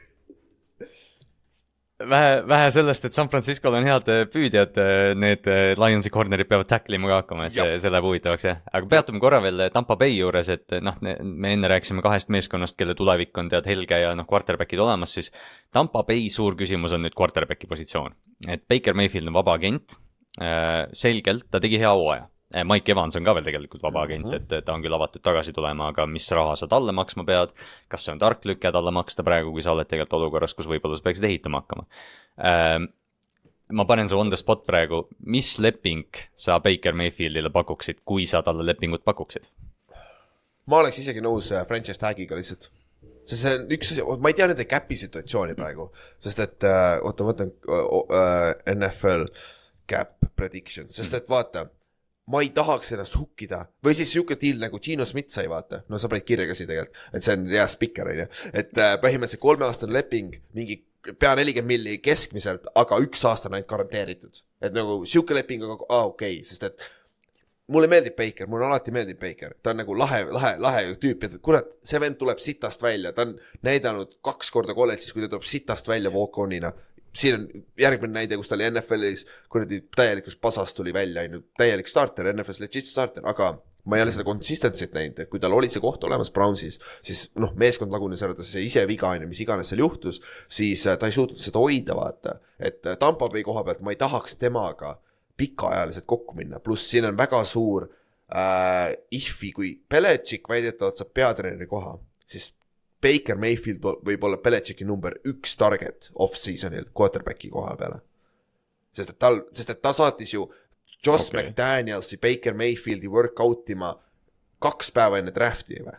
[2.09, 4.79] vähe, vähe sellest, et San Francisco'l on head äh, püüdjad,
[5.21, 8.61] need äh, Lionsi corner'id peavad tackle ima ka hakkama, et see, see läheb huvitavaks jah.
[8.73, 12.97] aga peatume korra veel Tampa Bay juures, et noh, me enne rääkisime kahest meeskonnast, kelle
[12.99, 15.33] tulevik on tead helge ja noh, quarterback'id olemas, siis
[15.75, 18.17] Tampa Bay suur küsimus on nüüd quarterback'i positsioon.
[18.49, 19.99] et Baker Mayfield on vaba agent,
[20.97, 22.29] selgelt ta tegi hea hooaja.
[22.51, 24.59] Mike Evans on ka veel tegelikult vaba agent mm, -hmm.
[24.59, 27.53] et ta on küll avatud tagasi tulema, aga mis raha sa talle maksma pead,
[27.89, 30.99] kas see on tark lüke talle maksta praegu, kui sa oled tegelikult olukorras, kus võib-olla
[30.99, 31.87] sa peaksid ehitama hakkama
[32.43, 32.91] ähm,
[33.73, 38.43] ma panen su on the spot praegu, mis leping sa Baker Mayfieldile pakuksid, kui sa
[38.43, 39.51] talle lepingut pakuksid?
[40.71, 42.69] ma oleks isegi nõus äh, franchise tag'iga lihtsalt.
[43.27, 45.91] sest see on üks asi, ma ei tea nende cap'i situatsiooni praegu,
[46.23, 49.27] sest et äh, oota, ma võtan äh, NFL
[49.91, 51.67] cap predictions, sest et vaata
[52.31, 53.65] ma ei tahaks ennast hukkida.
[53.85, 56.69] või siis sihuke deal nagu Gino Schmidt sai, vaata, no sa panid kirja ka siia
[56.71, 60.83] tegelikult, et see on hea spikker onju, et äh, põhimõtteliselt kolmeaastane leping, mingi
[61.19, 64.43] pea nelikümmend milli keskmiselt, aga üks aasta on ainult garanteeritud.
[64.61, 66.91] et nagu sihuke leping on, aa okei okay,, sest et
[67.71, 71.31] mulle meeldib Baker, mulle alati meeldib Baker, ta on nagu lahe, lahe, lahe tüüp ja
[71.43, 75.47] kurat, see vend tuleb sitast välja, ta on näidanud kaks korda kolledžis, kui ta tuleb
[75.47, 76.73] sitast välja walk-on'ina.
[77.17, 81.43] Siin on järgmine näide, kus ta oli NFL-is kuradi täielikus pasas tuli välja, on ju,
[81.59, 85.55] täielik starter, NFL-is legit starter, aga ma ei ole seda consistency't näinud, et kui tal
[85.57, 89.25] oli see koht olemas Brownsis, siis noh, meeskond lagunes ära, ta sai ise viga, on
[89.25, 90.21] ju, mis iganes seal juhtus,
[90.53, 92.37] siis äh, ta ei suutnud seda hoida, vaata.
[92.59, 94.99] et äh, Tampa Bay koha pealt ma ei tahaks temaga
[95.41, 97.89] pikaajaliselt kokku minna, pluss siin on väga suur
[98.29, 101.97] äh, ihvi, kui Belichik väidetavalt saab peatreeneri koha,
[102.29, 102.53] siis
[103.03, 108.03] Baker Mayfield võib olla Belichicki number üks target off-season'il quarterback'i koha peale.
[108.93, 110.49] sest et tal, sest et ta saatis ju
[111.01, 111.47] Josh okay.
[111.47, 113.95] McDanielsi Baker Mayfieldi workout ima
[114.61, 115.97] kaks päeva enne draft'i või?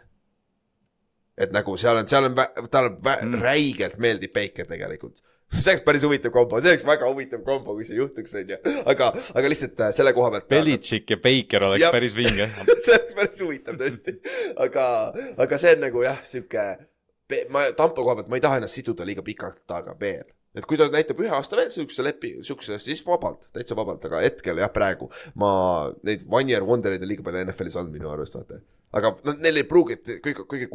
[1.41, 2.37] et nagu seal on, seal on,
[2.71, 3.41] talle mm.
[3.41, 5.21] räigelt meeldib Baker tegelikult.
[5.51, 8.59] see oleks päris huvitav kombo, see oleks väga huvitav kombo, kui see juhtuks, onju.
[8.87, 10.47] aga, aga lihtsalt äh, selle koha pealt.
[10.51, 11.91] Belichik ja Baker oleks Jah.
[11.95, 12.47] päris vinge.
[12.85, 14.15] see on päris huvitav tõesti,
[14.63, 14.85] aga,
[15.43, 16.67] aga see on nagu jah, sihuke,
[17.53, 20.27] ma Tampo koha pealt, ma ei taha ennast siduda liiga pikalt taga veel.
[20.55, 24.19] et kui ta näitab ühe aasta veel siukse lepi, siukse, siis vabalt, täitsa vabalt, aga
[24.25, 25.07] hetkel jah, praegu
[25.39, 25.51] ma
[26.03, 28.59] neid one year wonder'id on liiga palju NFL-is olnud minu arust, vaata.
[28.99, 30.67] aga no neil ei pruugi, et kõige, kõige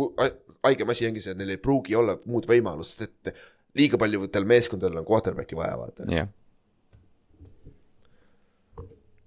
[0.65, 3.37] haigem asi ongi see, et neil ei pruugi olla muud võimalust, et
[3.77, 6.09] liiga paljudel meeskondadel on quarterback'i vaja, vaata.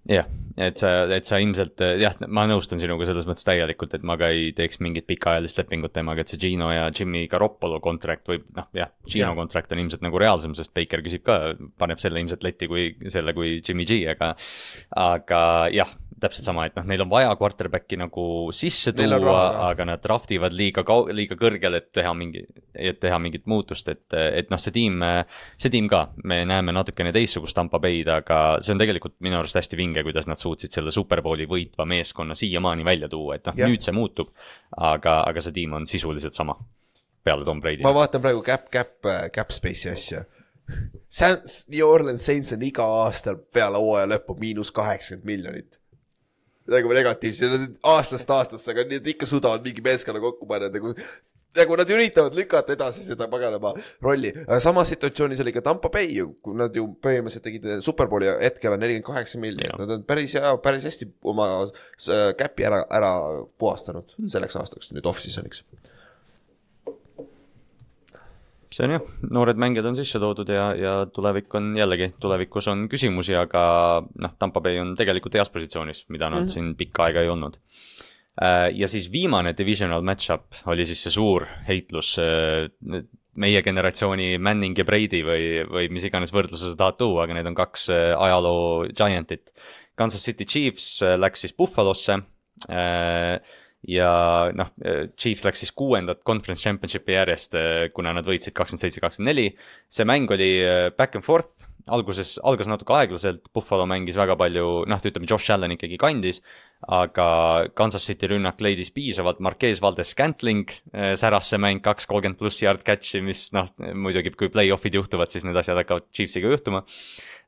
[0.09, 0.27] jah.
[0.57, 4.17] jah, et sa, et sa ilmselt jah, ma nõustun sinuga selles mõttes täielikult, et ma
[4.19, 8.49] ka ei teeks mingit pikaajalist lepingut temaga, et see Gino ja Jimmy Garoppolo contract võib
[8.57, 9.37] noh, jah, Gino Jah.
[9.37, 11.39] contract on ilmselt nagu reaalsem, sest Baker küsib ka,
[11.79, 14.33] paneb selle ilmselt letti kui selle kui Jimmy G, aga
[14.99, 15.41] aga
[15.75, 18.23] jah, täpselt sama, et noh, neil on vaja quarterback'i nagu
[18.55, 22.43] sisse tuua aga nad draft ivad liiga kau-, liiga kõrgele, et teha mingi,
[22.73, 25.03] et teha mingit muutust, et, et noh, see tiim,
[25.59, 29.59] see tiim ka, me näeme natukene teistsugust Tampa Bay'd, aga see on tegelikult minu arust
[29.59, 33.85] hästi vinge, kuidas nad suutsid selle Superbowli võitva meeskonna siiamaani välja tuua, et noh nüüd
[33.85, 34.33] see muutub,
[34.77, 36.57] aga, aga see tiim on sisuliselt sama
[37.23, 37.93] peale Tom Brady ma.
[37.93, 38.95] vaatan praegu cap, cap,
[39.33, 40.23] cap space'i asja.
[41.09, 41.41] San-,
[41.73, 45.78] New Orleans Saints on iga aasta peale hooaja lõppu miinus kaheksakümmend miljonit.
[46.71, 47.65] Nagu negatiivse, nad
[47.95, 50.93] aastast aastasse, aga nad ikka suudavad mingi meeskonna kokku panna nagu,
[51.59, 53.73] nagu nad üritavad lükata edasi seda paganama
[54.05, 54.31] rolli.
[54.63, 58.83] samas situatsioonis oli ka Tampa Bay ju, kui nad ju põhimõtteliselt tegid Superbowli hetkel on
[58.83, 61.49] nelikümmend kaheksa miljonit, nad on päris hea, päris hästi oma
[61.97, 62.09] s-
[62.39, 63.13] cap'i ära, ära
[63.59, 65.65] puhastanud selleks aastaks nüüd off-season'iks.
[68.79, 72.85] See on jah, noored mängijad on sisse toodud ja, ja tulevik on jällegi, tulevikus on
[72.91, 73.61] küsimusi, aga
[74.23, 76.53] noh, Tampa Bay on tegelikult heas positsioonis, mida nad mm -hmm.
[76.53, 77.59] siin pikka aega ei olnud.
[78.73, 82.15] ja siis viimane divisional match-up oli siis see suur heitlus,
[83.39, 87.49] meie generatsiooni Manning ja Brady või, või mis iganes võrdluse sa tahad tuua, aga need
[87.49, 89.53] on kaks äh, ajaloo giant'it.
[89.99, 92.19] Kansas City Chiefs äh, läks siis Buffalosse
[92.67, 93.39] äh,
[93.87, 94.73] ja noh,
[95.15, 97.55] Chiefs läks siis kuuendat conference championship'i järjest,
[97.95, 99.47] kuna nad võitsid kakskümmend seitse, kakskümmend neli.
[99.89, 101.53] see mäng oli äh, back and forth,
[101.87, 106.41] alguses, algas natuke aeglaselt, Buffalo mängis väga palju, noh, ütleme Josh Allan ikkagi kandis,
[106.91, 112.39] aga Kansas City rünnak leidis piisavalt, Marquez Valdes Scantling äh, säras see mäng kaks kolmkümmend
[112.41, 116.83] pluss yard catch'i, mis noh, muidugi kui play-off'id juhtuvad, siis need asjad hakkavad Chiefsiga juhtuma.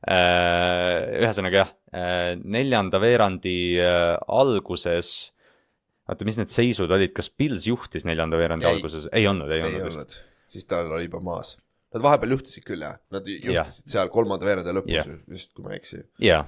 [0.02, 1.68] ühesõnaga jah,
[2.42, 5.30] neljanda veerandi alguses
[6.10, 8.76] oota, mis need seisud olid, kas Pils juhtis neljanda veerandi Ei.
[8.76, 9.08] alguses?
[9.12, 10.18] ei olnud, ei olnud vist.
[10.50, 11.56] siis tal oli juba maas.
[11.92, 15.10] Nad vahepeal juhtisid küll jah, nad juhtisid seal kolmanda veerandi lõpus Jah.
[15.28, 16.02] vist, kui ma ei eksi.
[16.24, 16.44] jaa.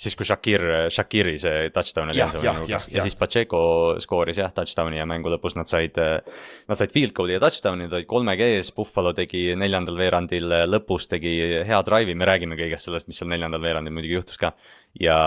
[0.00, 3.08] siis, kui Shakir, Shakiri see touchdown oli Jah, esimene jah, nurgas jah, ja jah.
[3.08, 3.60] siis Pacheco
[4.02, 7.96] skooris jah, touchdown'i ja mängu lõpus nad said, nad said field goal'i ja touchdown'i, nad
[7.98, 11.34] olid kolmega ees, Buffalo tegi neljandal veerandil lõpus tegi
[11.68, 14.54] hea drive'i, me räägime kõigest sellest, mis seal neljandal veerandil muidugi juhtus ka.
[15.00, 15.18] ja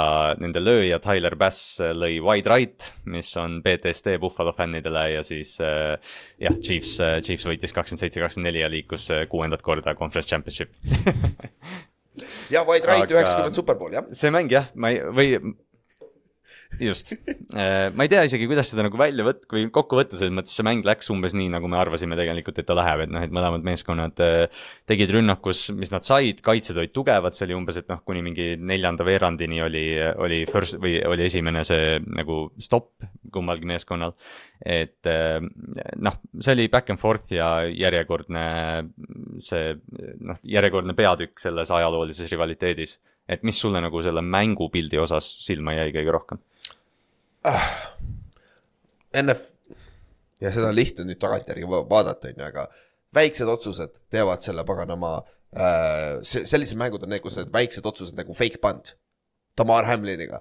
[0.41, 5.95] nende lööja Tyler Bass lõi wide right, mis on PTSD Buffalo fännidele ja siis äh,
[6.41, 10.73] jah, Chiefs, Chiefs võitis kakskümmend seitse, kakskümmend neli ja liikus äh, kuuendat korda conference championship
[12.53, 14.07] jah, Wide Right üheksakümmend superbowl jah.
[14.11, 15.55] see mäng jah, ma ei, või
[16.79, 17.13] just,
[17.53, 20.65] ma ei tea isegi, kuidas seda nagu välja võtta või kokku võtta, selles mõttes see
[20.65, 23.65] mäng läks umbes nii, nagu me arvasime tegelikult, et ta läheb, et noh, et mõlemad
[23.67, 28.01] meeskonnad äh, tegid rünnakus, mis nad said, kaitsed olid tugevad, see oli umbes, et noh,
[28.07, 29.85] kuni mingi neljanda veerandini oli,
[30.25, 34.15] oli first või oli esimene see nagu stopp kummalgi meeskonnal.
[34.63, 35.41] et äh,
[35.99, 38.43] noh, see oli back and forth ja järjekordne
[39.41, 39.73] see
[40.23, 42.99] noh, järjekordne peatükk selles ajaloolises rivaliteedis.
[43.27, 46.43] et mis sulle nagu selle mängupildi osas silma jäi kõige rohkem?
[49.23, 49.43] NF,
[50.41, 52.67] ja seda on lihtne nüüd tagantjärgi va- vaadata, on ju, aga
[53.13, 55.19] väiksed otsused teevad selle paganama
[55.53, 58.95] äh,, sellised mängud on need, kus need väiksed otsused nagu fake punt.
[59.53, 60.39] Tamar Hamliniga,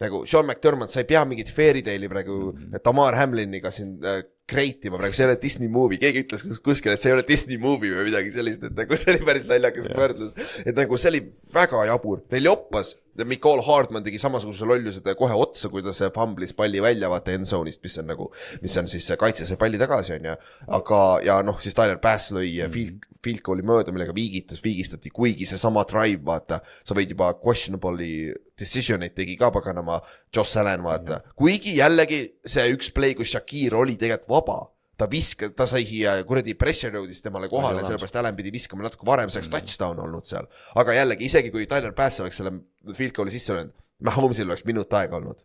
[0.00, 4.88] nagu Sean McDermott, sa ei pea mingit fairy tale'i praegu Tamar Hamliniga siin äh, create
[4.88, 7.26] ima praegu, see ei ole Disney movie, keegi ütles kus- kuskil, et see ei ole
[7.28, 10.32] Disney movie või midagi sellist, et nagu see oli päris naljakas võrdlus.
[10.64, 11.20] et nagu see oli
[11.52, 16.54] väga jabur, neil joppas, Nicole Hardman tegi samasuguse lolluse kohe otsa, kui ta see fumblis
[16.56, 18.28] palli välja vaata end zone'ist, mis on nagu,
[18.62, 20.36] mis on siis kaitse sai palli tagasi, on ju.
[20.78, 25.46] aga, ja noh, siis Tyler Bass lõi field, field goal'i mööda, millega viigitas, viigistati, kuigi
[25.48, 30.00] seesama drive, vaata, sa võid juba questionable'i decision eid tegi ka paganama
[30.34, 31.22] Joss Allan, vaata.
[31.38, 34.60] kuigi jällegi see üks play, kus Shakir oli tegelikult vaba
[34.98, 35.84] ta viska-, ta sai
[36.26, 40.28] kuradi pressure jõudis temale kohale, sellepärast Allan pidi viskama natuke varem, see oleks touchdown olnud
[40.28, 40.46] seal.
[40.80, 42.54] aga jällegi, isegi kui Tyler Bass oleks selle
[42.94, 43.74] field goal'i sisse löönud,
[44.04, 45.44] Mahomes'il oleks minut aega olnud.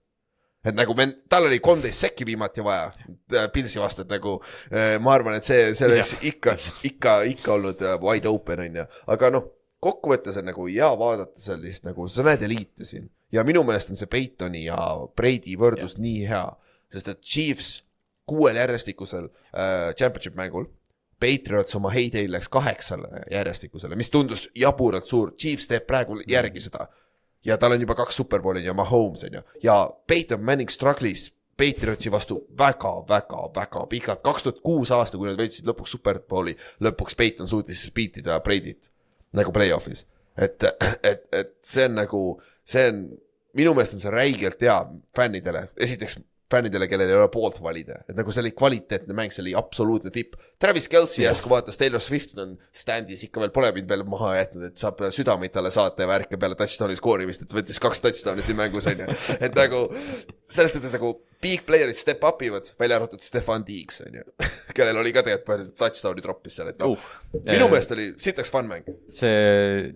[0.66, 4.36] et nagu me, tal oli kolmteist sekki viimati vaja äh, Pilsi vastu, et nagu
[4.74, 6.58] äh, ma arvan, et see, see oleks ikka,
[6.90, 9.48] ikka, ikka olnud äh, wide open on ju, aga noh,
[9.80, 14.00] kokkuvõttes on nagu hea vaadata sellist nagu, sa näed eliite siin ja minu meelest on
[14.00, 14.80] see Peytoni ja
[15.18, 16.04] Brady võrdlus ja.
[16.04, 16.46] nii hea,
[16.92, 17.72] sest et Chiefs
[18.30, 20.70] kuuel järjestikusel äh, championship mängul.
[21.20, 26.88] Patriots oma heyday läks kaheksale järjestikusele, mis tundus jaburalt suur, Chiefs teeb praegu järgi seda.
[27.46, 29.76] ja tal on juba kaks superbowli ja Mahomes on ju, ja
[30.08, 35.92] Peyton Manning struggle'is Patriotsi vastu väga-väga-väga pikalt, kaks tuhat kuus aasta, kui nad võitsid lõpuks
[35.98, 38.92] superbowli, lõpuks Peyton suutis siis beatida Brady't
[39.36, 40.06] nagu play-off'is.
[40.40, 40.64] et,
[41.04, 42.22] et, et see on nagu,
[42.64, 43.02] see on,
[43.60, 44.78] minu meelest on see räigelt hea
[45.16, 46.16] fännidele, esiteks
[46.52, 50.12] fännidele, kellel ei ole poolt valida, et nagu see oli kvaliteetne mäng, see oli absoluutne
[50.14, 50.38] tipp.
[50.62, 54.66] Travis Kelci järsku vaatas Taylor Swift on stand'is ikka veel, pole mind veel maha jätnud,
[54.72, 58.58] et saab südameid talle saata ja värke peale touchdown'i skoorimist, et võttis kaks touchdown'i siin
[58.60, 59.18] mängus on ju.
[59.40, 59.86] et nagu
[60.50, 64.28] selles suhtes nagu big player'id step up ivad, välja arvatud Stefan Diggs on ju,
[64.78, 67.10] kellel oli ka tegelikult palju touchdown'i troppis seal, et noh uh,
[67.46, 68.90] minu meelest oli sitaks fun mäng.
[69.10, 69.94] see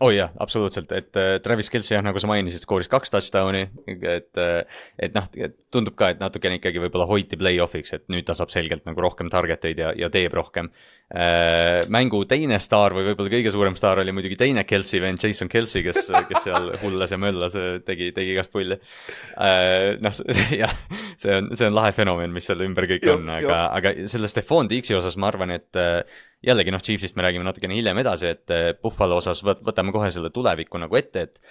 [0.00, 4.40] oh, jah, absoluutselt, et äh, Travis Kelci jah, nagu sa mainisid, skooris kaks touchdown'i, et
[4.40, 5.26] äh, et noh,
[5.72, 9.30] tundub ka, et natukene ikkagi võib-olla hoiti play-off'iks, et nüüd ta saab selgelt nagu rohkem
[9.32, 10.72] target eid ja, ja teeb rohkem.
[11.10, 15.82] Mängu teine staar või võib-olla kõige suurem staar oli muidugi teine Kelci vend, Jason Kelci,
[15.82, 17.56] kes, kes seal hullas ja möllas,
[17.86, 19.98] tegi, tegi igast pulli äh,.
[19.98, 20.20] noh,
[20.62, 20.76] jah,
[21.18, 24.70] see on, see on lahe fenomen, mis selle ümber kõik on, aga, aga selle Stefan
[24.70, 26.04] Dixi osas ma arvan, et äh,
[26.46, 30.08] jällegi noh, Chiefsist me räägime natukene hiljem edasi, et äh, Buffalo osas võt-, võtame kohe
[30.14, 31.42] selle tuleviku nagu ette, et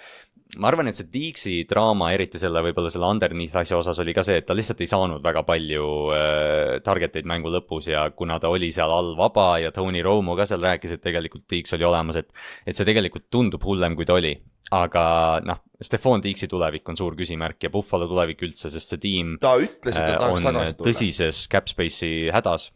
[0.58, 4.24] ma arvan, et see Dixi draama, eriti selle võib-olla selle underneath asja osas oli ka
[4.26, 5.84] see, et ta lihtsalt ei saanud väga palju
[6.16, 10.34] äh, target eid mängu lõpus ja kuna ta oli seal all vaba ja Tony Romo
[10.38, 12.32] ka seal rääkis, et tegelikult Dix oli olemas, et
[12.66, 14.34] et see tegelikult tundub hullem, kui ta oli.
[14.76, 15.04] aga
[15.42, 19.56] noh, Stefan Dixi tulevik on suur küsimärk ja Buffalo tulevik üldse, sest see tiim ta
[19.58, 20.90] ütles, et ta äh, tahaks on tagasi tulla.
[20.90, 22.70] tõsises cap space'i hädas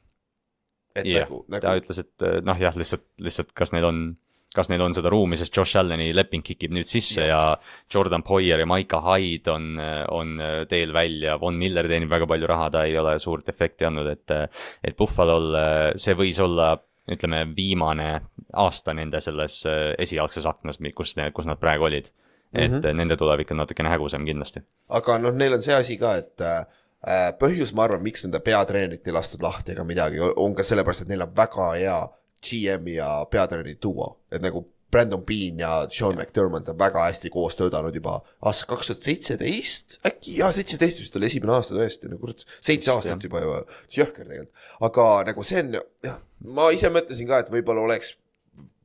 [1.02, 4.04] jah nagu, ta nagu ütles, et eh, noh, jah, lihtsalt, lihtsalt kas neil on,
[4.54, 8.22] kas neil on seda ruumi, sest Josh Allan'i leping kikib nüüd sisse ja, ja Jordan
[8.22, 9.80] Poyer ja Maika Hyde on,
[10.14, 10.38] on
[10.70, 14.34] teel välja, Von Miller teenib väga palju raha, ta ei ole suurt efekti andnud, et
[14.84, 16.74] et Buffalo'l eh, see võis olla
[17.10, 18.08] ütleme, viimane
[18.56, 19.58] aasta nende selles
[20.00, 22.06] esialgses aknas, kus, kus nad praegu olid.
[22.54, 22.94] et mm -hmm.
[22.94, 24.60] nende tulevik on natukene hägusam kindlasti.
[24.88, 26.66] aga noh, neil on see asi ka, et äh,
[27.38, 31.08] põhjus, ma arvan, miks nende peatreenerit ei lastud lahti ega midagi, on ka sellepärast, et
[31.08, 32.08] neil on väga hea
[32.44, 37.56] GM ja peatreeneri duo, et nagu Brandon Bean ja Sean McDermott on väga hästi koos
[37.58, 40.36] töötanud juba aasta kaks tuhat seitseteist, äkki?
[40.38, 44.68] Jaa, seitseteist vist oli esimene aasta tõesti, no kurat, seitse aastat juba juba, jõhker tegelikult.
[44.86, 46.20] aga nagu see on, jah,
[46.58, 48.14] ma ise mõtlesin ka, et võib-olla oleks,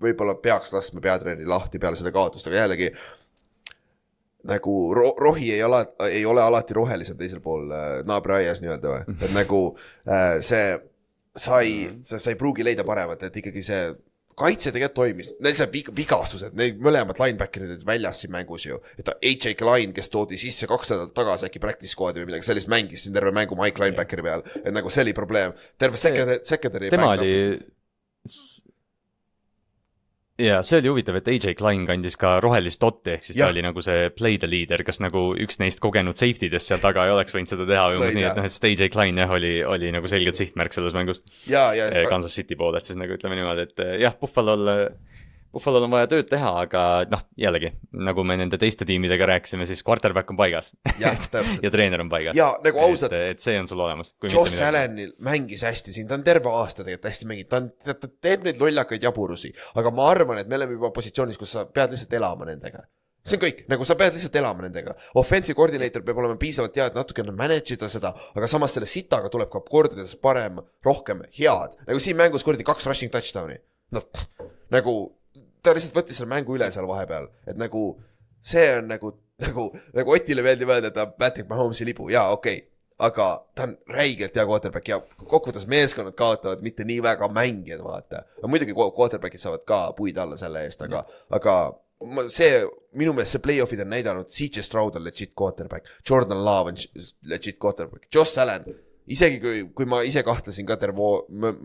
[0.01, 2.89] võib-olla peaks laskma peatreeneri lahti peale seda kaotust, aga jällegi
[4.49, 9.17] nagu ro-, rohi ei ole, ei ole alati rohelisem teisel pool äh, naabriaias nii-öelda või,
[9.19, 9.61] et nagu
[10.09, 10.79] äh, see,
[11.37, 13.81] sa ei, sa, sa ei pruugi leida paremat, et ikkagi see
[14.39, 19.11] kaitse tegelikult toimis, neil vig-, vigastused, neil mõlemad linebacker'id olid väljas siin mängus ju, et
[19.17, 23.03] AJ Klein, kes toodi sisse kaks nädalat tagasi äkki practice squad'i või midagi sellist, mängis
[23.03, 27.11] siin terve mängu Mike linebackeri peal, et nagu see oli probleem, terve secondary, secondary tema
[27.17, 27.33] oli,
[30.39, 33.49] jaa, see oli huvitav, et AJ Klein kandis ka rohelist dotti, ehk siis Jah.
[33.49, 36.81] ta oli nagu see play the leader, kas nagu üks neist kogenud safety dest seal
[36.83, 39.19] taga ei oleks võinud seda teha või umbes nii, et noh, et see AJ Klein
[39.19, 41.21] jah, oli, oli nagu selgelt sihtmärk selles mängus.
[41.49, 44.73] Ja, ja eh, Kansas City poolelt siis nagu ütleme niimoodi, et eh, jah, Buffalo'l,
[45.49, 47.71] Buffalo'l on vaja tööd teha, aga noh, jällegi
[48.05, 50.69] nagu me nende teiste tiimidega rääkisime, siis quarterback on paigas
[51.63, 52.37] ja treener on paigas.
[52.37, 54.13] ja nagu ausalt, et, see on sul olemas.
[54.29, 58.11] Josh Allanil mängis hästi siin, ta on terve aasta tegelikult hästi mänginud, ta on, ta
[58.21, 61.95] teeb neid lollakaid jaburusi, aga ma arvan, et me oleme juba positsioonis, kus sa pead
[61.95, 62.85] lihtsalt elama nendega.
[63.25, 64.93] see on kõik, nagu sa pead lihtsalt elama nendega.
[65.17, 69.33] Offensive coordinator peab olema piisavalt hea, et natukene manage ida seda, aga samas selle sitaga
[69.33, 71.79] tuleb ka kordades parem, rohkem head.
[71.89, 73.57] nagu siin mängus kuradi kaks rushing touchdown'i.
[73.97, 74.05] noh,
[74.69, 74.99] nagu
[75.63, 77.83] ta lihtsalt võttis selle mängu üle seal vahepeal, et nagu
[78.41, 79.13] see on nagu,
[79.45, 82.65] nagu, nagu Otile meeldib öelda, et ta on Patrick Mahomes'i libu, jaa, okei okay.
[83.09, 88.25] aga ta on räigelt hea quarterback ja kokkuvõttes meeskonnad kaotavad mitte nii väga mängijad, vaata.
[88.47, 91.05] muidugi qu- quarterback'id saavad ka puid alla selle eest, aga,
[91.35, 91.55] aga
[92.15, 92.63] ma, see,
[92.99, 96.79] minu meelest see play-off'id on näidanud, CJ Stroud on legit quarterback, Jordan Love on
[97.31, 98.67] legit quarterback, Josh Allan,
[99.15, 101.09] isegi kui, kui ma ise kahtlesin ka terve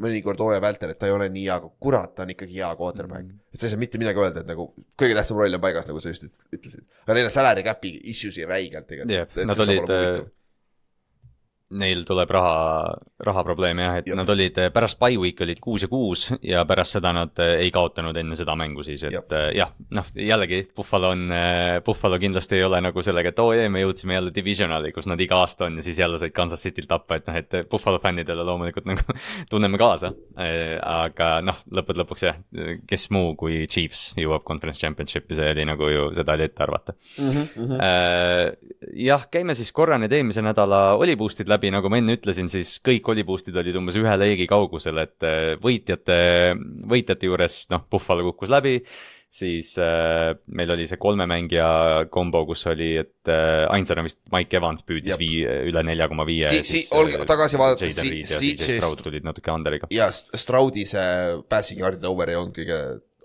[0.05, 2.71] mõnikord hooaja vältel, et ta ei ole nii hea, aga kurat, ta on ikkagi hea
[2.79, 3.31] quarterback mm.
[3.31, 3.53] -hmm.
[3.53, 4.71] et sa ei saa mitte midagi öelda, et nagu
[5.01, 6.87] kõige tähtsam roll on paigas, nagu sa just üt- ütlesid.
[7.05, 10.25] aga neil on salary cap'i issue'i räigelt tegelikult., nad olid,
[11.81, 12.95] neil tuleb raha,
[13.27, 14.19] rahaprobleem jah, et Jep.
[14.19, 17.73] nad olid pärast by week olid kuus ja kuus ja pärast seda nad äh, ei
[17.75, 21.27] kaotanud enne seda mängu siis, et äh, jah, noh jällegi Buffalo on,
[21.85, 25.09] Buffalo kindlasti ei ole nagu sellega, et oo oh, ei, me jõudsime jälle divisionali, kus
[25.11, 28.01] nad iga aasta on ja siis jälle said Kansas City't tappa, et noh, et Buffalo
[28.03, 29.19] fännidele loomulikult nagu
[29.51, 30.13] tunneme kaasa.
[30.85, 32.39] aga noh, lõppude lõpuks jah,
[32.89, 36.95] kes muu kui Chiefs jõuab conference championship'i, see oli nagu ju, seda oli ette arvata
[37.85, 38.53] Äh,
[39.05, 43.09] jah, käime siis korra need eelmise nädala oliboost'id läbi, nagu ma enne ütlesin, siis kõik
[43.15, 46.19] oliboost'id olid umbes ühe leegi kaugusel, et äh, võitjate,
[46.91, 48.81] võitjate juures, noh, Buffalo kukkus läbi,
[49.35, 54.61] siis äh, meil oli see kolme mängija kombo, kus oli, et äh, ainsana vist Mike
[54.61, 55.41] Evans püüdis vii,
[55.73, 56.53] üle nelja koma viie.
[56.63, 59.91] Si- olge- tagasi vaadates, CJ Stroud tulid natuke under'iga.
[59.91, 62.79] ja St- Stroudi see passing yard'ide over ei olnud kõige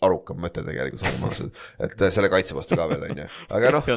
[0.06, 1.62] arukam mõte tegelikult, olgem ausad.
[1.86, 3.28] et selle kaitse vastu ka veel, on ju.
[3.58, 3.90] aga noh,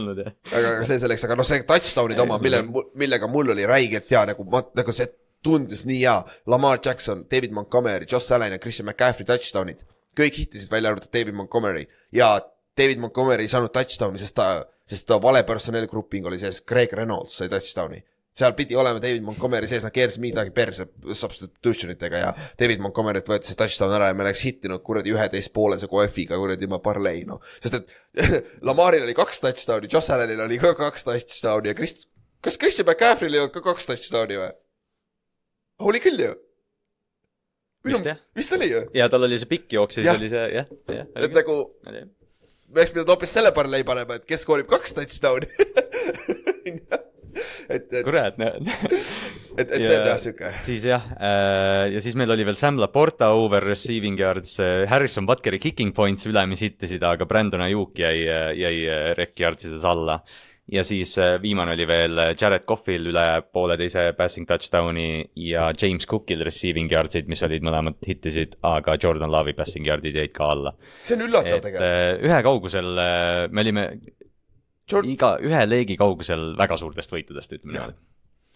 [0.53, 2.63] aga see selleks, aga noh, see touchdown'ide oma, mille,
[2.99, 5.09] millega mul oli räigelt hea nagu ma, nagu see
[5.43, 6.19] tundus nii hea.
[6.47, 9.83] Lamar Jackson, David Montgomery, Josh Allan ja Christian McCaffrey touchdown'id.
[10.19, 12.35] kõik hittisid välja arvatud David Montgomery ja
[12.77, 17.39] David Montgomery ei saanud touchdown'i, sest ta, sest ta vale personaalgrupping oli sees, Greg Reynolds
[17.39, 18.03] sai touchdown'i
[18.33, 20.87] seal pidi olema David Montgomery sees, nad keerasid midagi perse
[21.17, 22.31] substitution itega ja
[22.61, 26.65] David Montgomery't võeti see touchdown ära ja me oleks hittinud kuradi üheteist poolese koefiga kuradi
[26.65, 27.43] ilma parlei noh.
[27.59, 27.93] sest et
[28.69, 31.99] Lamaril oli kaks touchdown'i, Josh Allanil oli ka kaks touchdown'i ja Chris,
[32.45, 34.49] kas Christian McCaffrey'l ei olnud ka kaks touchdown'i või?
[35.93, 36.33] oli küll ju.
[37.85, 38.17] Vist jah.
[38.39, 41.09] vist oli ju, ja tal oli see pikk jooks ja siis oli see jah, jah.
[41.19, 41.57] et nagu
[42.73, 45.51] me oleks pidanud hoopis selle parlei panema, et kes skoorib kaks touchdown'i
[47.73, 48.69] et, et, kurat, näed.
[49.59, 52.79] et, et see on jah siuke siis jah äh,, ja siis meil oli veel Sam
[52.81, 54.57] Laporta over receiving yards,
[54.91, 58.25] Harrison Butkeri kicking points üle, mis hittisid, aga Brandon Ayuk jäi,
[58.59, 60.21] jäi äh, rec yardsides alla.
[60.73, 66.45] ja siis äh, viimane oli veel Jared Coughlil üle pooleteise passing touchdown'i ja James Cookil
[66.47, 70.75] receiving yardsid, mis olid mõlemad hittisid, aga Jordan Love'i passing yard'id jäid ka alla.
[71.03, 71.89] see on üllatav et tegelikult.
[71.91, 73.87] äh, ühe kaugusel äh, me olime
[74.93, 77.97] Jord- iga, ühe leegi kaugusel väga suurtest võitudest, ütleme niimoodi.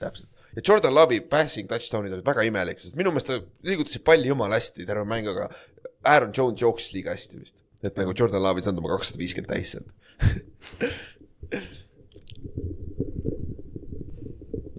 [0.02, 0.28] täpselt.
[0.56, 4.60] ja Jordan Love'i passing touchdown'id olid väga imelik, sest minu meelest ta liigutasid palli jumala
[4.60, 5.44] hästi terve mängu, aga
[6.06, 7.56] Aaron Jones jooksis liiga hästi vist.
[7.84, 9.88] et nagu Jordan Love ei saanud oma kakssada viiskümmend täis sealt.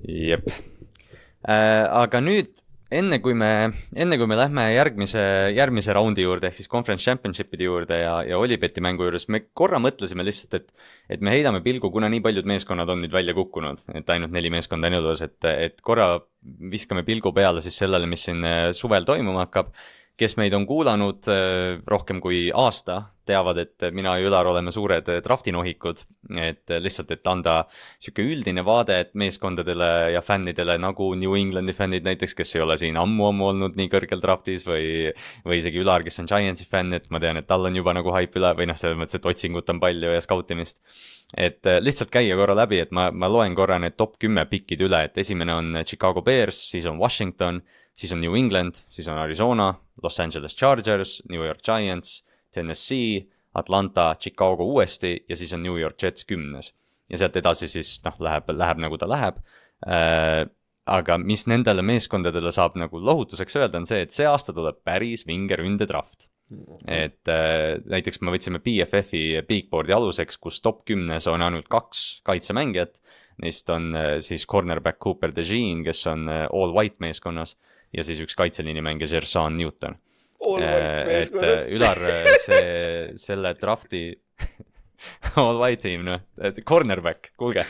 [0.07, 0.47] jep
[1.47, 1.85] äh,.
[2.03, 2.51] aga nüüd,
[2.93, 3.49] enne kui me,
[3.95, 5.21] enne kui me lähme järgmise,
[5.55, 9.79] järgmise raundi juurde ehk siis conference championship'ide juurde ja, ja Olibeti mängu juures, me korra
[9.83, 13.83] mõtlesime lihtsalt, et et me heidame pilgu, kuna nii paljud meeskonnad on nüüd välja kukkunud,
[13.95, 16.17] et ainult neli meeskonda on elus, et, et korra
[16.71, 19.73] viskame pilgu peale siis sellele, mis siin äh, suvel toimuma hakkab
[20.17, 25.09] kes meid on kuulanud äh, rohkem kui aasta, teavad, et mina ja Ülar oleme suured
[25.11, 26.01] äh, draftinohikud,
[26.39, 31.75] et äh, lihtsalt, et anda niisugune üldine vaade et meeskondadele ja fännidele nagu New Englandi
[31.77, 35.11] fännid näiteks, kes ei ole siin ammu-ammu olnud nii kõrgel draftis või
[35.45, 38.13] või isegi Ülar, kes on Giantsi fänn, et ma tean, et tal on juba nagu
[38.15, 40.81] haip üle või noh, selles mõttes, et otsingut on palju ja skautimist.
[41.37, 44.81] et äh, lihtsalt käia korra läbi, et ma, ma loen korra need top kümme pikid
[44.87, 47.61] üle, et esimene on Chicago Bears, siis on Washington,
[47.93, 49.73] siis on New England, siis on Arizona,
[50.03, 56.03] Los Angeles Chargers, New York Giants, Tennessee, Atlanta, Chicago uuesti ja siis on New York
[56.03, 56.73] Jets kümnes.
[57.09, 59.37] ja sealt edasi siis noh, läheb, läheb nagu ta läheb
[59.87, 60.43] äh,.
[60.87, 65.25] aga mis nendele meeskondadele saab nagu lohutuseks öelda, on see, et see aasta tuleb päris
[65.27, 66.29] vinge ründedraft.
[66.87, 73.01] et äh, näiteks me võtsime BFF-i bigboard'i aluseks, kus top kümnes on ainult kaks kaitsemängijat.
[73.43, 77.57] Neist on äh, siis cornerback Cooper DeJean, kes on äh, all white meeskonnas
[77.95, 79.95] ja siis üks kaitseliini mängija Jerson Newton.
[80.61, 81.97] et äh, Ülar,
[82.45, 84.01] see, selle drafti
[85.41, 87.63] all white team noh, et cornerback, kuulge.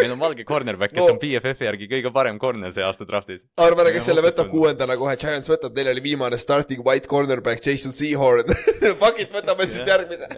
[0.00, 1.12] meil on valge cornerback, kes No.
[1.14, 3.44] on BFF-i järgi kõige parem corner see aasta draftis.
[3.62, 7.92] arvan, kes selle võtab kuuendana kohe, Giants võtab, neil oli viimane starting white cornerback Jason
[7.94, 8.50] Seahorn.
[9.02, 10.28] Pakid võtame siis järgmise.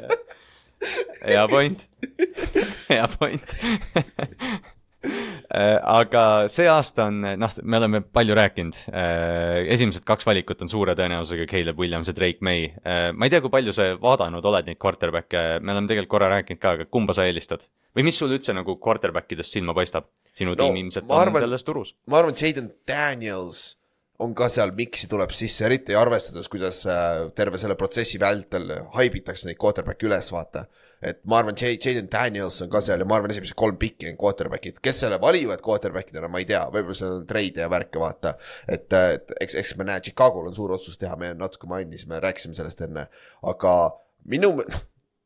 [1.27, 1.81] hea point,
[2.89, 3.57] hea point.
[5.49, 6.23] aga
[6.53, 8.77] see aasta on, noh, me oleme palju rääkinud.
[9.73, 12.69] esimesed kaks valikut on suure tõenäosusega Caleb Williams ja Drake May.
[13.15, 16.61] ma ei tea, kui palju sa vaadanud oled neid quarterback'e, me oleme tegelikult korra rääkinud
[16.61, 17.65] ka, aga kumba sa eelistad?
[17.97, 20.11] või mis sul üldse nagu quarterback idest silma paistab?
[20.39, 21.95] sinu No, tiim ilmselt on arvan- selles turus.
[22.07, 23.77] ma arvan, Jaden Daniels
[24.23, 28.67] on ka seal, miksi tuleb sisse, eriti arvestades, kuidas äh, terve selle protsessi vältel
[28.97, 30.65] haibitakse neid quarterback'e üles, vaata.
[31.03, 34.19] Et ma arvan, Jaden Daniels on ka seal ja ma arvan, esimesed kolm pikki on
[34.21, 38.35] quarterback'id, kes selle valivad quarterback'idena, ma ei tea, võib-olla seal on treide ja värke, vaata.
[38.67, 42.57] et, et eks, eks me näe, Chicago'l on suur otsus teha, me natuke mainisime, rääkisime
[42.59, 43.09] sellest enne,
[43.53, 43.75] aga
[44.29, 44.57] minu,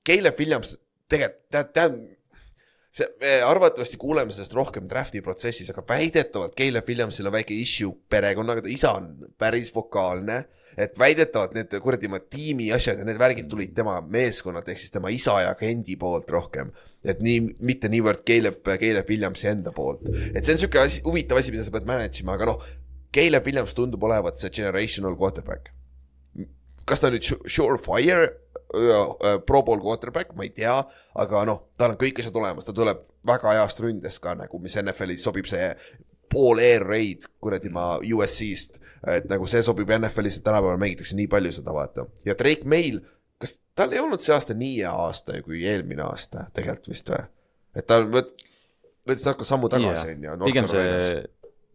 [0.07, 0.77] Caleb Williams
[1.13, 1.97] tegelikult, tead, tead
[2.93, 7.95] see, me arvatavasti kuuleme sellest rohkem draft'i protsessis, aga väidetavalt Caleb Williamsil on väike issue
[8.13, 10.43] perekonnaga, ta isa on päris vokaalne.
[10.77, 15.11] Et väidetavalt need kuradi tiimi asjad ja need värgid tulid tema meeskonnalt ehk siis tema
[15.11, 16.73] isa ja agendi poolt rohkem.
[17.05, 20.07] et nii, mitte niivõrd Caleb, Caleb Williamsi enda poolt.
[20.35, 22.63] et see on siuke asi, huvitav asi, mida sa pead manage ima, aga noh,
[23.13, 25.73] Caleb Williams tundub olevat see generational quarterback
[26.89, 28.31] kas ta nüüd su- surefire
[29.47, 30.75] pro bowl quarterback, ma ei tea,
[31.21, 34.77] aga noh, tal on kõik asjad olemas, ta tuleb väga heast ründest ka nagu, mis
[34.81, 35.69] NFL-is sobib see
[36.33, 38.81] pool air raid kuradi ma USC-st,
[39.17, 43.01] et nagu see sobib NFL-is, et tänapäeval mängitakse nii palju seda vaata ja Drake Mail,
[43.43, 47.23] kas tal ei olnud see aasta nii hea aasta kui eelmine aasta tegelikult vist või?
[47.77, 48.47] et ta on võt-,
[49.09, 50.39] võttis natuke sammu tagasi on ju.
[50.47, 51.25] pigem see,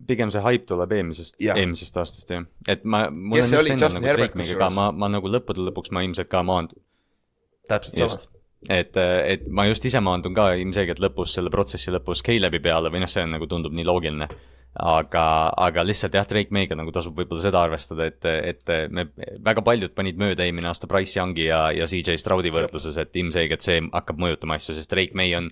[0.08, 3.76] pigem see haip tuleb eelmisest eelmisest aastast jah, et ma, Kes see oli?
[3.76, 4.80] Justin nagu Herbert kusjuures.
[4.80, 6.82] ma, ma nagu lõppude lõpuks ma ilmselt ka maandun,
[7.70, 12.62] täpselt sama et, et ma just ise maandun ka ilmselgelt lõpus, selle protsessi lõpus Caleb'i
[12.64, 14.30] peale või noh, see on nagu tundub nii loogiline.
[14.78, 15.22] aga,
[15.58, 19.08] aga lihtsalt jah, Drake May'ga nagu tasub võib-olla seda arvestada, et, et me
[19.42, 23.66] väga paljud panid mööda eelmine aasta Price Youngi ja, ja CJ Stroudi võrdluses, et ilmselgelt
[23.66, 25.50] see hakkab mõjutama asju, sest Drake May on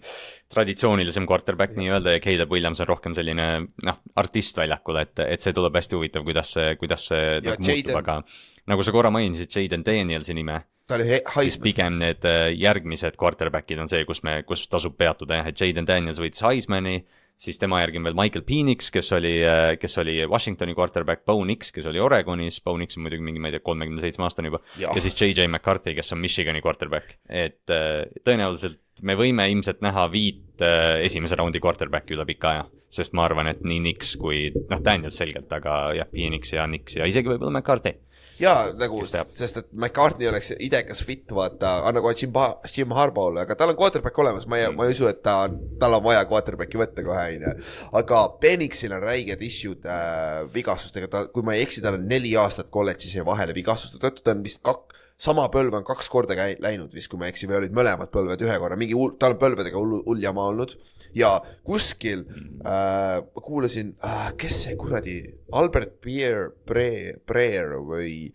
[0.54, 5.58] traditsioonilisem quarterback nii-öelda ja Caleb Williams on rohkem selline noh, artist väljakul, et, et see
[5.58, 8.22] tuleb hästi huvitav, kuidas see, kuidas see nagu muutub, aga
[8.70, 13.82] nagu sa korra mainisid, Jaden Danielsi nime ta oli Heisman, pigem need äh, järgmised quarterback'id
[13.82, 17.00] on see, kus me, kus tasub peatuda jah, et Jaden Daniels võitis Heismani,
[17.36, 19.34] siis tema järgi on veel Michael Penix, kes oli,
[19.80, 23.50] kes oli Washingtoni quarterback, Bo Nix, kes oli Oregonis, Bo Nix on muidugi mingi, ma
[23.50, 27.74] ei tea, kolmekümne seitsme aastane juba, ja siis JJ McCarthy, kes on Michigani quarterback, et
[27.74, 33.16] äh, tõenäoliselt me võime ilmselt näha viit äh, esimese raundi quarterback'i üle pika aja, sest
[33.18, 37.10] ma arvan, et nii Nix kui noh, Daniels selgelt, aga jah, Penix ja Nix ja
[37.10, 37.98] isegi võib-olla McCarthy.
[38.40, 42.34] jaa, nagu, sest et McCartney oleks idekas fit, vaata, nagu Jim,
[42.72, 45.58] Jim Harbaugh'le, aga tal on quarterback olemas, ma ei, ma ei usu, et ta on,
[45.82, 47.56] tal on vaja quarterback'i võtta kohe, onju.
[48.02, 52.36] aga Penixil on räiged issue'd äh, vigastustega, ta, kui ma ei eksi, tal on neli
[52.40, 56.36] aastat kolledžis jäi vahele vigastuste tõttu, ta on vist kak-, sama põlve on kaks korda
[56.36, 59.14] käi-, läinud vist, kui ma ei eksi, või olid mõlemad põlved ühe korra, mingi hull,
[59.20, 60.74] tal on põlvedega hull, hull jama olnud.
[61.16, 61.30] ja
[61.64, 62.26] kuskil
[62.66, 65.20] äh, kuulasin äh,, kes see kuradi,
[65.56, 68.34] Albert Pierre, Bre-, Breer või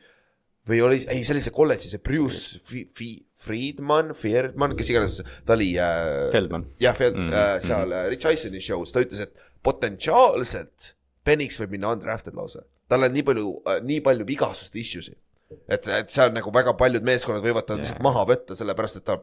[0.71, 5.15] või oli, ei, see oli see kolledži, see Bruce Fi- Fi- Friedman, Friedman, kes iganes
[5.49, 6.29] ta oli äh,.
[6.33, 6.67] Feldman.
[6.81, 8.11] jah, Feld- mm, äh, seal mm.
[8.13, 10.95] Rich Eiseni show's, ta ütles, et potentsiaalselt
[11.25, 12.63] Penix võib minna undrafted lausa.
[12.89, 15.13] tal on nii palju äh,, nii palju vigastust issue'si.
[15.51, 19.17] et, et seal nagu väga paljud meeskonnad võivad ta lihtsalt maha võtta, sellepärast et ta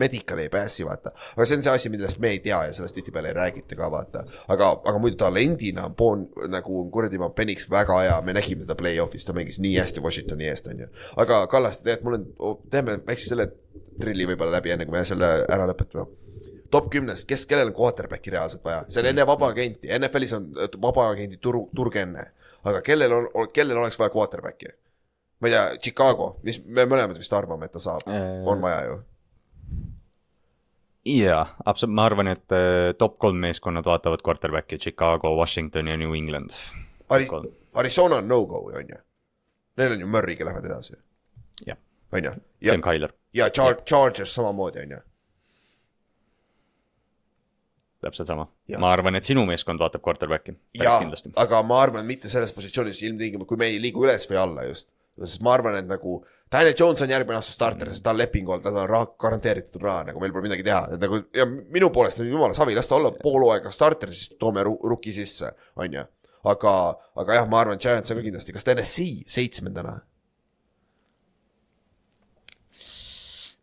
[0.00, 1.12] medical ei pääsi, vaata.
[1.36, 3.90] aga see on see asi, millest me ei tea ja sellest tihtipeale ei räägita ka,
[3.92, 4.24] vaata.
[4.52, 8.76] aga, aga muidu talendina on Boon nagu kuradi ma Penix väga hea, me nägime teda
[8.78, 10.88] play-off'is, ta mängis nii hästi Washingtoni eest, onju.
[11.22, 13.50] aga Kallaste, tegelikult mul on, teeme väikse selle
[14.00, 16.08] trilli võib-olla läbi, enne kui me selle ära lõpetame
[16.70, 20.48] top kümnest, kes, kellel on quarterback'i reaalselt vaja, see on enne vaba agenti, NFL-is on
[20.82, 22.32] vaba agendi turu, turg enne.
[22.66, 24.72] aga kellel on, kellel oleks vaja quarterback'i?
[25.40, 28.84] Ma ei tea, Chicago, mis me mõlemad vist arvame, et ta saab, Äh, on vaja
[28.88, 28.96] ju.
[31.06, 36.14] jaa, absoluutselt, ma arvan, et äh, top kolm meeskonnad vaatavad quarterback'i Chicago, Washington ja New
[36.14, 36.50] England.
[37.10, 37.28] Ari-
[37.74, 38.96] Arizona on no-go on ju.
[39.76, 40.96] Neil on ju Murry'ga lähevad edasi,
[41.66, 41.76] jah,
[42.12, 42.32] on ju.
[42.60, 44.98] ja on, Tyler, ja Char-, Chargers samamoodi on ju.
[48.06, 48.44] täpselt sama
[48.78, 50.98] ma arvan, et sinu meeskond vaatab quarterback'i, ja
[51.42, 54.88] aga ma arvan, mitte selles positsioonis ilmtingimata, kui me ei liigu üles või alla just.
[55.24, 56.18] Sest ma arvan, et nagu
[56.52, 59.82] Daniel Jones on järgmine aasta starter, sest ta on lepingu all, tal on raha, garanteeritud
[59.82, 62.86] raha, nagu meil pole midagi teha, et nagu ja minu poolest on jumala savi, las
[62.90, 65.50] ta olla pool hooaega starter, siis toome ru- ruki sisse,
[65.82, 66.04] on ju.
[66.46, 66.74] aga,
[67.18, 69.96] aga jah, ma arvan, Giants on ka kindlasti, kas TNS-i seitsmendana?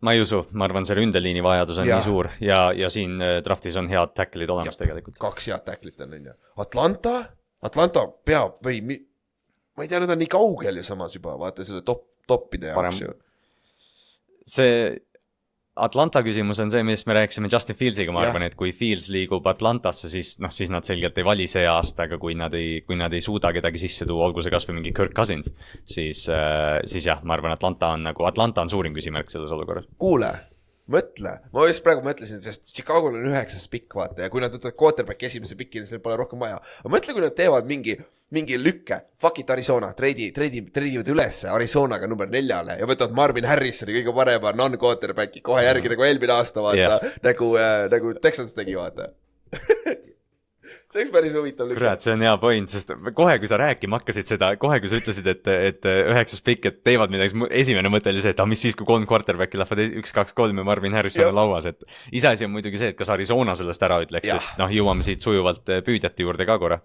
[0.04, 2.02] ma ei usu, ma arvan, see ründeliini vajadus on Jah.
[2.02, 5.16] nii suur ja, ja siin äh, draft'is on head tackle'id olemas tegelikult.
[5.22, 6.34] kaks head tacklit on, on ju.
[6.60, 7.14] Atlanta,
[7.64, 8.98] Atlanta peab või mi,
[9.78, 13.02] ma ei tea, nad on nii kaugel ju samas juba, vaata selle top, toppide jaoks
[13.06, 13.16] ju.
[14.58, 14.78] see
[15.74, 18.30] Atlanta küsimus on see, millest me rääkisime Justin Fields'iga, ma Jah.
[18.30, 22.06] arvan, et kui Fields liigub Atlantasse, siis noh, siis nad selgelt ei vali see aasta,
[22.06, 24.94] aga kui nad ei, kui nad ei suuda kedagi sisse tuua, olgu see kasvõi mingi
[24.94, 25.50] Kirk Cousins,
[25.82, 29.90] siis, siis jah, ma arvan, Atlanta on nagu, Atlanta on suurim küsimärk selles olukorras.
[29.98, 30.30] kuule,
[30.92, 34.76] mõtle, ma just praegu mõtlesin, sest Chicago'l on üheksas pikk, vaata, ja kui nad võtavad
[34.80, 36.60] quarterback'i esimese pikini, siis neil pole rohkem vaja.
[36.82, 37.96] aga mõtle, kui nad teevad mingi,
[38.36, 43.48] mingi lükke, fuck it Arizona, treidi, treidi, treidivad ülesse Arizonaga number neljale ja võtavad Marvin
[43.48, 48.58] Harrisoni kõige parema non-quarterback'i kohe järgi nagu eelmine aasta, vaata yeah., nagu äh,, nagu Texans
[48.58, 49.14] tegi, vaata
[50.94, 54.30] see oleks päris huvitav kurat, see on hea point, sest kohe, kui sa rääkima hakkasid
[54.30, 58.12] seda, kohe, kui sa ütlesid, et, et üheksas pikk, et teevad midagi, siis esimene mõte
[58.14, 60.68] oli see, et ah, mis siis, kui kolm quarterback'i lähevad e-, üks, kaks, kolm ja
[60.68, 61.34] Marvin Harrison Jah.
[61.34, 61.84] on lauas, et
[62.14, 65.74] iseasi on muidugi see, et kas Arizona sellest ära ütleks, sest noh, jõuame siit sujuvalt
[65.74, 66.80] eh, püüdjate juurde ka korra.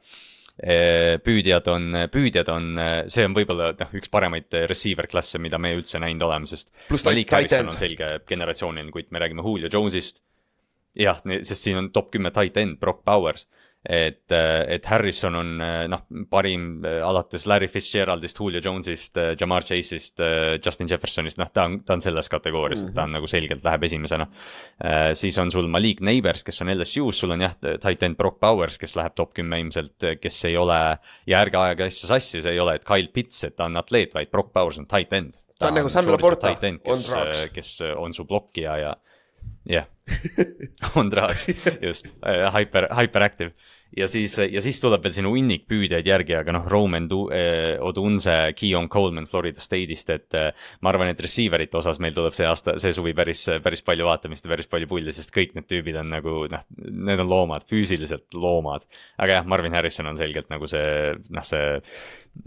[1.25, 2.65] püüdjad on, püüdjad on,
[3.07, 6.73] see on võib-olla noh, üks paremaid receiver klasse, mida me üldse näinud oleme, sest
[7.07, 10.25] Malik Harrison on selge generatsiooniline kutt, me räägime Julio Jones'ist.
[10.99, 13.47] jah, sest siin on top kümme tight end, Brock Bowers.
[13.85, 15.53] et, et Harrison on
[15.91, 20.21] noh, parim alates Larry Fitzgeraldist, Julio Jones'ist, Jamar Chase'ist,
[20.65, 22.95] Justin Jeffersonist, noh, ta on, ta on selles kategoorias mm, -hmm.
[22.95, 24.27] ta on nagu selgelt läheb esimesena.
[25.15, 28.79] siis on sul Malik Neighbors, kes on LSU-s, sul on jah, tight end Brock Bowers,
[28.79, 32.61] kes läheb top kümme ilmselt, kes ei ole ja ärge ajage asja sassi, see ei
[32.61, 35.35] ole, et Kyle Pitts, et ta on atleet, vaid Brock Bowers on tight end.
[35.59, 38.97] Ta on nagu Sam Laporta, on kes drugs., kes on su blokkija ja
[39.69, 39.89] jah,
[40.99, 41.47] on draags,
[41.83, 42.09] just,
[42.55, 43.53] hyper, hyperactive.
[43.97, 47.77] ja siis, ja siis tuleb veel sinu hunnik püüdjaid järgi, aga noh, Roman Du- eh,
[47.81, 50.51] Odunze, Keon Coleman Florida State'ist, et eh,
[50.85, 54.45] ma arvan, et receiver'ite osas meil tuleb see aasta, see suvi päris, päris palju vaatamist
[54.45, 58.37] ja päris palju pulli, sest kõik need tüübid on nagu noh, need on loomad, füüsiliselt
[58.37, 58.85] loomad.
[59.17, 61.81] aga jah, Marvin Harrison on selgelt nagu see, noh, see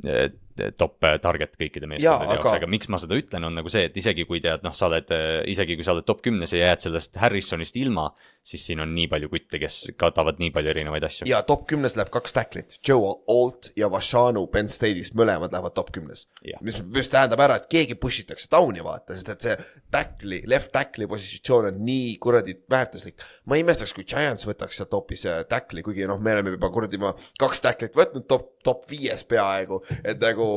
[0.06, 0.30] eh,
[0.78, 2.04] top eh, target kõikide meeskondade
[2.36, 4.74] jaoks, aga- aga miks ma seda ütlen, on nagu see, et isegi kui tead, noh,
[4.78, 5.10] sa oled,
[5.52, 8.10] isegi kui sa oled top kümnes ja jääd sellest Harrisonist ilma,
[8.44, 11.28] siis siin on nii palju kutte, kes katavad nii palju erinevaid asju.
[11.30, 15.92] ja top kümnes läheb kaks tacklit, Joe Alt ja Vashanu Penn State'ist, mõlemad lähevad top
[15.96, 16.26] kümnes.
[16.66, 19.58] Mis, mis tähendab ära, et keegi push itakse down'i vaata, sest et see
[19.94, 23.22] tackli, left tackli positsioon on nii kuradi väärtuslik.
[23.46, 26.72] ma ei imestaks, kui Giants võtaks sealt hoopis äh, tackli, kuigi noh, me oleme juba
[26.74, 27.00] kuradi
[27.40, 30.50] kaks tacklit võtnud top, top viies peaaegu, et nagu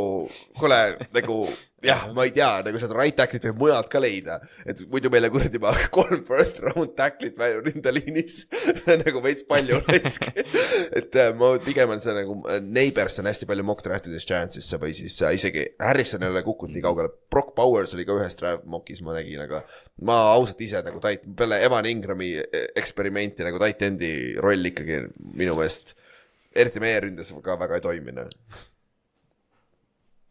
[0.59, 0.81] kuule,
[1.15, 1.39] nagu
[1.85, 5.31] jah, ma ei tea, nagu seda right tacklit võib mujalt ka leida, et muidu meile
[5.32, 8.44] kuradi ma kolm first round tacklit välja rindeliinis.
[9.05, 10.27] Nagu veits palju raisk.
[10.35, 14.78] et äh, ma pigem on see nagu äh, Neighbors on hästi palju mock draft'ides Giantsisse
[14.81, 18.39] või siis äh, isegi Harrison ei ole kukkunud nii kaugele, Brock Powers oli ka ühes
[18.40, 19.62] draft mock'is ma nägin, aga
[20.06, 22.35] ma ausalt ise nagu tait-, peale Evan Ingrami
[22.78, 25.02] eksperimenti nagu tight end'i roll ikkagi
[25.35, 25.97] minu meelest
[26.55, 28.39] eriti meie ründes ka väga ei toiminud.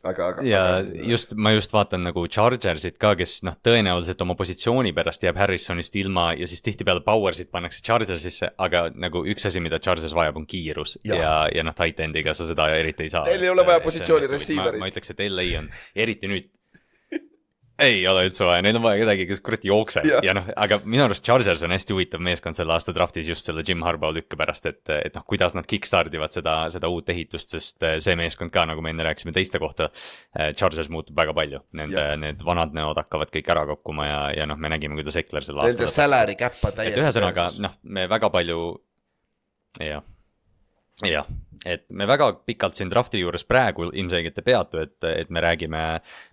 [0.04, 0.46] aga, aga.
[0.48, 0.62] ja
[1.08, 5.96] just, ma just vaatan nagu Chargersit ka, kes noh, tõenäoliselt oma positsiooni pärast jääb Harrisonist
[6.00, 10.48] ilma ja siis tihtipeale Powersit pannakse Chargersisse, aga nagu üks asi, mida Chargers vajab, on
[10.50, 13.28] kiirus ja, ja, ja noh, tight end'iga sa seda eriti ei saa.
[13.30, 14.82] Neil ei ole vaja positsiooni receiver'it.
[14.84, 15.72] ma ütleks, et LA on,
[16.06, 16.52] eriti nüüd
[17.82, 20.78] ei ole üldse vaja, neil on vaja kedagi, kes kurat jookseb ja, ja noh, aga
[20.86, 24.38] minu arust Chargers on hästi huvitav meeskond selle aasta draftis just selle Jim Harbaugh lükke
[24.40, 28.16] pärast, et, et noh, kuidas nad kick-start ivad seda, seda uut ehitust, sest eh, see
[28.20, 29.90] meeskond ka, nagu me enne rääkisime teiste kohta,
[30.58, 34.48] Chargers muutub väga palju, nende Jah., need vanad näod hakkavad kõik ära kokkuma ja, ja
[34.50, 37.02] noh, me nägime, kuidas Ekler selle Nende aasta salary cap on täiesti.
[37.02, 38.60] ühesõnaga noh, me väga palju,
[39.82, 40.06] jah,
[41.02, 41.26] jah,
[41.66, 45.82] et me väga pikalt siin drafti juures praegu ilmselgelt ei peatu, et, et me räägime,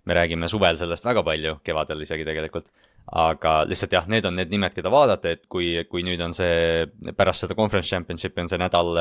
[0.05, 2.71] me räägime suvel sellest väga palju, kevadel isegi tegelikult.
[3.11, 6.85] aga lihtsalt jah, need on need nimed, keda vaadata, et kui, kui nüüd on see
[7.17, 8.93] pärast seda conference championship'i on see nädal,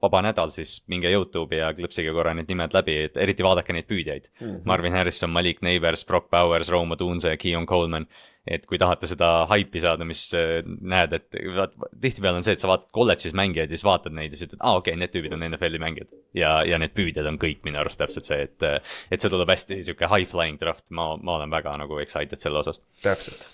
[0.00, 3.88] vaba nädal, siis minge Youtube'i ja klõpsige korra need nimed läbi, et eriti vaadake neid
[3.90, 4.46] püüdjaid mm.
[4.46, 4.62] -hmm.
[4.64, 8.06] Marvin Harrison, Malik Neighbors, Brock Bowers, Rome Odunze, Keon Coleman
[8.48, 12.62] et kui tahate seda haipi saada, mis äh, näed, et vaat tihtipeale on see, et
[12.62, 15.12] sa vaatad kolledžis mängijaid ja siis vaatad neid ja siis ütled, aa okei okay,, need
[15.12, 16.14] tüübid on NFL-i mängijad.
[16.36, 18.66] ja, ja need püüdjad on kõik minu arust täpselt see, et,
[19.12, 22.62] et see tuleb hästi sihuke high flying draft, ma, ma olen väga nagu excited selle
[22.62, 22.80] osas.
[23.04, 23.48] täpselt.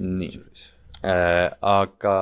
[0.00, 0.30] nii
[1.04, 2.16] äh,, aga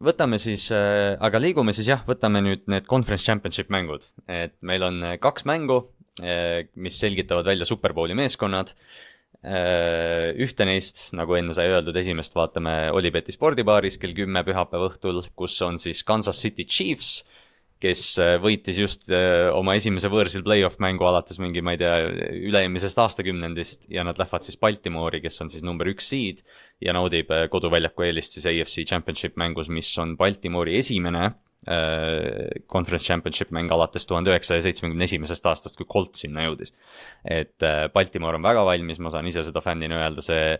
[0.00, 4.88] võtame siis äh,, aga liigume siis jah, võtame nüüd need conference championship mängud, et meil
[4.88, 5.82] on äh, kaks mängu
[6.24, 8.98] äh,, mis selgitavad välja superbowli meeskonnad äh,.
[9.40, 15.54] Ühte neist, nagu enne sai öeldud, esimest vaatame Olibeti spordibaaris kell kümme pühapäeva õhtul, kus
[15.64, 17.22] on siis Kansas City Chiefs,
[17.80, 21.94] kes äh, võitis just äh, oma esimese võõrsil play-off mängu alates mingi, ma ei tea,
[22.50, 26.42] üle-eelmisest aastakümnendist ja nad lähevad siis Baltimoori, kes on siis number üks seed
[26.84, 31.24] ja naudib äh, koduväljaku eelist siis AFC Championship mängus, mis on Baltimoori esimene.
[31.30, 36.72] äh, conference championship mäng alates tuhande üheksasaja seitsmekümne esimesest aastast, kui Colt sinna jõudis.
[37.20, 40.54] et äh, Baltimore on väga valmis, ma saan ise seda fännina öelda, see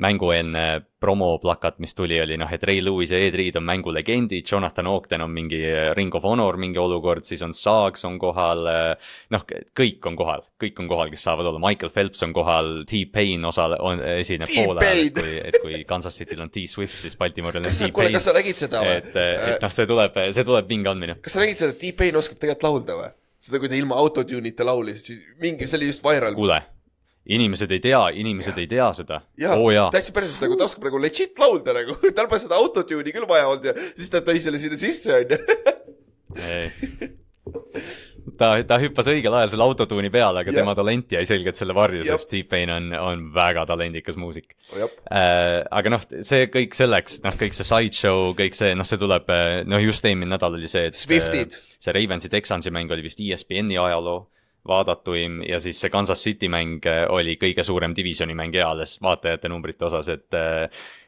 [0.00, 0.62] mängueelne
[1.00, 5.26] promoplakat, mis tuli, oli noh, et Ray Lewis ja Ed Reed on mängulegendid, Jonathan Ogden
[5.26, 8.64] on mingi äh, Ring of Honor mingi olukord, siis on Saags on kohal,
[9.36, 9.44] noh,
[9.76, 13.80] kõik on kohal, kõik on kohal, kes saavad olla, Michael Phelps on kohal, T-Pain osale-,
[13.84, 17.68] on, esineb poole ajal, et kui, et kui Kansas City'l on T-Swift, siis Baltimooril on
[17.68, 18.16] sa, kuule, T-Pain.
[18.16, 18.96] kas sa nägid seda või?
[19.02, 19.12] Et,
[19.52, 21.18] et noh, see tuleb, see tuleb vinge andmine.
[21.24, 23.10] kas sa nägid seda, et T-Pain oskab tegelikult laulda või?
[23.46, 25.04] seda, kui ta ilma autotune'ita laulis,
[25.42, 26.34] mingi, see oli just viral.
[26.38, 26.60] kuule,
[27.36, 29.20] inimesed ei tea, inimesed ei tea seda.
[29.56, 33.14] oo jaa, täitsa päriselt nagu ta oskab nagu legit laulda nagu, tal pole seda autotune'i
[33.14, 35.38] küll vaja olnud ja siis ta tõi selle sinna sisse onju.
[38.38, 40.60] ta, ta hüppas õigel ajal selle autotuuni peale, aga Jah.
[40.60, 45.62] tema talent jäi selgelt selle varju, sest T-Pain on, on väga talendikas muusik äh,.
[45.70, 49.30] aga noh, see kõik selleks, noh, kõik see sideshow, kõik see, noh, see tuleb,
[49.70, 51.58] noh, just eelmine nädal oli see, et Swiftid.
[51.58, 54.24] äh, see Ravensi Texansi mäng oli vist ESPN-i ajaloo
[54.68, 59.50] vaadatuim ja siis see Kansas City mäng äh, oli kõige suurem divisioni mäng eales vaatajate
[59.52, 60.66] numbrite osas, et äh,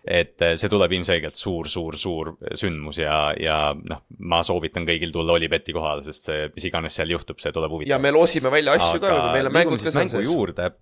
[0.09, 5.12] et äh, see tuleb ilmselgelt suur, suur, suur sündmus ja, ja noh, ma soovitan kõigil
[5.12, 8.05] tulla Olibeti kohale, sest see, mis iganes seal juhtub, see tuleb ja huvitav.
[8.05, 10.78] me loosime välja asju ka, meil on mängud ka seal sees,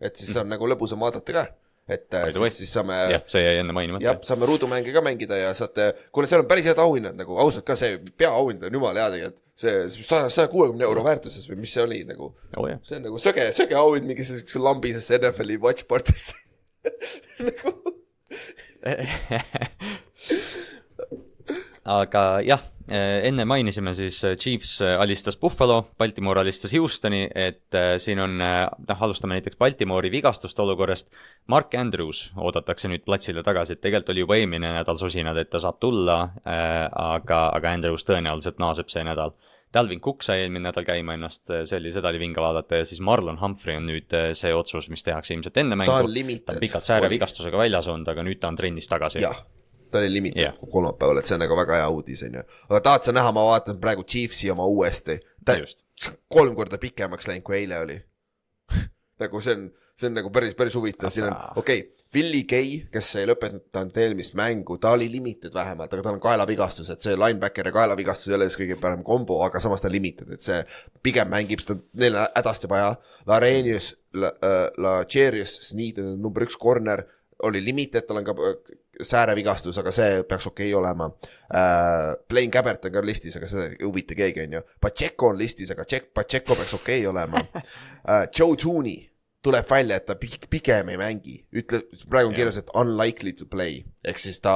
[0.00, 1.46] et siis on nagu lõbusam vaadata ka,
[1.90, 5.38] et äh, siis, siis saame jah, see jäi enne mainimata jah, saame ruudumänge ka mängida
[5.40, 9.04] ja saate, kuule, seal on päris head auhinnad nagu ausalt ka see peaauhind on jumala
[9.04, 9.44] hea tegelikult.
[9.60, 12.70] see saja, saja kuuekümne euro väärtuses või mis see oli nagu, oh,.
[12.86, 16.38] see on nagu söge, söge auhind mingisugusesse lambisesse NFL-i watch party'sse
[17.50, 17.76] nagu
[21.98, 29.04] aga jah, enne mainisime siis Chiefs alistas Buffalo, Baltimore alistas Houstoni, et siin on, noh,
[29.06, 31.10] alustame näiteks Baltimore'i vigastuste olukorrast.
[31.52, 35.62] Mark Andrews oodatakse nüüd platsile tagasi, et tegelikult oli juba eelmine nädal sosinad, et ta
[35.62, 39.36] saab tulla, aga, aga Andrews tõenäoliselt naaseb see nädal
[39.74, 42.98] Dalvin Cook sai eelmine nädal käima ennast, see oli, seda oli vinge vaadata ja siis
[43.06, 45.92] Marlon Humphrey on nüüd see otsus, mis tehakse ilmselt enne mängu.
[46.46, 49.22] ta on pikalt säärevigastusega väljas olnud, aga nüüd ta on trennis tagasi.
[49.22, 49.38] jah,
[49.90, 50.56] ta oli limited Jah.
[50.72, 52.46] kolmapäeval, et see on nagu väga hea uudis, on ju.
[52.68, 55.20] aga tahad sa näha, ma vaatan praegu Chiefsi oma uuesti.
[55.44, 55.56] ta
[56.28, 58.00] kolm korda pikemaks läinud, kui eile oli
[59.22, 62.70] nagu see on, see on nagu päris, päris huvitav, siin on, okei okay, Willie Gay,
[62.90, 67.14] kes ei lõpetanud eelmist mängu, ta oli limited vähemalt, aga tal on kaelavigastus, et see
[67.14, 70.42] linebacker ja kaelavigastus ei ole siis kõige parem kombo, aga samas ta on limited, et
[70.42, 70.58] see
[71.06, 72.96] pigem mängib seda, neil on hädasti vaja.
[73.30, 73.92] Larenius,
[74.82, 77.04] Lacherius Sneed on number üks corner,
[77.48, 82.14] oli limited, tal on ka äh, säärevigastus, aga see peaks okei okay olema uh,.
[82.28, 84.64] Blaine Gabbert on ka listis, aga seda ei huvita keegi, on ju.
[84.80, 87.64] Pacheco on listis, aga Pacheco peaks okei okay olema uh,.
[88.38, 88.98] Joe Tooney
[89.42, 93.80] tuleb välja, et ta pigem ei mängi, ütle, praegu on kirjas, et unlikely to play,
[94.04, 94.54] ehk siis ta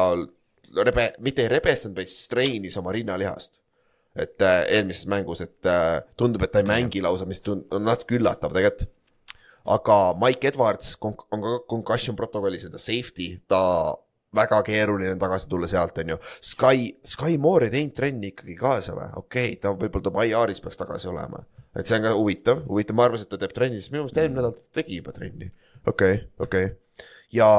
[0.84, 3.60] rebe, mitte ei rebestanud, vaid strain'is oma rinnalihast.
[4.14, 7.82] et äh, eelmises mängus, et äh, tundub, et ta ei mängi lausa, mis tund-, on
[7.82, 8.84] natuke üllatav tegelikult.
[9.64, 13.94] Aga Mike Edwards on ka concussion protokollis ta safety, ta
[14.34, 16.20] väga keeruline on tagasi tulla sealt, on ju.
[16.42, 19.10] Sky, Sky Moore ei teinud trenni ikkagi kaasa või?
[19.20, 21.44] okei okay,, ta võib-olla tuleb IR-is peaks tagasi olema.
[21.74, 24.18] et see on ka huvitav, huvitav, ma arvasin, et ta teeb trenni, sest minu meelest
[24.22, 25.52] eelmine nädal ta tegi juba trenni.
[25.86, 27.10] okei okay,, okei okay.
[27.34, 27.50] Ja.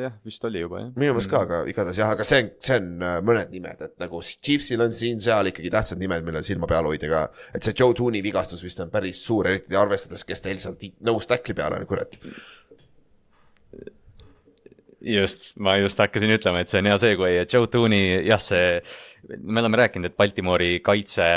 [0.00, 0.90] jah, vist oli juba jah.
[0.96, 3.96] minu meelest ka, aga igatahes jah, aga see on, see on äh, mõned nimed, et
[4.02, 7.24] nagu Chiefsil on siin-seal ikkagi tähtsad nimed, millel silma peal hoida ka.
[7.56, 11.28] et see Joe Tooney vigastus vist on päris suur, eriti arvestades, kes teil seal nõus
[11.30, 12.18] tackli peal on, kurat
[15.00, 18.78] just, ma just hakkasin ütlema, et see on hea segue, et Joe Tooney, jah, see,
[19.38, 21.28] me oleme rääkinud, et Baltimori kaitse,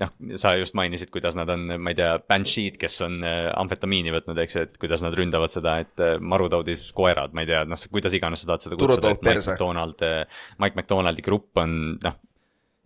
[0.00, 4.14] noh, sa just mainisid, kuidas nad on, ma ei tea, Bansheed, kes on äh, amfetamiini
[4.14, 7.62] võtnud, eks ju, et kuidas nad ründavad seda, et äh, marutaudis koerad, ma ei tea,
[7.68, 12.18] noh, kuidas iganes sa tahad seda kutsuda, McDonald, äh, Mike McDonaldi grupp on, noh,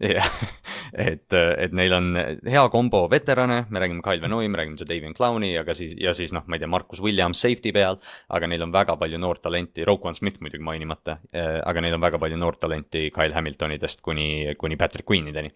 [0.02, 0.26] jah,
[0.98, 5.52] et, et neil on hea kombo veterane, me räägime Kyle Venoi, me räägime Davian Clowni,
[5.58, 8.00] aga siis, ja siis noh, ma ei tea, Marcus Williams safety peal,
[8.34, 12.18] aga neil on väga palju noort talenti, Roquan Smith muidugi mainimata, aga neil on väga
[12.22, 15.54] palju noort talenti Kyle Hamiltonidest kuni, kuni Patrick Queenideni.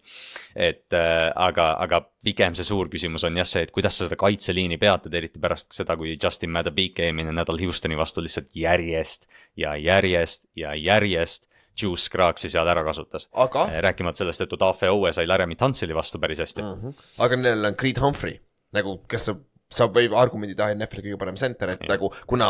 [0.55, 4.79] et aga, aga pigem see suur küsimus on jah see, et kuidas sa seda kaitseliini
[4.79, 9.27] peatad, eriti pärast seda, kui Justin Madabike eelmine nädal Houstoni vastu lihtsalt järjest
[9.59, 11.48] ja järjest ja järjest
[11.81, 13.67] Juice Scruggs'i seal ära kasutas aga....
[13.73, 16.73] Eh, rääkimata sellest, et Odafe Owe sai Laramie Tantsili vastu päris hästi uh.
[16.83, 17.05] -huh.
[17.25, 18.39] aga neil on Creed Humphrey
[18.75, 21.93] nagu, kes saab, saab võib argumendi taha NFL-i kõige parem center, et ja.
[21.95, 22.49] nagu kuna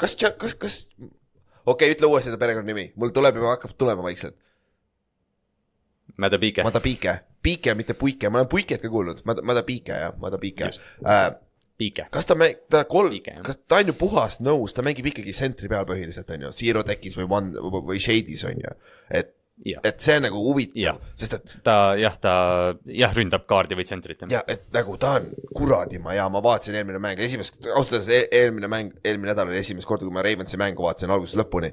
[0.00, 1.12] kas, kas, kas okei
[1.66, 4.36] okay,, ütle uuesti seda perekonnanimi, mul tuleb juba, hakkab tulema vaikselt.
[6.20, 6.62] Madapike.
[6.62, 11.24] Madapike, Piike, mitte Puike, ma olen Puiket ka kuulnud, Madapike jah, Madapike äh,
[11.78, 12.06] Piike.
[12.14, 15.68] kas ta mäng-, ta kolm, kas ta on ju puhas nõus, ta mängib ikkagi sentri
[15.68, 18.76] peal põhiliselt, on ju, Zero Techis või One või Shade'is on ju,
[19.10, 19.32] et
[19.62, 19.78] Ja.
[19.86, 22.30] et see on nagu huvitav, sest et ta jah, ta
[22.90, 24.24] jah, ründab kaardi või tsentrit.
[24.28, 28.26] ja et nagu ta on kuradima hea, ma vaatasin eelmine mäng, esimest, ausalt öeldes e-,
[28.34, 31.70] eelmine mäng, eelmine nädal oli esimest korda, kui ma Ravensi mängu vaatasin algusest lõpuni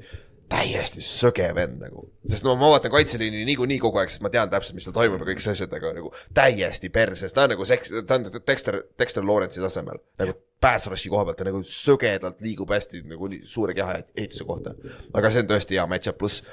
[0.52, 4.50] täiesti söge vend nagu, sest no ma vaatan kaitseliini niikuinii kogu aeg, sest ma tean
[4.52, 7.68] täpselt, mis seal toimub ja kõik see asjad, aga nagu täiesti perses, ta on nagu
[7.68, 12.42] seks-, ta on Dexter, Dexter Lawrence'i tasemel nagu pass rush'i koha pealt ta nagu sögedalt
[12.46, 14.76] liigub hästi nagu suure keha ehituse kohta.
[15.14, 16.44] aga see on tõesti hea match-up, pluss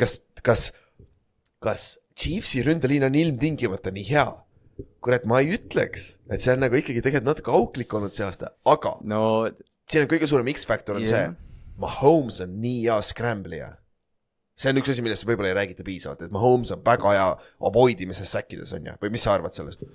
[0.00, 0.70] kas, kas,
[1.60, 4.30] kas Chiefsi ründeliin on ilmtingimata nii hea?
[5.04, 8.54] kurat, ma ei ütleks, et see on nagu ikkagi tegelikult natuke auklik olnud see aasta,
[8.68, 9.20] aga no
[9.90, 11.12] siin on kõige suurem X-faktor on yeah.
[11.12, 11.49] see
[11.80, 13.74] Mahomes on nii hea scramble'ija.
[14.60, 17.28] see on üks asi, millest võib-olla ei räägita piisavalt, et Mahomes on väga hea
[17.70, 19.86] avoid imises säkkides on ju, või mis sa arvad sellest?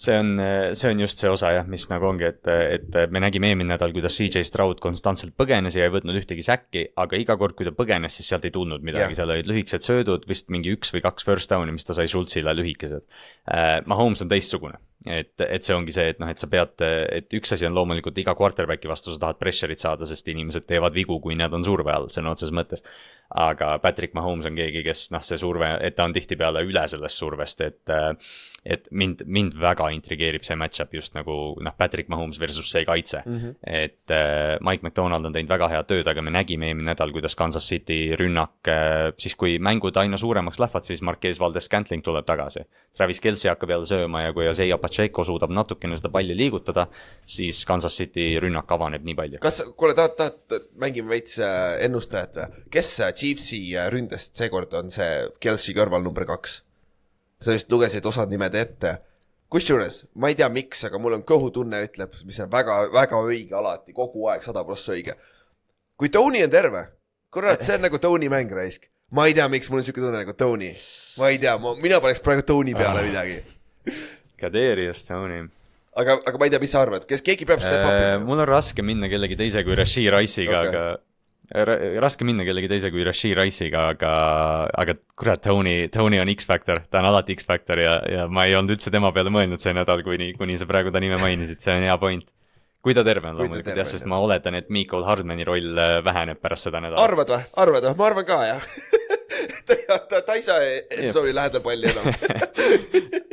[0.00, 0.40] see on,
[0.76, 3.92] see on just see osa jah, mis nagu ongi, et, et me nägime eelmine nädal,
[3.96, 7.74] kuidas CJ Stroud konstantselt põgenes ja ei võtnud ühtegi säkki, aga iga kord, kui ta
[7.76, 11.04] põgenes, siis sealt ei tulnud midagi yeah., seal olid lühikesed söödud, vist mingi üks või
[11.04, 13.80] kaks first down'i, mis ta sai Schultzile lühikesed uh,.
[13.90, 17.54] Mahomes on teistsugune, et, et see ongi see, et noh, et sa pead, et üks
[17.56, 21.38] asi on loomulikult iga quarterback'i vastu sa tahad pressure'it saada, sest inimesed teevad vigu, kui
[21.38, 22.84] nad on surve all, sõna otseses mõttes.
[23.30, 27.20] aga Patrick Mahomes on keegi, kes noh, see surve, et ta on tihtipeale üle sellest
[27.22, 27.92] survest, et
[28.64, 33.22] et mind, mind väga intrigeerib see match-up just nagu noh, Patrick Mahomes versus see kaitse
[33.24, 33.38] mm.
[33.38, 33.54] -hmm.
[33.64, 37.36] et äh, Mike McDonald on teinud väga head tööd, aga me nägime eelmine nädal, kuidas
[37.36, 42.66] Kansas City rünnak äh,, siis kui mängud aina suuremaks lähevad, siis Marquez Valdes-Scantling tuleb tagasi.
[42.96, 46.86] Travis Kelci hakkab jälle sööma ja kui Isaiah Pacheco suudab natukene seda palli liigutada,
[47.26, 49.42] siis Kansas City rünnak avaneb nii palju.
[49.42, 52.64] kas, kuule, tahad, tahad, mängime veits äh, ennustajat või?
[52.74, 56.60] kes äh, Chiefsi äh, ründest seekord on see Kelci kõrval number kaks?
[57.40, 58.98] sa just lugesid osad nimed ette.
[59.50, 63.56] kusjuures ma ei tea, miks, aga mul on kõhutunne ütleb, mis on väga, väga õige
[63.56, 65.14] alati, kogu aeg sada prossa õige.
[65.96, 66.86] kui Tony on terve,
[67.30, 68.90] kurat, see on nagu Tony mäng raisk.
[69.14, 70.74] ma ei tea, miks mul on siuke tunne nagu Tony.
[71.16, 73.38] ma ei tea, mina paneks praegu Tony peale midagi.
[74.40, 75.44] Kaderius Tony
[75.98, 78.08] aga, aga ma ei tea, mis sa arvad, kes, keegi peab step up'i?
[78.14, 80.98] Äh, mul on raske minna kellegi teise kui Rashid Rice'iga okay., aga
[81.50, 84.10] raske minna kellegi teise kui Rashid Rice'iga, aga,
[84.70, 88.76] aga kurat, Tony, Tony on X-Factor, ta on alati X-Factor ja, ja ma ei olnud
[88.76, 91.88] üldse tema peale mõelnud see nädal, kuni, kuni sa praegu ta nime mainisid, see on
[91.88, 92.28] hea point.
[92.80, 96.38] kui ta terve on loomulikult jah, sest ma oletan, et Michael Hardmani roll äh, väheneb
[96.40, 97.02] pärast seda nädalat.
[97.02, 98.70] arvad või, arvad või, ma arvan ka jah
[99.66, 102.08] ta, ta, ta ei saa Epsoni lähedal palli enam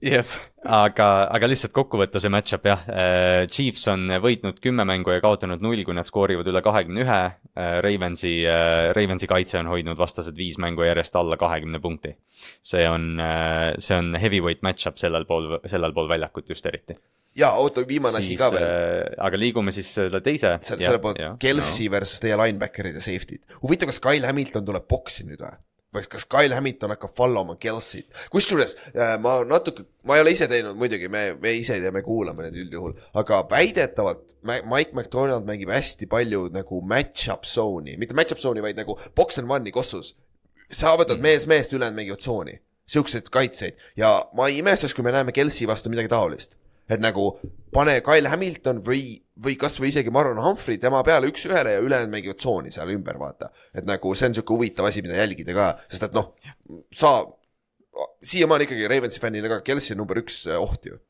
[0.00, 0.32] jah,
[0.64, 5.62] aga, aga lihtsalt kokkuvõtta see match-up jah, äh, Chiefs on võitnud kümme mängu ja kaotanud
[5.64, 7.20] null, kui nad skoorivad üle kahekümne ühe.
[7.50, 12.16] Äh, Ravensi, äh, Ravensi kaitse on hoidnud vastased viis mängu järjest alla kahekümne punkti.
[12.62, 13.20] see on,
[13.78, 16.96] see on heavyweight match-up sellel pool, sellel pool väljakut just eriti.
[17.36, 19.14] ja oota, viimane asi ka veel.
[19.18, 20.56] aga liigume siis selle teise.
[20.64, 21.96] selle, selle poolt, Kelsey no.
[21.98, 23.44] versus teie linebacker'id ja safety'd.
[23.62, 25.58] huvitav, kas Kyle Hamilton tuleb boksi nüüd või?
[25.94, 30.34] Või kas Kyle Hamilton hakkab follow ma Kelsey't, kusjuures äh, ma natuke, ma ei ole
[30.36, 34.94] ise teinud muidugi, me, me ise ei tea, me kuulame neid üldjuhul, aga väidetavalt Mike
[34.94, 39.74] McDonald mängib hästi palju nagu match-up zone'i, mitte match-up zone'i, vaid nagu box and one'i
[39.74, 40.14] kossus.
[40.70, 41.26] sa võtad mm.
[41.26, 45.66] mees meest, ülejäänud mängivad tsooni, siukseid kaitseid ja ma ei imestaks, kui me näeme Kelsey
[45.66, 46.54] vastu midagi taolist
[46.90, 47.32] et nagu
[47.74, 52.40] pane Kyle Hamilton või, või kasvõi isegi Marlon Humphrey tema peale üks-ühele ja ülejäänud mängivad
[52.40, 53.50] tsooni seal ümber, vaata.
[53.74, 56.32] et nagu see on sihuke huvitav asi, mida jälgida ka, sest et noh,
[56.94, 57.20] sa,
[58.22, 61.00] siiamaani ikkagi Ravensi fännina ka Kelsey number üks oht ju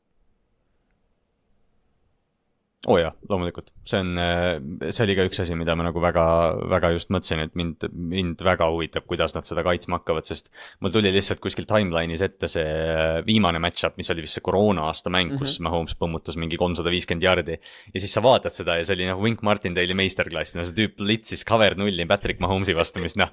[2.87, 4.55] oo oh jaa, loomulikult, see on, äh,
[4.89, 6.23] see oli ka üks asi, mida ma nagu väga,
[6.71, 10.49] väga just mõtlesin, et mind, mind väga huvitab, kuidas nad seda kaitsma hakkavad, sest
[10.81, 14.87] mul tuli lihtsalt kuskil timeline'is ette see äh, viimane match-up, mis oli vist see koroona
[14.89, 15.43] aasta mäng mm, -hmm.
[15.43, 15.67] kus mhm.
[15.67, 17.59] Mahomes põmmutas mingi kolmsada viiskümmend jardi.
[17.93, 21.05] ja siis sa vaatad seda ja see oli noh, Wink Martindale'i meisterklass, no see tüüp
[21.05, 23.29] litsis cover nulli Patrick Mahomes'i vastu, mis noh,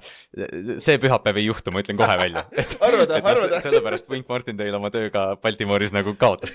[0.77, 2.45] see pühapäev ei juhtu, ma ütlen kohe välja.
[2.85, 3.63] arvad arvad või?
[3.65, 6.53] sellepärast Wink Martindale oma tööga Baltimooris nagu kaotas.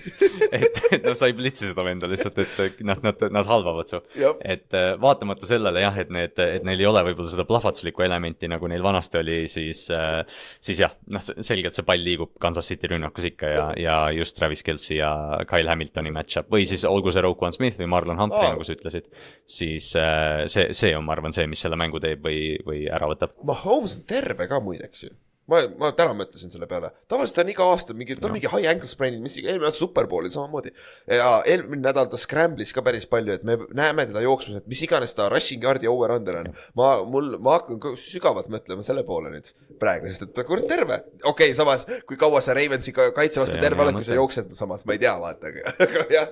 [0.54, 4.00] et, et noh, sa ei blitsi seda venda lihtsalt, et nad, nad, nad halvavad su.
[4.44, 8.48] et äh, vaatamata sellele jah, et need, et neil ei ole võib-olla seda plahvatuslikku elementi,
[8.50, 10.20] nagu neil vanasti oli, siis, äh,
[10.64, 14.64] siis jah, noh, selgelt see pall liigub Kansas City rünnakus ikka ja, ja just Travis
[14.66, 15.10] Kelci ja
[15.50, 18.76] Kyle Hamiltoni match-up või siis olgu see Roquan Smith või Marlon Humphrey oh., nagu sa
[18.76, 19.10] ütlesid.
[19.46, 23.08] siis äh, see, see on, ma arvan, see, mis selle mängu teeb või, või ära
[23.10, 23.36] võtab.
[23.46, 25.14] Mahomes on terve ka muideks ju
[25.50, 28.70] ma, ma täna mõtlesin selle peale, tavaliselt on iga aasta mingi, ta on mingi high
[28.70, 30.72] ankle sprain'id, mis eelmine aasta superbowlil samamoodi.
[31.10, 34.82] ja eelmine nädal ta scramblis ka päris palju, et me näeme teda jooksmas, et mis
[34.86, 36.52] iganes ta rushing yard'i over-under on.
[36.80, 40.96] ma, mul, ma hakkan sügavalt mõtlema selle poole nüüd praegu, sest et ta kurat terve.
[41.22, 44.86] okei okay,, samas kui kaua sa Ravensi kaitse vastu terve oled, kui sa jooksed, samas
[44.88, 45.52] ma ei tea, vaata,
[45.84, 46.28] aga jah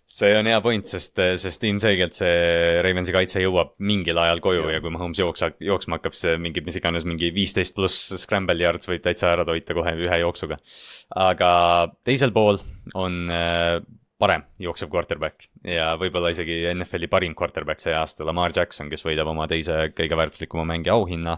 [0.09, 4.77] see on hea point, sest, sest ilmselgelt see Ravensi kaitse jõuab mingil ajal koju ja,
[4.77, 8.89] ja kui Mahomes jooksa, jooksma hakkab, see mingi, mis iganes, mingi viisteist pluss scramble yards
[8.89, 10.57] võib täitsa ära toita kohe ühe jooksuga.
[11.29, 11.51] aga
[12.07, 12.57] teisel pool
[12.97, 13.77] on äh,
[14.19, 19.29] parem jooksev quarterback ja võib-olla isegi NFL-i parim quarterback see aasta, Lamar Jackson, kes võidab
[19.31, 21.37] oma teise kõige väärtuslikuma mängija auhinna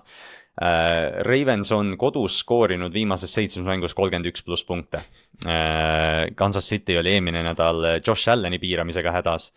[0.60, 4.99] Ravens on kodus skoorinud viimases seitsmes mängus kolmkümmend üks pluss punkte.
[5.48, 9.52] Äh, Kansas City oli eelmine nädal Josh Allan'i piiramisega hädas.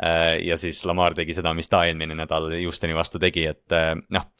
[0.00, 3.76] Äh, ja siis Lamar tegi seda, mis ta eelmine nädal Houstoni vastu tegi, et
[4.14, 4.30] noh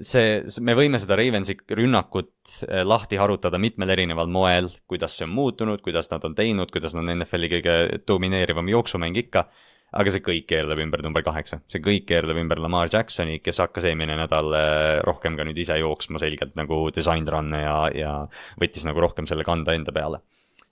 [0.00, 5.82] see, me võime seda Ravensi rünnakut lahti harutada mitmel erineval moel, kuidas see on muutunud,
[5.84, 7.76] kuidas nad on teinud, kuidas nad on NFL-i kõige
[8.08, 9.46] domineerivam jooksumäng ikka
[9.90, 13.88] aga see kõik keerleb ümber number kaheksa, see kõik keerleb ümber Lamar Jacksoni, kes hakkas
[13.90, 18.12] eelmine nädal äh, rohkem ka nüüd ise jooksma selgelt nagu design run'e ja, ja
[18.60, 20.22] võttis nagu rohkem selle kanda enda peale.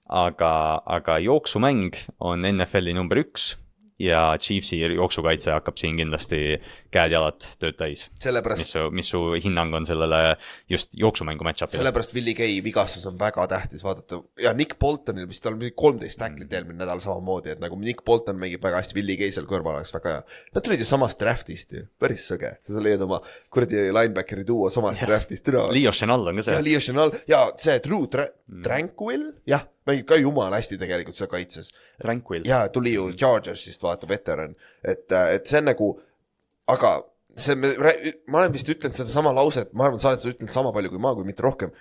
[0.09, 0.51] aga,
[0.89, 3.57] aga jooksumäng on NFL-i number üks
[3.99, 6.59] ja Chiefsi jooksukaitse hakkab siin kindlasti
[6.95, 8.07] käed-jalad tööd täis.
[8.23, 10.37] mis su, mis su hinnang on sellele
[10.71, 11.81] just jooksumängu match-up'ile?
[11.81, 16.21] sellepärast Willie Gay vigastus on väga tähtis vaadata ja Nick Boltonil vist tal mingi kolmteist
[16.21, 19.81] tacklit eelmine nädal samamoodi, et nagu Nick Bolton mängib väga hästi, Willie Gay seal kõrval
[19.81, 20.23] oleks väga hea.
[20.55, 23.21] Nad tulid ju samast draft'ist ju, päris sõge, sa leiad oma
[23.55, 25.67] kuradi linebackeri duo samast draft'ist, türa.
[25.75, 26.67] Leo Chenal on ka ja see.
[26.71, 28.31] Leo Chanel ja see Drew Tra-,
[28.65, 31.73] Tranquil, jah, mängib ka jumala hästi tegelikult seal kaitses.
[32.03, 32.45] Tranquil.
[32.49, 34.55] ja tuli ju Chargersist vaata veteran,
[34.85, 35.93] et, et see on nagu,
[36.71, 36.99] aga
[37.39, 40.93] see, ma olen vist ütlenud sedasama lauset, ma arvan, sa oled seda ütelnud sama palju
[40.95, 41.75] kui ma, kui mitte rohkem.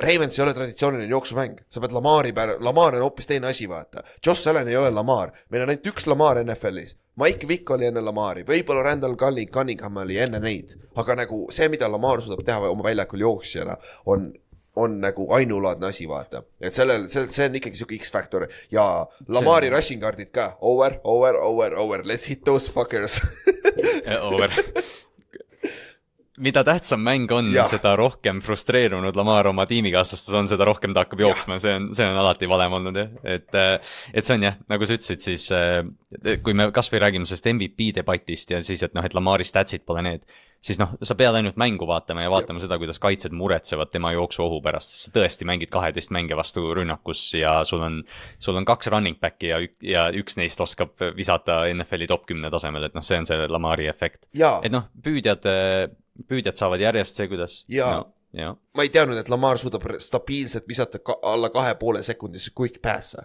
[0.00, 4.00] Ravens ei ole traditsiooniline jooksumäng, sa pead Lamari peale, Lamar on hoopis teine asi, vaata.
[4.24, 6.94] Josh Allan ei ole Lamar, meil on ainult üks Lamar NFL-is.
[7.20, 11.68] Mike Vick oli enne Lamari, võib-olla Randall Culling, Cunningham oli enne neid, aga nagu see,
[11.68, 13.76] mida Lamar suudab teha oma väljakul jooksjana,
[14.08, 14.30] on
[14.80, 16.44] on nagu ainulaadne asi, vaata.
[16.60, 18.48] et sellel, see, see on ikkagi sihuke X-faktor.
[18.72, 18.86] Ja
[19.32, 23.20] Lamari rushing guard'id ka, over, over, over, over, let's hit those fuckers.
[24.20, 24.50] Over.
[26.40, 31.20] mida tähtsam mäng on seda rohkem frustreerunud Lamar oma tiimikaaslastes on, seda rohkem ta hakkab
[31.20, 34.88] jooksma, see on, see on alati valem olnud jah, et et see on jah, nagu
[34.88, 35.82] sa ütlesid, siis äh,
[36.44, 40.04] kui me kasvõi räägime sellest MVP debatist ja siis, et noh, et Lamari statsid pole
[40.06, 40.24] need,
[40.64, 44.60] siis noh, sa pead ainult mängu vaatama ja vaatama seda, kuidas kaitsjad muretsevad tema jooksuohu
[44.64, 48.00] pärast, sest sa tõesti mängid kaheteist mängija vastu rünnakus ja sul on,
[48.42, 52.88] sul on kaks running back'i ja, ja üks neist oskab visata NFL-i top kümne tasemel,
[52.90, 54.26] et noh, see on see Lamari efekt.
[54.64, 55.48] Et noh, püüdjad,
[56.28, 57.60] püüdjad saavad järjest see, kuidas.
[57.72, 58.04] Jaa.
[58.36, 62.82] jah, ma ei teadnud, et Lamar suudab stabiilselt visata ka alla kahe poole sekundisse quick
[62.84, 63.24] pass'e.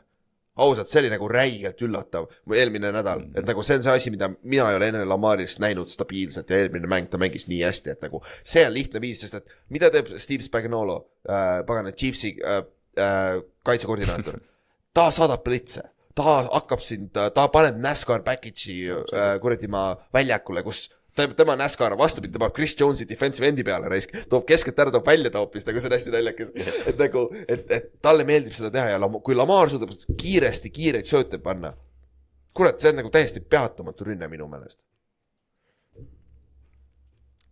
[0.56, 4.30] ausalt, see oli nagu räigelt üllatav eelmine nädal, et nagu see on see asi, mida
[4.44, 8.06] mina ei ole enne Lamarist näinud stabiilselt ja eelmine mäng ta mängis nii hästi, et
[8.08, 12.64] nagu see on lihtne viis, sest et mida teeb Steve Spagnolo äh,, pagana Chiefsi äh,
[13.00, 14.40] äh, kaitsekoordinaator,
[14.96, 15.92] ta saadab plitse.
[16.16, 20.86] Ta hakkab sind, ta paneb NASCAR package'i äh, kuradi ma väljakule, kus
[21.16, 25.08] tema NASCAR vastupidi, ta paneb Chris Jones'i defensive endi peale raisk, toob keskelt ära, toob
[25.08, 26.52] välja ta hoopis, nagu see on hästi naljakas.
[26.92, 31.08] et nagu, et, et talle meeldib seda teha ja Lam- kui Lamar suudab kiiresti kiireid
[31.10, 31.74] sööte panna,
[32.56, 34.82] kurat, see on nagu täiesti peatamatu rünne minu meelest.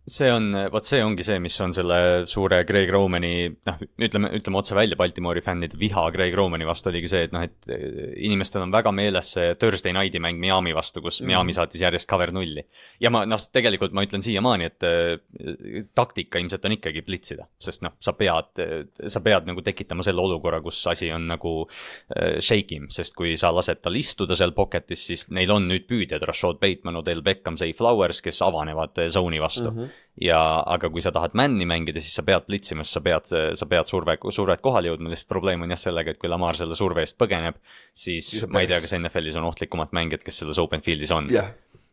[0.04, 1.98] See on, vot see ongi see, mis on selle
[2.28, 7.08] suure Greg Romani, noh, ütleme, ütleme otse välja, Baltimori fännide viha Greg Romani vastu oligi
[7.08, 11.00] see, et noh, et eh, inimestel on väga meeles see Thursday night'i mäng Miami vastu,
[11.04, 11.30] kus mm.
[11.32, 12.66] Miami saatis järjest cover nulli.
[13.00, 17.86] ja ma noh, tegelikult ma ütlen siiamaani, et eh, taktika ilmselt on ikkagi plitsida, sest
[17.86, 18.60] noh, sa pead,
[19.08, 23.38] sa pead nagu tekitama selle olukorra, kus asi on nagu eh, shake im, sest kui
[23.40, 27.56] sa lased tal istuda seal pocket'is, siis neil on nüüd püüdjad, Rashad Bateman, Odell Beckham,
[27.56, 29.76] Zay Flowers, kes avanevad eh, zone'i vastu mm.
[29.80, 30.38] -hmm ja
[30.70, 33.90] aga kui sa tahad männi mängida, siis sa pead plitsima, sest sa pead, sa pead
[33.90, 37.18] surve, survet kohale jõudma, lihtsalt probleem on jah sellega, et kui Lamar selle surve eest
[37.20, 37.58] põgeneb,
[37.98, 41.26] siis, on ma ei tea, kas NFL-is on ohtlikumat mängijat, kes selles open field'is on.
[41.34, 41.50] Jah,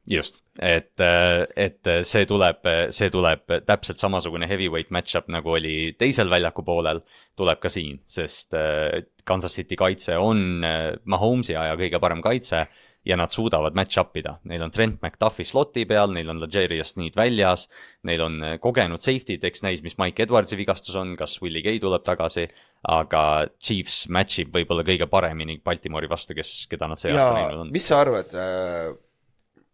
[0.10, 6.66] just, et, et see tuleb, see tuleb täpselt samasugune heavyweight match-up nagu oli teisel väljaku
[6.68, 7.02] poolel,
[7.38, 12.66] tuleb ka siin, sest äh, Kansas City kaitse on äh, Mahomes'i aja kõige parem kaitse
[13.06, 17.18] ja nad suudavad match-up ida, neil on Trent McDuffi sloti peal, neil on Legarius Need
[17.18, 17.66] väljas,
[18.08, 21.82] neil on äh, kogenud safety'd, eks näis, mis Mike Edwardsi vigastus on, kas Willie Gay
[21.82, 22.46] tuleb tagasi,
[22.94, 23.24] aga
[23.62, 27.66] Chiefs match ib võib-olla kõige paremini Baltimori vastu, kes, keda nad see aasta ja näinud
[27.66, 27.74] on.
[27.74, 28.92] mis sa arvad äh,,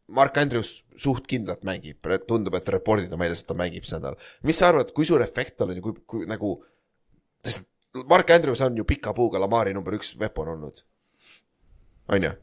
[0.07, 1.99] Mark Andrews suht kindlalt mängib,
[2.29, 4.15] tundub, et report'id on väljas, et ta mängib see nädal.
[4.47, 6.55] mis sa arvad, kui suur efekt tal on ja kui, kui nagu,
[7.43, 7.67] sest
[8.07, 10.85] Mark Andrews on ju pika puuga Lamari number üks weapon olnud.
[12.07, 12.37] on ju?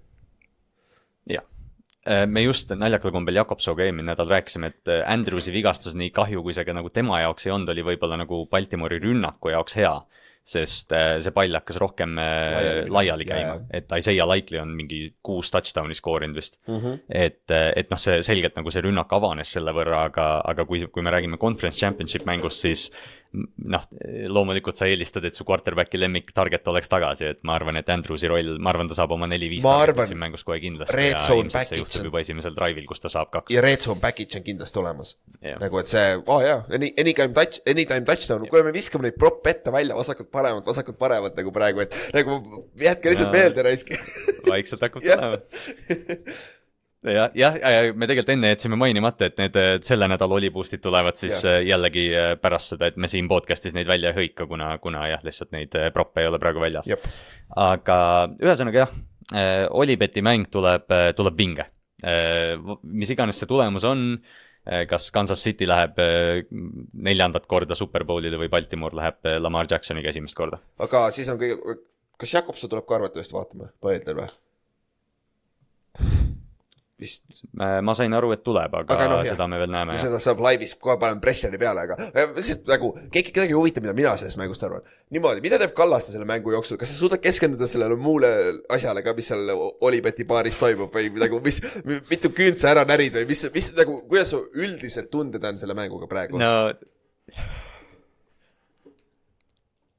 [2.05, 6.45] jah, me just naljakal kombel Jakobsooga eelmine nädal rääkisime, et äh, Andrewsi vigastus, nii kahju
[6.45, 9.97] kui see ka nagu tema jaoks ei olnud, oli võib-olla nagu Baltimori rünnaku jaoks hea.
[10.45, 14.99] sest äh, see pall hakkas rohkem äh, Laiali laiali käima, et Isaiah Likely on mingi
[15.25, 16.81] kuus touchdown'i skoorinud vist mm.
[16.81, 16.99] -hmm.
[17.09, 21.03] et, et noh, see selgelt nagu see rünnak avanes selle võrra, aga, aga kui, kui
[21.03, 22.91] me räägime conference championship mängust, siis
[23.35, 23.85] noh,
[24.31, 28.31] loomulikult sa eelistad, et su quarterback'i lemmik target oleks tagasi, et ma arvan, et Andrewsi
[28.31, 31.81] roll, ma arvan, ta saab oma neli-viis target'it siin mängus kohe kindlasti ja ilmselt see
[31.81, 33.53] juhtub juba esimesel drive'il, kus ta saab kaks.
[33.55, 35.15] ja red zone package on kindlasti olemas.
[35.41, 35.59] Jah.
[35.61, 39.19] nagu, et see, aa oh, jaa, any, anytime touch, anytime touchdown, kui me viskame neid
[39.21, 42.41] prop ette välja vasakult paremat, vasakult paremat nagu praegu, et nagu
[42.81, 43.39] jätke lihtsalt Jaa.
[43.41, 43.95] meelde raisk.
[44.49, 45.43] vaikselt hakkab tulema.
[47.05, 51.59] jah, jah, me tegelikult enne jätsime mainimata, et need selle nädala oliboost'id tulevad siis Jah.
[51.59, 55.07] äh, jällegi äh, pärast seda, et me siin podcast'is neid välja ei hõika, kuna, kuna
[55.11, 56.89] jah, lihtsalt neid äh, proppe ei ole praegu väljas.
[57.57, 57.99] aga
[58.41, 58.97] ühesõnaga jah,
[59.73, 61.65] Olibeti mäng tuleb, tuleb vinge.
[62.85, 64.03] mis iganes see tulemus on,
[64.89, 66.45] kas Kansas City läheb äh,
[66.93, 70.61] neljandat korda Superbowlile või Baltimore läheb äh, Lamar Jacksoniga esimest korda.
[70.81, 71.79] aga siis on kõige,
[72.21, 74.31] kas Jakobson tuleb ka arvatavasti vaatama, Paedler või?
[77.01, 79.95] Vist Äh, ma sain aru, et tuleb, aga, Aga noh, seda me veel näeme.
[80.01, 83.83] seda saab laivis kohe paneme pressuri peale, aga äh, lihtsalt nagu keegi, kedagi ei huvita,
[83.85, 84.83] mida mina sellest mängust arvan.
[85.15, 88.31] niimoodi, mida teeb Kallaste selle mängu jooksul, kas sa suudad keskenduda sellele muule
[88.75, 89.53] asjale ka, mis seal
[89.87, 91.61] Olibeti baaris toimub või nagu mis,
[92.11, 95.79] mitu küünt sa ära närid või mis, mis nagu, kuidas su üldised tunded on selle
[95.79, 96.51] mänguga praegu no.?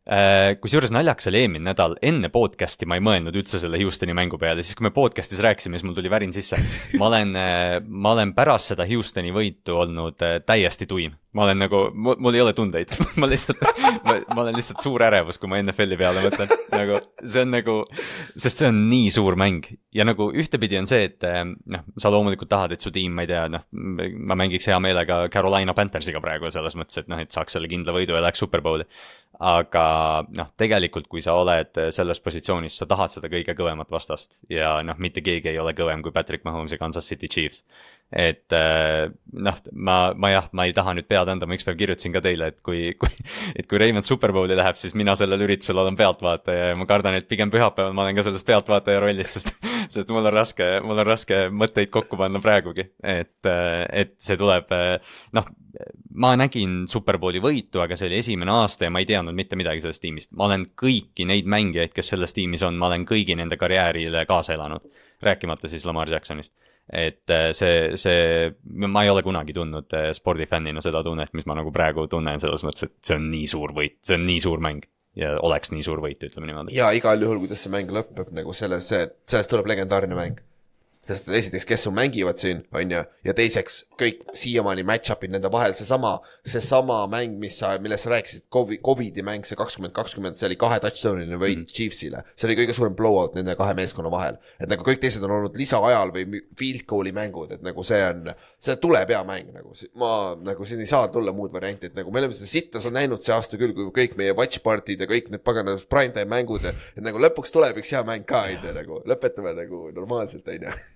[0.05, 4.37] Äh, kusjuures naljakas oli eelmine nädal, enne podcast'i ma ei mõelnud üldse selle Houstoni mängu
[4.37, 6.59] peale, siis kui me podcast'is rääkisime, siis mul tuli värin sisse.
[7.01, 7.33] ma olen,
[7.89, 11.17] ma olen pärast seda Houstoni võitu olnud äh, täiesti tuim.
[11.33, 13.65] ma olen nagu, mul ei ole tundeid ma lihtsalt,
[14.05, 16.53] ma olen lihtsalt suur ärevus, kui ma NFL-i peale mõtlen.
[16.77, 17.79] nagu, see on nagu,
[18.37, 22.13] sest see on nii suur mäng ja nagu ühtepidi on see, et äh, noh, sa
[22.13, 26.21] loomulikult tahad, et su tiim, ma ei tea, noh, ma mängiks hea meelega Carolina Panthersiga
[26.21, 28.85] praegu selles mõttes, et noh, et saaks selle kindla võidu ja läheks Superbowli
[29.39, 29.85] aga
[30.37, 34.97] noh, tegelikult kui sa oled selles positsioonis, sa tahad seda kõige kõvemat vastast ja noh,
[35.01, 37.63] mitte keegi ei ole kõvem kui Patrick Mahomes ja Kansas City Chiefs.
[38.15, 42.21] et noh, ma, ma jah, ma ei taha nüüd pead anda, ma ükspäev kirjutasin ka
[42.23, 43.11] teile, et kui, kui,
[43.57, 47.27] et kui Raymond Superbowli läheb, siis mina sellel üritusel olen pealtvaataja ja ma kardan, et
[47.27, 49.55] pigem pühapäeval ma olen ka selles pealtvaataja rollis, sest,
[49.93, 54.71] sest mul on raske, mul on raske mõtteid kokku panna praegugi, et, et see tuleb
[55.35, 55.53] noh
[56.15, 59.83] ma nägin Superbowli võitu, aga see oli esimene aasta ja ma ei teadnud mitte midagi
[59.83, 60.31] sellest tiimist.
[60.37, 64.55] ma olen kõiki neid mängijaid, kes selles tiimis on, ma olen kõigi nende karjäärile kaasa
[64.55, 64.87] elanud.
[65.21, 66.53] rääkimata siis Lamar Jacksonist.
[66.93, 72.07] et see, see, ma ei ole kunagi tundnud spordifännina seda tunnet, mis ma nagu praegu
[72.07, 74.85] tunnen, selles mõttes, et see on nii suur võit, see on nii suur mäng
[75.19, 76.75] ja oleks nii suur võit, ütleme niimoodi.
[76.75, 80.41] ja igal juhul, kuidas see mäng lõpeb nagu selles, et sellest tuleb legendaarne mäng
[81.05, 85.75] sest esiteks, kes sul mängivad siin, on ju, ja teiseks kõik siiamaani match-up'id nende vahel,
[85.77, 86.15] seesama,
[86.47, 90.57] seesama mäng, mis sa, millest sa rääkisid, Covid, Covidi mäng, see kakskümmend kakskümmend, see oli
[90.59, 91.69] kahe touchdown'iline võit mm.
[91.69, 92.23] Chiefsile.
[92.33, 94.39] see oli kõige suurem blowout nende kahe meeskonna vahel.
[94.59, 98.33] et nagu kõik teised on olnud lisaajal või field goal'i mängud, et nagu see on,
[98.59, 100.11] see tuleb hea mäng nagu, ma
[100.41, 103.23] nagu siin ei saa tulla muud varianti, et nagu me oleme seda sitta sa näinud
[103.25, 107.03] see aasta küll, kui kõik meie watch party'd ja kõik need pagana primetime mängud, et
[107.05, 110.75] nagu lõpuks tuleb üks hea mäng ka, on ju, nagu lõpetame nagu normaalselt, on ju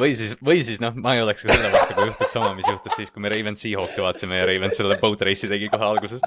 [0.00, 2.68] või siis, või siis noh, ma ei oleks ka selle vastu, kui juhtuks sama, mis
[2.68, 6.24] juhtus siis, kui me Ravens Seahawksi vaatasime ja Ravens selle boat race'i tegi kohe algusest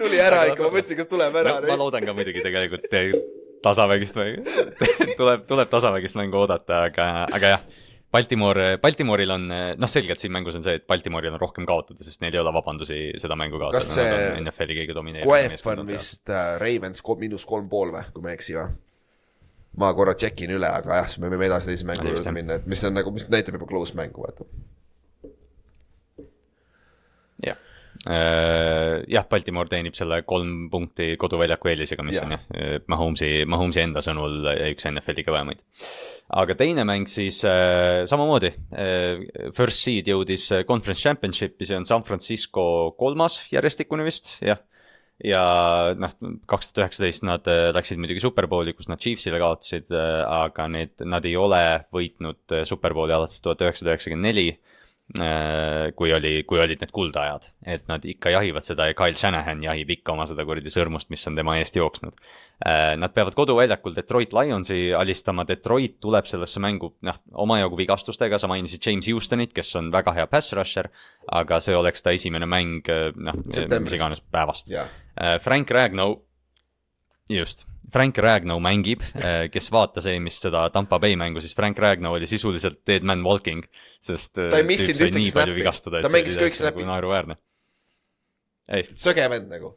[0.00, 1.70] tuli ära ikka, ma mõtlesin, kas tuleb ära no,.
[1.70, 2.86] ma loodan ka muidugi tegelikult
[3.66, 4.54] tasavägist mängu
[5.18, 7.66] tuleb, tuleb tasavägist mängu oodata, aga, aga jah.
[8.16, 12.22] Baltimore, Baltimore'il on, noh, selgelt siin mängus on see, et Baltimore'il on rohkem kaotada, sest
[12.22, 13.82] neil ei ole vabandusi seda mängu kaotada.
[13.82, 18.24] kas see NFL-i kõige domineerivam Koef on vist äh, Ravens miinus kolm pool või, kui
[18.24, 18.70] ma ei eksi või?
[19.80, 22.58] Ma korra check in üle, aga jah, siis me võime edasi teise mängu juurde minna,
[22.60, 24.48] et mis on nagu, mis näitab juba close mängu, vaata.
[27.44, 27.58] jah,
[29.12, 32.24] jah, Baltimore teenib selle kolm punkti koduväljaku eelisega, mis ja.
[32.24, 32.46] on jah,
[32.92, 35.60] Mahomes'i, Mahomes'i enda sõnul üks NFL-i kõvemaid.
[36.40, 42.06] aga teine mäng siis äh, samamoodi äh,, first seed jõudis conference championship'i, see on San
[42.06, 44.64] Francisco kolmas järjestikune vist, jah
[45.24, 45.42] ja
[45.96, 46.12] noh,
[46.48, 50.96] kaks tuhat üheksateist nad äh, läksid muidugi Superbowli, kus nad Chiefsile kaotasid, äh, aga need,
[51.08, 51.62] nad ei ole
[51.94, 54.48] võitnud äh, Superbowli alates tuhat üheksasada üheksakümmend neli.
[55.96, 59.92] Kui oli, kui olid need kuldajad, et nad ikka jahivad seda ja Kyle Shanahan jahib
[59.94, 62.18] ikka oma seda kuradi sõrmust, mis on tema eest jooksnud.
[62.98, 68.82] Nad peavad koduväljakul Detroit Lionsi alistama, Detroit tuleb sellesse mängu noh, omajagu vigastustega, sa mainisid
[68.82, 70.90] James Houstonit, kes on väga hea pass rusher,
[71.38, 74.74] aga see oleks ta esimene mäng noh, mis iganes päevast.
[75.46, 76.18] Frank Ragnow,
[77.30, 79.02] just, Frank Ragnow mängib,
[79.52, 83.64] kes vaatas eelmist seda Tampa Bay mängu, siis Frank Ragnow oli sisuliselt dead man walking,
[84.04, 87.38] sest ta ei missinud ühtegi snappi, ta mängis kõik nagu naeruväärne.
[88.98, 89.76] söge vend nagu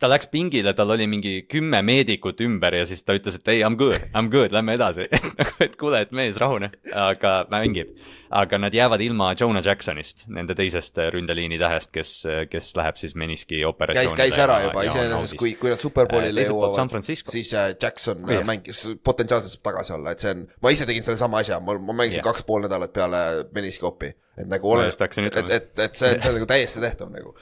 [0.00, 3.62] ta läks pingile, tal oli mingi kümme meedikut ümber ja siis ta ütles, et ei,
[3.62, 5.06] I m good, I m good, lähme edasi
[5.38, 7.94] nagu, et kuule, et mees, rahune, aga mängib.
[8.28, 12.12] aga nad jäävad ilma Jonah Jacksonist, nende teisest ründeliini tähest, kes,
[12.52, 14.16] kes läheb siis meniski operatsioonile.
[14.18, 18.44] käis, käis ära juba iseenesest, kui, kui nad superbowlile jõuavad, siis Jackson yeah.
[18.46, 21.96] mängis, potentsiaalselt saab tagasi olla, et see on, ma ise tegin sellesama asja, ma, ma
[22.02, 22.28] mängisin yeah.
[22.28, 23.22] kaks pool nädalat peale
[23.56, 24.12] meniski opi.
[24.38, 27.32] et nagu olen, et, et, et see, see on nagu täiesti tehtav nagu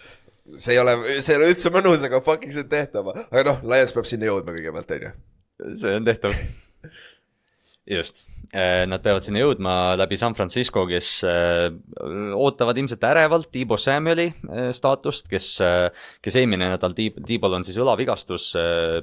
[0.59, 3.11] see ei ole, see ei ole üldse mõnus, aga fucking see on tehtav.
[3.27, 5.13] aga noh, Lions peab sinna jõudma kõigepealt, on ju.
[5.83, 6.37] see on tehtav.
[7.97, 11.67] just, nad peavad sinna jõudma läbi San Francisco, kes äh,
[12.37, 15.89] ootavad ilmselt ärevalt Tiibo Samueli äh, staatust, kes, äh,
[16.23, 18.53] kes eelmine nädal Tiib-, Tiibol on siis õlavigastus,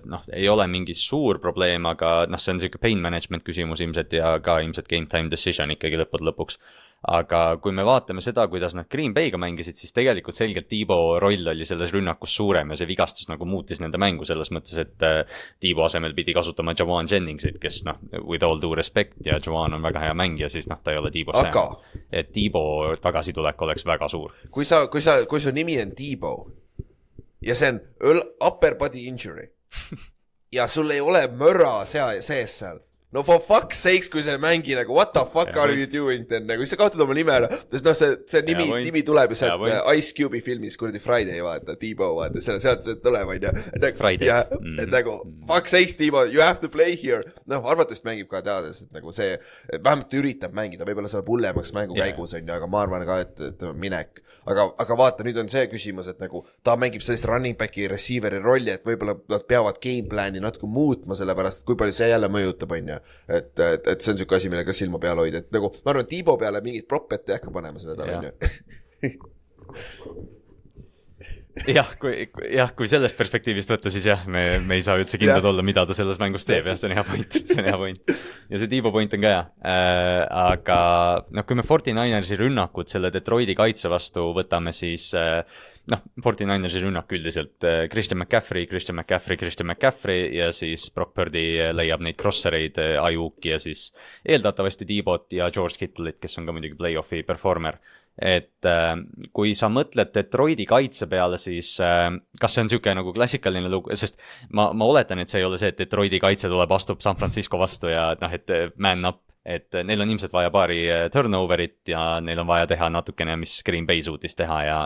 [0.09, 4.15] noh, ei ole mingi suur probleem, aga noh, see on niisugune pain management küsimus ilmselt
[4.15, 6.59] ja ka ilmselt game time decision ikkagi lõppude lõpuks.
[7.03, 11.49] Aga kui me vaatame seda, kuidas nad Green Bay'ga mängisid, siis tegelikult selgelt Tiibo roll
[11.51, 15.41] oli selles rünnakus suurem ja see vigastus nagu muutis nende mängu selles mõttes, et äh,
[15.59, 19.81] Tiibo asemel pidi kasutama Jawan Jenningsit, kes noh, with all due respect ja Jawan on
[19.81, 21.65] väga hea mängija, siis noh, ta ei ole Aga...
[21.69, 22.01] Sam.
[22.11, 24.33] et Tiibo tagasitulek oleks väga suur.
[24.51, 26.33] kui sa, kui sa, kui su nimi on Tiibo
[27.41, 27.73] ja see
[28.03, 29.47] on upper body injury
[30.57, 32.79] ja sul ei ole möra sea sees seal
[33.13, 35.85] no for fuck's sakes, kui sa ei mängi nagu what the fuck ja, are you
[35.85, 39.35] doing then, nagu sa kaotad oma nime ära, sest noh, see, see nimi, nimi tuleb
[39.35, 43.35] ju sealt äh, Ice Cube'i filmis kuradi Friday vaata, T-Bow vaata, selle, sealt see tuleb
[43.35, 43.51] onju.
[44.25, 44.79] ja, mm.
[44.81, 45.19] et nagu
[45.49, 47.21] fuck's sakes, T-Bow, you have to play here.
[47.49, 49.37] noh, arvatavasti mängib ka teades, et nagu see,
[49.75, 52.09] vähemalt üritab mängida, võib-olla saab hullemaks mängu yeah.
[52.09, 54.23] käigus onju, aga ma arvan ka, et, et minek.
[54.49, 58.41] aga, aga vaata, nüüd on see küsimus, et nagu ta mängib sellist running back'i receiver'i
[58.41, 62.31] rolli, et võib-olla nad peavad game plan'i natuke muutma, sellepärast et kui palju see jälle
[62.33, 65.71] mõjutab, onju et, et, et see on sihuke asi, millega silma peal hoida, et nagu
[65.83, 68.31] ma arvan, Tiibo peale mingit propet ei hakka panema see nädal, onju.
[71.69, 72.13] jah, kui,
[72.49, 75.85] jah, kui sellest perspektiivist võtta, siis jah, me, me ei saa üldse kindlad olla, mida
[75.85, 78.15] ta selles mängus teeb, jah, see on hea point, see on hea point.
[78.49, 79.43] ja see Tiibo point on ka hea.
[79.73, 80.79] Äh,, aga
[81.29, 85.43] noh, kui me Fortininersi rünnakut selle Detroiti kaitse vastu võtame, siis äh,
[85.93, 91.45] noh, Fortininersi rünnak üldiselt äh, Christian McCaffrey, Christian McCaffrey, Christian McCaffrey ja siis Brock Purdy
[91.59, 93.91] äh, leiab neid crossereid äh,, Ajuki ja siis
[94.25, 97.77] eeldatavasti T-bot ja George Kittle'it, kes on ka muidugi play-off'i performer
[98.21, 98.93] et äh,
[99.33, 102.09] kui sa mõtled Detroiti kaitse peale, siis äh,
[102.39, 104.21] kas see on niisugune nagu klassikaline lugu, sest
[104.53, 107.61] ma, ma oletan, et see ei ole see, et Detroiti kaitse tuleb, astub San Francisco
[107.61, 112.03] vastu ja noh, et man up et neil on ilmselt vaja paari äh, turnover'it ja
[112.23, 114.77] neil on vaja teha natukene, mis Green Bay suutis teha ja,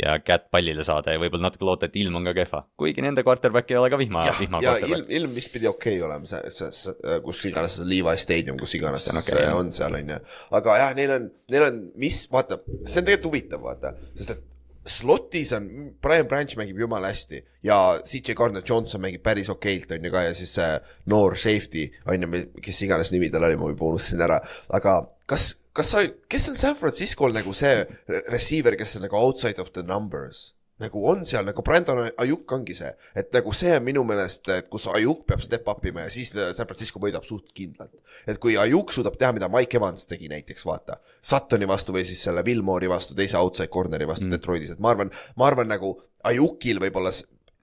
[0.00, 2.62] ja kätt pallile saada ja võib-olla natuke loota, et ilm on ka kehva.
[2.80, 6.08] kuigi nende quarterback ei ole ka vihma, vihma ja ilm, ilm vist pidi okei okay
[6.08, 9.54] olema, see, see, see, kus iganes see Levi Stadium, kus iganes see on, okay, see
[9.60, 10.20] on seal, on ju.
[10.60, 14.44] aga jah, neil on, neil on, mis, vaata, see on tegelikult huvitav, vaata, sest et
[14.86, 15.68] slotis on,
[16.02, 20.24] Brian Branch mängib jumala hästi ja CJ Gardner Johnson mängib päris okeilt, on ju ka,
[20.28, 20.72] ja siis see
[21.12, 24.40] noor safety, on ju, kes iganes nimi tal oli, ma juba unustasin ära,
[24.78, 24.98] aga
[25.30, 27.84] kas, kas sa, kes on San Francisco'l nagu see
[28.30, 30.50] receiver, kes on nagu outside of the numbers?
[30.82, 34.68] Nagu on seal nagu Brandon Ajuk ongi see, et nagu see on minu meelest, et
[34.72, 37.94] kus Ajuk peab step up ima ja siis San Francisco võidab suht kindlalt.
[38.28, 42.22] et kui Ajuk suudab teha, mida Mike Evans tegi näiteks, vaata, Suttoni vastu või siis
[42.28, 44.36] selle Wilmore'i vastu, teise outside corner'i vastu mm.
[44.36, 45.94] Detroitis, et ma arvan, ma arvan nagu
[46.26, 47.12] Ajukil võib-olla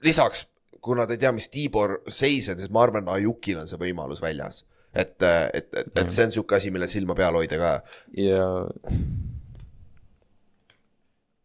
[0.03, 0.47] lisaks,
[0.83, 4.23] kuna ta ei tea, mis Tibor seis on, siis ma arvan, Ajukil on see võimalus
[4.23, 4.63] väljas
[4.93, 7.71] et, et, et, et see on sihuke asi, mille silma peal hoida ka.
[8.17, 8.47] ja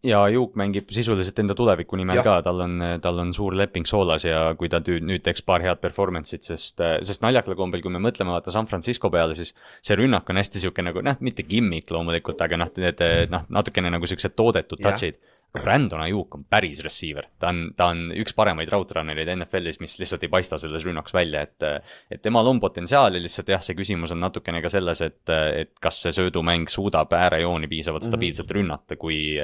[0.06, 2.24] ja Juuk mängib sisuliselt enda tuleviku nimel ja.
[2.26, 5.64] ka, tal on, tal on suur leping soolas ja kui ta nüüd, nüüd teeks paar
[5.64, 9.98] head performance'it, sest, sest naljakal kombel, kui me mõtleme vaata San Francisco peale, siis see
[9.98, 13.02] rünnak on hästi sihuke nagu noh, mitte gimmick loomulikult, aga noh, need
[13.32, 15.18] noh, natukene nagu siuksed toodetud touch'id
[15.52, 19.96] Brandon Ajuk on päris receiver, ta on, ta on üks paremaid route runner'eid NFL-is, mis
[20.00, 21.66] lihtsalt ei paista selles rünnaks välja, et
[22.12, 26.02] et temal on potentsiaali, lihtsalt jah, see küsimus on natukene ka selles, et, et kas
[26.04, 28.12] see söödumäng suudab äärejooni piisavalt mhm.
[28.12, 29.38] stabiilselt rünnata, kui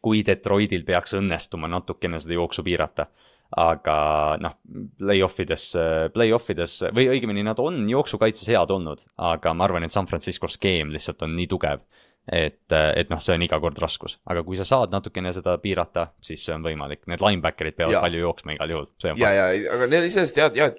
[0.00, 3.10] kui Detroitil peaks õnnestuma natukene seda jooksu piirata
[3.58, 3.94] aga
[4.38, 4.52] noh,
[5.00, 5.64] play-off ides,
[6.14, 10.46] play-off ides või õigemini nad on jooksukaitses head olnud, aga ma arvan, et San Francisco
[10.50, 11.82] skeem lihtsalt on nii tugev
[12.30, 16.06] et, et noh, see on iga kord raskus, aga kui sa saad natukene seda piirata,
[16.22, 18.02] siis see on võimalik, need linebacker'id peavad ja.
[18.04, 18.88] palju jooksma igal juhul.
[19.18, 20.78] ja, ja, aga neil iseenesest head, head,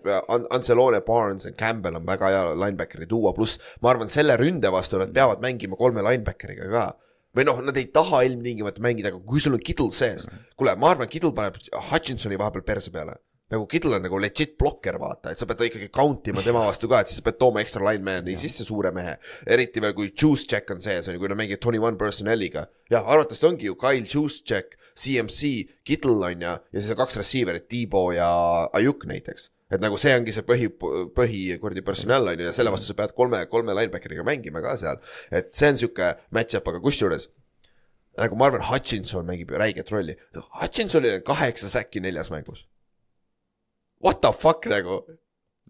[0.55, 5.01] Ancelone, Barnes ja Campbell on väga hea linebackeri tuua, pluss ma arvan, selle ründe vastu
[5.01, 6.85] nad peavad mängima kolme linebackeriga ka.
[7.35, 10.25] Või noh, nad ei taha ilmtingimata mängida, aga kui sul on Kittle sees,
[10.59, 11.59] kuule, ma arvan, Kittle paneb
[11.91, 13.15] Hutchinsoni vahepeal perse peale
[13.51, 16.89] nagu Kittle on nagu legit blokker, vaata, et sa pead ikkagi count ima tema vastu
[16.91, 19.17] ka, et siis sa pead tooma extra lineman'i sisse suure mehe.
[19.45, 22.67] eriti veel, kui juice check on sees, on ju, kui nad mängivad twenty one personnel'iga.
[22.91, 25.51] jah, arvatavasti ongi ju Kyle juice check, CMC,
[25.87, 28.29] Kittle on ju, ja siis on kaks receiver'it, T-Bo ja
[28.77, 30.67] Ajuk näiteks et nagu see ongi see põhi,
[31.15, 34.75] põhi kuradi personal on ju ja selle vastu sa pead kolme, kolme linebackeriga mängima ka
[34.79, 34.99] seal.
[35.31, 37.29] et see on sihuke match-up, aga kusjuures
[38.19, 40.17] nagu ma arvan, Hutchinson mängib ju räiget rolli.
[40.59, 42.65] Hutchinsonil on kaheksa säkki neljas mängus
[44.01, 45.03] what the fuck nagu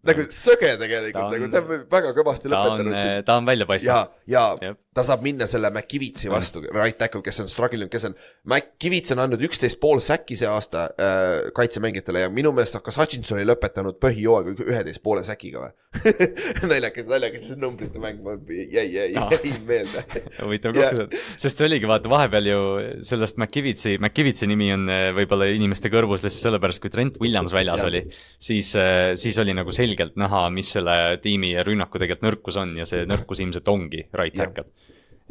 [0.07, 2.95] nagu söge tegelikult, nagu ta on väga kõvasti lõpetanud.
[3.01, 4.15] Eh, ta on välja paistnud.
[4.27, 8.09] ja, ja ta saab minna selle McKivitsi vastu, right tackle, kes on struggle inud, kes
[8.09, 8.15] on,
[8.51, 13.45] McKivits on andnud üksteist pool säkki see aasta äh, kaitsemängijatele ja minu meelest hakkas Hutchinsoni
[13.47, 15.71] lõpetanud põhijooaega üheteist poole säkiga või?
[16.71, 18.19] Naljakas, naljakas see numbrite mäng
[18.51, 20.03] jäi, jäi, jäi meelde.
[20.41, 21.07] Huvitav kokku,
[21.39, 22.59] sest see oligi, vaata vahepeal ju
[23.07, 27.85] sellest McKivitsi, McKivitsi nimi on eh, võib-olla inimeste kõrvus lihtsalt sellepärast, kui Trent Williams väljas
[27.85, 27.87] ja.
[27.87, 28.03] oli,
[28.43, 32.73] siis, eh, siis oli nagu selge selgelt näha, mis selle tiimi rünnaku tegelikult nõrkus on
[32.79, 34.69] ja see nõrkus ilmselt ongi right tackle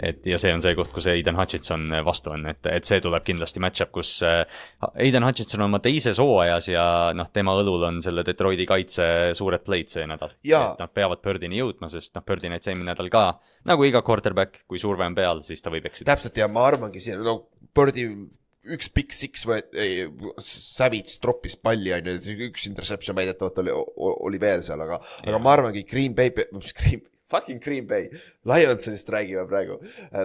[0.03, 3.25] et ja see on see koht, kus Aiden Hutchinson vastu on, et, et see tuleb
[3.27, 4.43] kindlasti match-up, kus äh,
[5.05, 6.85] Aiden Hutchinson on oma teises hooajas ja
[7.17, 9.05] noh, tema õlul on selle Detroiti kaitse
[9.37, 10.33] suured play'd see nädal.
[10.41, 13.27] et nad peavad Birdini jõudma, sest noh, Birdi näitas eelmine nädal ka,
[13.69, 16.09] nagu iga quarterback, kui surve on peal, siis ta võib eksida.
[16.15, 17.43] täpselt ja ma arvangi siin, no
[17.77, 18.09] Birdi
[18.69, 20.09] üks big six võeti,
[20.45, 23.77] Savage troppis palli, on ju, üks interception väidetavalt oli,
[24.29, 28.11] oli veel seal, aga, aga ma arvangi, Green Bay, mis Green, fucking Green Bay,
[28.49, 29.79] Lionsist räägime praegu.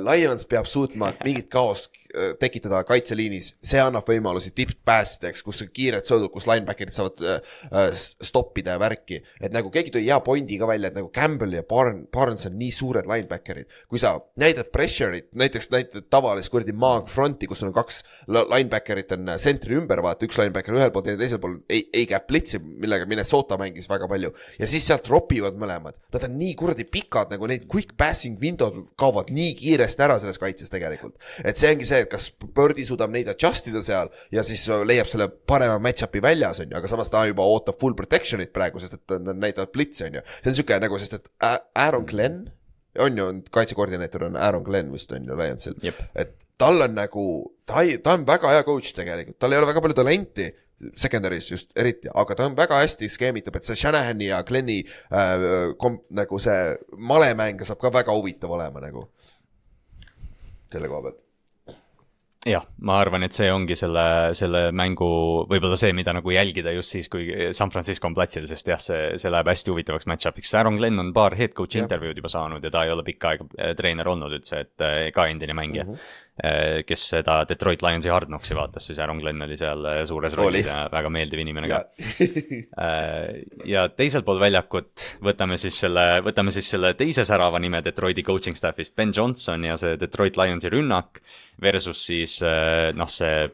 [0.04, 1.94] Lions peab suutma mingit kaost
[2.40, 7.90] tekitada kaitseliinis, see annab võimalusi tipp-päästjateks, kus on kiired sõidud, kus linebacker'id saavad äh, äh
[7.96, 9.22] stoppida ja värki.
[9.42, 12.58] et nagu keegi tõi hea pointi ka välja, et nagu Campbell ja Barn, Barnes on
[12.60, 13.68] nii suured linebacker'id.
[13.90, 19.36] kui sa näitad pressure'it, näiteks näitad tavalist kuradi maag front'i, kus on kaks linebacker'it on
[19.42, 23.08] sentri ümber, vaata, üks linebacker ühel pool, teine teisel pool, ei, ei käib blitsi, millega
[23.10, 24.34] Minnesota mängis väga palju.
[24.60, 28.82] ja siis sealt ropivad mõlemad, nad on nii kuradi pikad, nagu neid quick passing window'd
[29.00, 31.16] kaovad nii kiiresti ära selles kaitses tegelikult.
[31.44, 35.10] et see ongi see, et kas Birdi suudab neid adjust ida seal ja siis leiab
[35.12, 39.00] selle parema match-up'i väljas, on ju, aga samas ta juba ootab full protection'it praegu, sest
[39.00, 40.26] et nad näitavad blitsi, on ju.
[40.40, 41.30] see on sihuke nagu, sest et
[41.86, 42.46] Aaron Glenn
[43.02, 47.26] on ju, kaitsekoordineeter on Aaron Glenn vist on ju Lionsil et tal on nagu,
[47.68, 50.52] ta ei, ta on väga hea coach tegelikult, tal ei ole väga palju talenti
[50.96, 55.72] secondary's just eriti, aga ta on väga hästi skeemitab, et see Shanahani ja Glenni äh,
[55.80, 59.08] kom-, nagu see malemäng saab ka väga huvitav olema nagu.
[60.72, 61.25] Selle koha pealt
[62.46, 64.06] jah, ma arvan, et see ongi selle,
[64.38, 65.08] selle mängu
[65.50, 67.26] võib-olla see, mida nagu jälgida just siis, kui
[67.58, 70.54] San Francisco on platsil, sest jah, see, see läheb hästi huvitavaks match-up'iks.
[70.60, 73.50] Aaron Glenn on paar head coach'i intervjuud juba saanud ja ta ei ole pikka aega
[73.58, 75.92] eh, treener olnud üldse, et eh, ka endine mängija mm.
[75.96, 80.34] -hmm kes seda Detroit Lionsi Hard Knocksi vaatas, siis Aaron Glenn oli seal eh, suures
[80.36, 81.80] rollis ja väga meeldiv inimene ka.
[82.20, 83.30] Eh,
[83.74, 88.60] ja teisel pool väljakut võtame siis selle, võtame siis selle teise särava nime Detroiti coaching
[88.60, 91.22] staff'ist, Ben Johnson ja see Detroit Lionsi rünnak
[91.64, 93.48] versus siis noh, see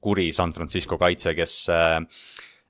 [0.00, 1.58] kuri San Francisco kaitse, kes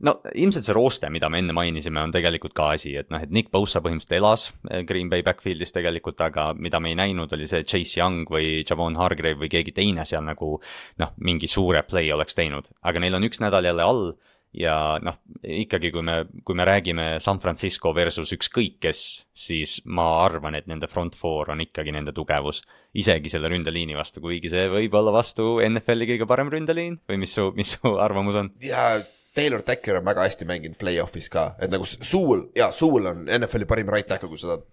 [0.07, 3.33] no ilmselt see rooste, mida me enne mainisime, on tegelikult ka asi, et noh, et
[3.35, 7.49] Nick Bosa põhimõtteliselt elas eh, Green Bay backfield'is tegelikult, aga mida me ei näinud, oli
[7.51, 10.57] see Chase Young või Javon Hargrave või keegi teine seal nagu
[11.03, 14.07] noh, mingi suure play oleks teinud, aga neil on üks nädal jälle all
[14.53, 19.01] ja noh, ikkagi, kui me, kui me räägime San Francisco versus ükskõik kes,
[19.33, 22.61] siis ma arvan, et nende front four on ikkagi nende tugevus.
[22.93, 27.33] isegi selle ründeliini vastu, kuigi see võib olla vastu NFL-i kõige parem ründeliin või mis
[27.39, 28.53] su, mis su arvamus on?
[28.61, 29.01] jaa
[29.35, 33.69] Taylor Decker on väga hästi mänginud play-off'is ka, et nagu Suul, jaa, Suul on NFL-i
[33.69, 34.67] parim right tackle, kui sa tahad,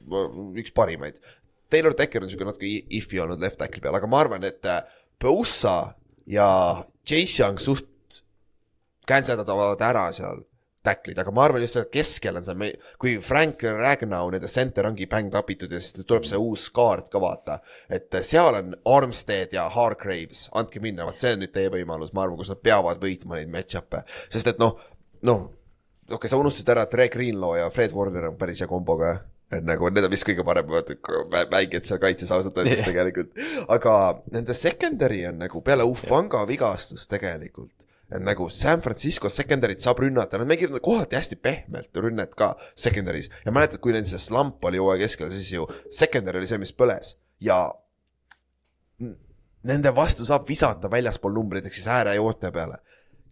[0.60, 1.20] üks parimaid.
[1.72, 4.82] Taylor Decker on siuke natuke if'i olnud left tackle'i peal, aga ma arvan, et äh,
[5.22, 5.94] Bosa
[6.28, 6.50] ja
[7.08, 7.88] Chase Young suht
[9.10, 10.44] canceldavad ära seal
[10.84, 15.10] tacklid, aga ma arvan just seal keskel on see, kui Frank Ragnow, nende center ongi
[15.12, 17.60] banged up itud ja siis tuleb see uus kaart ka vaata.
[17.92, 22.24] et seal on Armstead ja Hargraves, andke minna, vot see on nüüd teie võimalus, ma
[22.24, 24.78] arvan, kus nad peavad võitma neid match-up'e, sest et noh,
[25.28, 25.50] noh,
[26.08, 28.96] okei okay,, sa unustasid ära, et Ray Greenlaw ja Fred Warner on päris hea kombo
[29.02, 29.18] ka
[29.50, 30.94] et nagu need on vist kõige paremad
[31.50, 33.34] mängijad seal kaitses ausalt öeldes tegelikult.
[33.68, 33.94] aga
[34.32, 37.74] nende secondary on nagu peale Ufanga vigastust tegelikult
[38.10, 43.30] et nagu San Francisco secondary't saab rünnata, nad mängivad kohati hästi pehmelt rünnet ka secondary's
[43.46, 46.74] ja mäletad, kui neil see slump oli hooaja keskel, siis ju secondary oli see, mis
[46.74, 47.62] põles ja
[49.70, 52.80] nende vastu saab visata väljaspool numbreid ehk siis äärejoonte peale.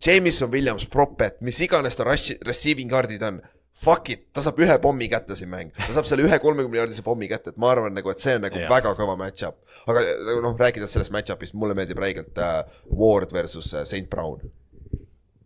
[0.06, 3.40] Jameson Williams, Propet, mis iganes ta rush, receiving card'id on,
[3.78, 7.06] fuck it, ta saab ühe pommi kätte siin mäng, ta saab selle ühe kolmekümne jaardise
[7.06, 8.70] pommi kätte, et ma arvan nagu, et see on nagu yeah.
[8.70, 9.58] väga kõva match-up.
[9.90, 10.04] aga
[10.46, 12.62] noh, rääkides sellest match-up'ist, mulle meeldib räigelt äh,
[12.94, 14.46] Ward versus äh, St Brown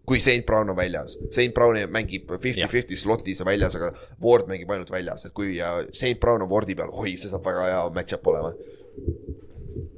[0.08, 3.92] kui St Brown on väljas, St Brown mängib fifty-fifty slotis väljas, aga
[4.24, 5.56] Ward mängib ainult väljas, et kui
[5.94, 8.54] St Brown on Wardi peal, oi, see saab väga hea match-up olema.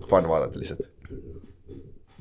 [0.10, 0.90] Fun vaadata lihtsalt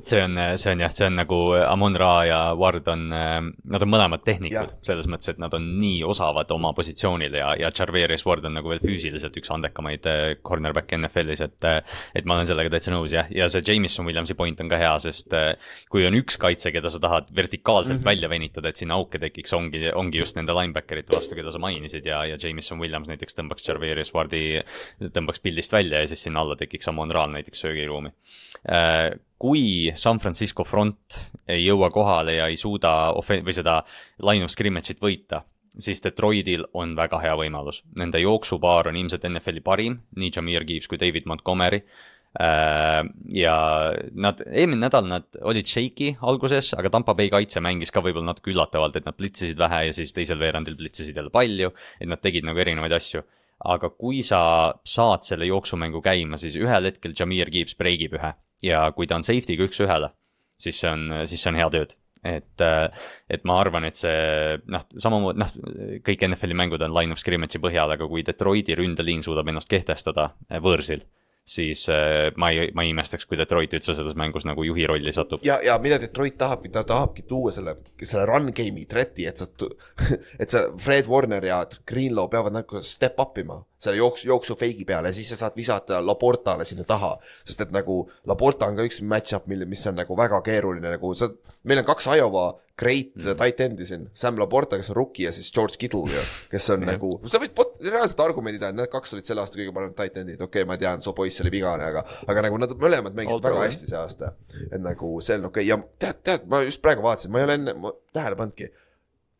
[0.08, 3.90] see on, see on jah, see on nagu Amon Ra ja Ward on, nad on
[3.90, 8.46] mõlemad tehnikud, selles mõttes, et nad on nii osavad oma positsioonil ja, ja Charverius Ward
[8.48, 11.68] on nagu veel füüsiliselt üks andekamaid eh, cornerback'e NFL-is, et.
[11.68, 11.80] Eh,
[12.18, 14.92] et ma olen sellega täitsa nõus jah, ja see Jameson Williamsi point on ka hea,
[15.02, 15.34] sest
[15.92, 18.10] kui on üks kaitse, keda sa tahad vertikaalselt mm -hmm.
[18.10, 22.06] välja venitada, et sinna auke tekiks, ongi, ongi just nende linebacker'ite vastu, keda sa mainisid
[22.06, 24.60] ja, ja Jameson Williams näiteks tõmbaks Charverius Wardi,
[25.00, 28.12] tõmbaks pildist välja ja siis sinna alla tekiks Amon Ra'l näiteks söögiruumi
[29.42, 31.16] kui San Francisco front
[31.50, 33.80] ei jõua kohale ja ei suuda offen- või seda
[34.22, 35.42] line of scrimmage'it võita,
[35.74, 37.82] siis Detroitil on väga hea võimalus.
[37.98, 41.82] Nende jooksupaar on ilmselt NFL-i parim, nii Jameer Gibbs kui David Montgomery.
[42.32, 43.02] Äh,
[43.34, 43.56] ja
[44.14, 48.54] nad, eelmine nädal nad olid shaky alguses, aga Tampa Bay kaitse mängis ka võib-olla natuke
[48.54, 52.46] üllatavalt, et nad blitsisid vähe ja siis teisel veerandil blitsisid jälle palju, et nad tegid
[52.48, 53.26] nagu erinevaid asju
[53.62, 54.40] aga kui sa
[54.82, 58.32] saad selle jooksumängu käima, siis ühel hetkel Jameer Gibbs breigib ühe
[58.62, 60.12] ja kui ta on safety'ga üks-ühele,
[60.60, 61.96] siis see on, siis see on hea tööd.
[62.22, 62.62] et,
[63.34, 65.56] et ma arvan, et see noh, samamoodi noh,
[66.06, 70.28] kõik NFL-i mängud on line of scrimmage'i põhjal, aga kui Detroiti ründeliin suudab ennast kehtestada
[70.46, 71.02] eh, võõrsil,
[71.44, 75.12] siis eh, ma ei, ma ei imestaks, kui Detroit üldse selles mängus nagu juhi rolli
[75.14, 75.42] satub.
[75.46, 79.48] ja, ja mida Detroit tahabki, ta tahabki tuua selle, selle run game'i threat'i, et sa,
[80.42, 84.84] et sa, Fred Warner ja Greenlaw peavad nagu step up ima selle jooksu, jooksu feigi
[84.86, 87.16] peale ja siis sa saad visata Laportale sinna taha.
[87.44, 91.14] sest et nagu Laporta on ka üks match-up, mille, mis on nagu väga keeruline, nagu
[91.18, 91.30] sa,
[91.66, 93.34] meil on kaks Iowa great mm.
[93.38, 96.86] tight end'i siin, Sam Laporta, kes on rookie ja siis George Kittle ju, kes on
[96.86, 100.22] nagu, sa võid pot- reaalselt argumendid anda, need kaks olid selle aasta kõige paremad tight
[100.22, 101.12] end'id, okei okay,, ma tean, su
[101.42, 103.70] poiss oli vigane, aga, aga nagu nad mõlemad mängisid pro, väga jah.
[103.70, 104.32] hästi see aasta.
[104.70, 105.68] et nagu see on okei okay.
[105.68, 108.68] ja tead, tead, ma just praegu vaatasin, ma ei ole enne tähele pannudki.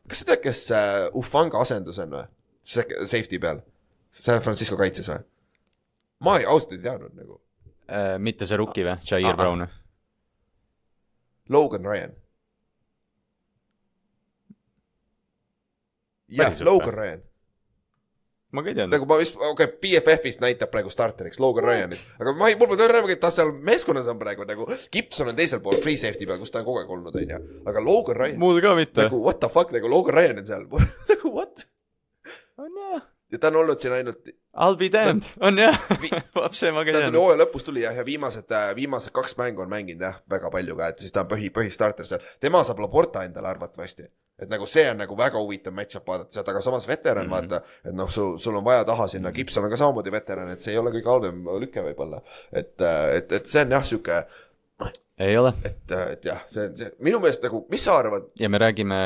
[0.07, 2.25] kas sa tead, kes äh, Ufanga asendus on või?
[2.63, 3.61] Safety peal,
[4.11, 5.23] San Francisco kaitses või?
[6.23, 7.39] ma ei, ausalt ei teadnud nagu.
[7.87, 9.39] Äh, mitte see rookie või, Jair Ah, ah.
[9.39, 9.67] Brown?
[11.49, 12.15] Logan Ryan.
[16.33, 16.97] jah, Logan või?
[16.99, 17.23] Ryan,
[18.53, 18.93] ma ka ei teadnud.
[18.93, 22.69] nagu ma vist, okei okay,, BFF-ist näitab praegu starteriks Logan Ryanit, aga ma ei, mul
[22.71, 26.29] pole rääkida, et ta seal meeskonnas on praegu nagu, Gibson on teisel pool free safety
[26.29, 29.07] peal, kus ta on kogu aeg olnud, onju, aga Logan Ryan, mul ka mitte.
[29.07, 30.69] nagu what the fuck, nagu Logan Ryan on seal,
[31.11, 31.65] nagu what?
[32.61, 35.77] on jah, ja ta on olnud siin ainult, I will be damned, on jah
[36.37, 39.73] vapsi ma ka ta tuli hooaja lõpus tuli jah, ja viimased, viimased kaks mängu on
[39.73, 42.33] mänginud jah, väga palju ka, et siis ta on põhi, põhistarter seal.
[42.43, 44.05] tema saab Laporta endale arvatavasti.
[44.43, 47.45] Et nagu see on nagu väga huvitav match-up vaadata sealt, aga samas veteran mm Mhm.
[47.45, 47.49] -hmm.
[47.49, 50.61] vaata, et noh, sul, sul on vaja taha sinna, Gibson on ka samamoodi veteran, et
[50.61, 52.21] see ei ole kõige halvem lüke võib-olla.
[52.51, 52.75] et,
[53.17, 54.23] et, et see on jah, sihuke,
[55.19, 55.53] ei ole.
[55.65, 58.99] Et, et jah, see on see, minu meelest nagu, mis sa arvad, ja me räägime,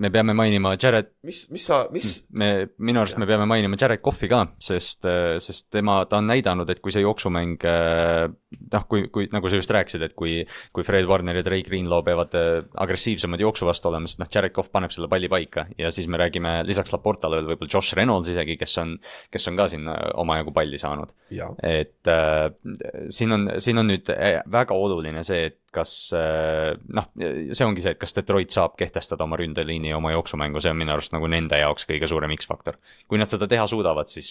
[0.00, 4.02] me peame mainima Jared, mis, mis sa, mis, me, minu arust me peame mainima Jared
[4.04, 5.04] Cough'i ka, sest,
[5.44, 7.60] sest tema, ta on näidanud, et kui see jooksumäng
[8.72, 10.40] noh, kui, kui nagu sa just rääkisid, et kui,
[10.74, 12.50] kui Fred Warner ja Drake Greenlaw peavad äh,
[12.84, 15.66] agressiivsemad jooksu vastu olema, siis noh, Jared Cough paneb selle palli paika.
[15.78, 18.94] Ja siis me räägime lisaks Laportale veel võib-olla Josh Reynolds isegi, kes on,
[19.32, 21.14] kes on ka siin äh, omajagu palli saanud.
[21.62, 22.48] et äh,
[23.08, 27.84] siin on, siin on nüüd äh, väga oluline see, et kas äh, noh, see ongi
[27.84, 31.14] see, et kas Detroit saab kehtestada oma ründeliini ja oma jooksumängu, see on minu arust
[31.14, 32.78] nagu nende jaoks kõige suurem X-faktor.
[33.08, 34.30] kui nad seda teha suudavad, siis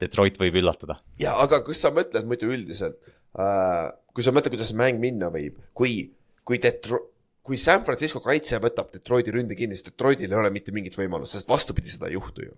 [0.00, 0.98] Detroit võib üllatada.
[1.22, 2.98] ja aga kas sa mõtled muidu üldiselt
[3.38, 5.98] äh,, kui sa mõtled, kuidas see mäng minna võib, kui,
[6.46, 7.04] kui Detro-,
[7.46, 11.36] kui San Francisco kaitse võtab Detroiti ründe kinni, siis Detroitil ei ole mitte mingit võimalust,
[11.36, 12.56] sest vastupidi seda ei juhtu ju.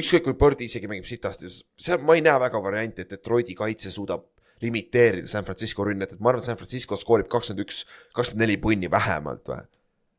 [0.00, 3.92] ükskõik kui Birdi isegi mängib sitasti, see, ma ei näe väga varianti, et Detroiti kaitse
[3.94, 4.26] suudab
[4.62, 7.84] limiteerida San Francisco rünnet, et ma arvan, et San Francisco skoorib kakskümmend üks,
[8.16, 9.62] kakskümmend neli punni vähemalt või?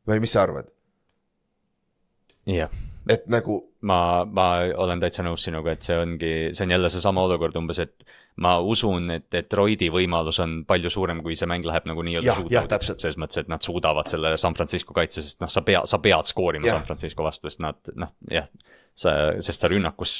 [0.08, 0.70] või mis sa arvad?
[2.50, 2.72] jah,
[3.10, 4.48] et nagu ma, ma
[4.84, 8.06] olen täitsa nõus sinuga, et see ongi, see on jälle seesama olukord umbes, et
[8.40, 13.02] ma usun, et Detroiti võimalus on palju suurem, kui see mäng läheb nagu nii-öelda täpselt.
[13.02, 16.30] selles mõttes, et nad suudavad selle San Francisco kaitse, sest noh, sa pea, sa pead
[16.30, 16.80] skoorima Jah.
[16.80, 18.48] San Francisco vastu, sest nad noh, jah,
[18.94, 20.14] sa, sest sa rünnakus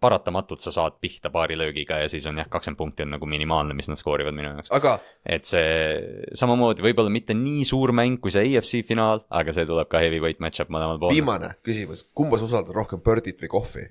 [0.00, 3.76] paratamatult sa saad pihta paari löögiga ja siis on jah, kakskümmend punkti on nagu minimaalne,
[3.76, 4.72] mis nad skoorivad minu jaoks.
[4.76, 9.68] aga et see samamoodi võib-olla mitte nii suur mäng kui see AFC finaal, aga see
[9.68, 11.16] tuleb ka heavyweight match-up mõlemal pool.
[11.16, 13.88] viimane küsimus, kumba sa usaldad rohkem, Birdit või Kohvi?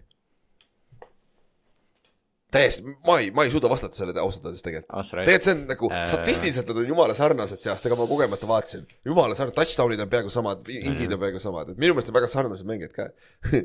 [2.53, 5.11] täiesti, ma ei, ma ei suuda vastata sellele ausalt öeldes tegelikult.
[5.13, 6.05] Tegelikult see on nagu Äh.
[6.09, 8.87] statistiliselt nad on jumala sarnased see aasta, aga ma kogemata vaatasin.
[9.05, 12.31] jumala sarnased, touchdown'id on peaaegu samad, indid on peaaegu samad, et minu meelest on väga
[12.31, 13.09] sarnased mängijad ka.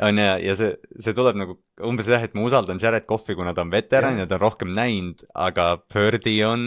[0.00, 3.52] on ja, ja see, see tuleb nagu umbes jah, et ma usaldan Jared Cough'i, kuna
[3.56, 6.62] ta on veteran ja ta on rohkem näinud, aga Birdi on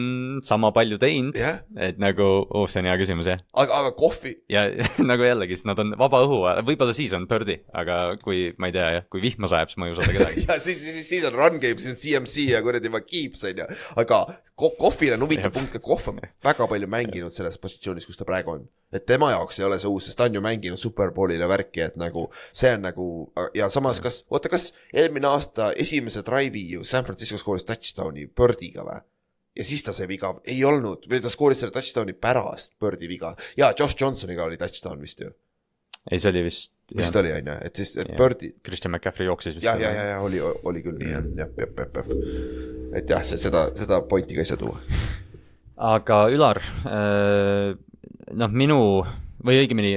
[0.46, 1.38] sama palju teinud.
[1.78, 3.42] et nagu, oh see on hea küsimus jah.
[3.54, 4.66] aga, aga Kohvi, ja
[5.12, 8.78] nagu jällegi, sest nad on vaba õhu, võib-olla siis on Birdi, aga kui ma ei
[8.78, 10.46] tea jah, kui vihma sajab, siis ma ei usalda kedagi.
[10.50, 13.70] ja siis, siis, siis on run game, siis on CMC ja kuradi Keeps on ju,
[14.02, 14.24] aga
[14.56, 18.56] Kohvil on huvitav punkt, et Kohv on väga palju mänginud selles positsioonis, kus ta praegu
[18.56, 18.68] on.
[18.96, 21.98] et tema jaoks ei ole see uus, sest ta on ju mänginud Superbowlile värki, et
[22.00, 23.08] nagu see on nagu
[23.58, 28.86] ja samas, kas, oota, kas eelmine aasta esimese drive'i ju San Francisco skooris touchdown'i Birdiga
[28.88, 29.02] või?
[29.56, 33.34] ja siis ta sai viga, ei olnud, või ta skooris selle touchdown'i pärast Birdi viga
[33.58, 35.32] ja Josh Johnsoniga oli touchdown vist ju,
[36.12, 36.74] ei, see oli vist.
[36.96, 38.18] vist oli on ju, et siis, et Jah.
[38.20, 39.66] Birdi, Christian McCaffrey jooksis vist.
[39.66, 42.98] ja, ja, ja, ja oli, oli küll nii jah, jah, jah, jah, jah.
[43.00, 44.80] et jah, seda, seda pointi ka ei saa tuua.
[45.94, 46.62] aga Ülar,
[48.36, 48.82] noh, minu
[49.46, 49.92] või õigemini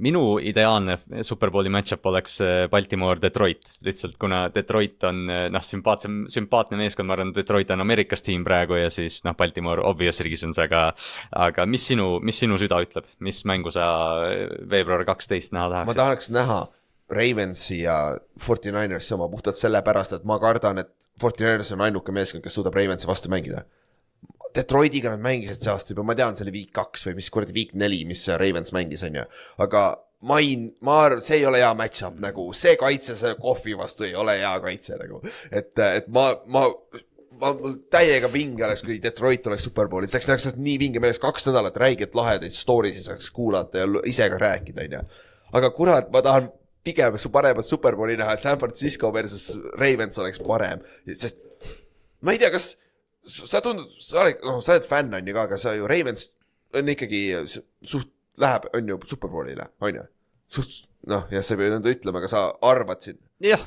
[0.00, 6.78] minu ideaalne Superbowli match-up oleks äh, Baltimore-Detroit, lihtsalt kuna Detroit on äh, noh, sümpaatsem, sümpaatne
[6.80, 10.90] meeskond, ma arvan, Detroit on Ameerikas tiim praegu ja siis noh, Baltimore obvious reasons, aga
[11.36, 13.86] aga mis sinu, mis sinu süda ütleb, mis mängu sa
[14.28, 16.00] äh, veebruar kaksteist näha ma tahaksid?
[16.02, 16.60] tahaks näha
[17.10, 17.96] Ravensi ja
[18.40, 22.54] Forty Ninersi oma puhtalt sellepärast, et ma kardan, et Forty Niners on ainuke meeskond, kes
[22.56, 23.64] suudab Ravensi vastu mängida.
[24.56, 27.56] Detroitiga nad mängisid see aasta juba, ma tean, see oli week kaks või mis kuradi
[27.56, 29.26] week neli, mis Ravens mängis, on ju,
[29.62, 29.84] aga
[30.28, 34.08] ma ei, ma arvan, see ei ole hea match-up nagu, see kaitse, see kohvi vastu
[34.08, 36.66] ei ole hea kaitse nagu, et, et ma, ma
[37.40, 41.22] ma mul täiega vinge oleks, kui Detroit oleks superbowlis, see oleks nii vinge, meil oleks
[41.22, 45.02] kaks nädalat räiget lahedaid story si saaks kuulata ja ise ka rääkida, onju.
[45.56, 46.50] aga kurat, ma tahan
[46.84, 51.40] pigem su paremat superbowli näha, et San Francisco versus Ravens oleks parem, sest
[52.20, 52.74] ma ei tea, kas
[53.26, 56.28] sa tundud, sa oled, noh, sa oled fänn on ju ka, aga sa ju Ravens
[56.76, 60.06] on ikkagi suht, läheb, on ju superbowlile, on ju.
[60.50, 60.78] suht,
[61.10, 63.20] noh, jah, sa ei pea nõnda ütlema, aga sa arvad siin.
[63.44, 63.62] jah,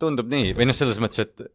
[0.00, 1.48] tundub nii või noh, selles mõttes, et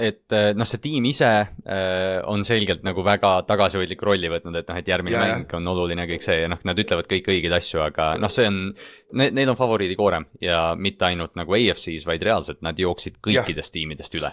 [0.00, 4.70] et eh, noh, see tiim ise äh, on selgelt nagu väga tagasihoidliku rolli võtnud, et
[4.70, 7.08] noh, et järgmine Ja, ja, mäng on oluline ja kõik see ja noh, nad ütlevad
[7.10, 11.56] kõik õigeid asju, aga noh, see on ne,, neil on favoriidikoorem ja mitte ainult nagu
[11.58, 14.32] AFC-s, vaid reaalselt nad jooksid kõikidest tiimidest üle.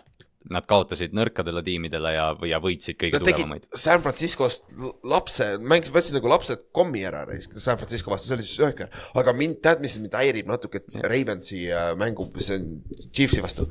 [0.53, 3.65] Nad kaotasid nõrkadele tiimidele ja, ja võitsid kõige tugevamaid.
[3.75, 4.71] San Franciscost
[5.07, 7.25] lapse, mängisid, võtsid nagu lapsed kommi ära
[7.55, 9.03] San Francisco vastu, see oli siis ühekordne.
[9.19, 12.71] aga mind, tead, mis mind häirib natuke Ravensi äh, mängu, see on
[13.11, 13.67] Chiefsi vastu.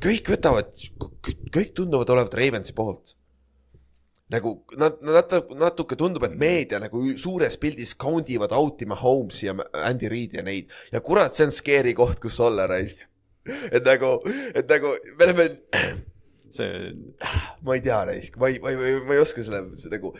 [0.00, 0.70] kõik võtavad,
[1.52, 3.14] kõik tunduvad olevat Ravensi poolt.
[4.30, 9.48] nagu nad, nad natuke tundub, et meedia nagu suures pildis count ivad out ima Holmes'i
[9.48, 13.09] ja Andy Reid'i ja neid ja kurat, see on scary koht, kus olla raisk.
[13.70, 14.14] Et nagu,
[14.54, 15.48] et nagu me oleme
[16.50, 16.94] see,
[17.66, 20.14] ma ei tea, raisk, ma ei, ma ei, ma ei oska selle, see nagu,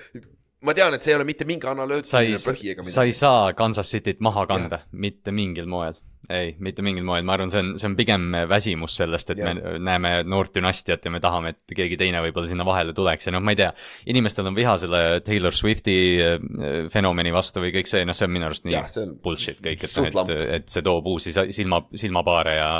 [0.66, 3.11] ma tean, et see ei ole mitte mingi sa analüütiline, põhi ega sa midagi.
[3.11, 5.98] ei saa Kansas Cityt maha kanda, mitte mingil moel.
[6.31, 9.57] ei, mitte mingil moel, ma arvan, see on, see on pigem väsimus sellest, et Jah.
[9.57, 13.32] me näeme noort dünastiat ja me tahame, et keegi teine võib-olla sinna vahele tuleks ja
[13.35, 13.70] noh, ma ei tea,
[14.12, 16.36] inimestel on viha selle Taylor Swifti äh,
[16.93, 19.97] fenomeni vastu või kõik see, noh, see on minu arust nii on bullshit kõik, et
[19.97, 22.70] noh, et, et see toob uusi sa- silma, silmapaare ja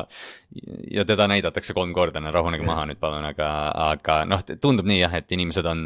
[0.91, 3.49] ja teda näidatakse kolm korda, no rahunege maha nüüd palun, aga,
[3.93, 5.85] aga noh, tundub nii jah, et inimesed on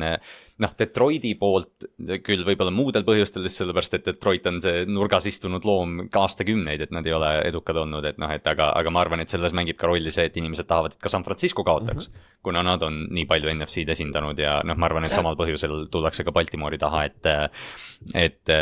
[0.62, 1.86] noh, Detroiti poolt
[2.24, 6.94] küll võib-olla muudel põhjustel, lihtsalt sellepärast, et Detroit on see nurgas istunud loom aastakümneid, et
[6.94, 9.78] nad ei ole edukad olnud, et noh, et aga, aga ma arvan, et selles mängib
[9.80, 12.14] ka rolli see, et inimesed tahavad, et ka San Francisco kaotaks mm.
[12.14, 12.30] -hmm.
[12.44, 16.24] kuna nad on nii palju NFC-d esindanud ja noh, ma arvan, et samal põhjusel tullakse
[16.24, 17.30] ka Baltimoori taha, et
[18.14, 18.54] et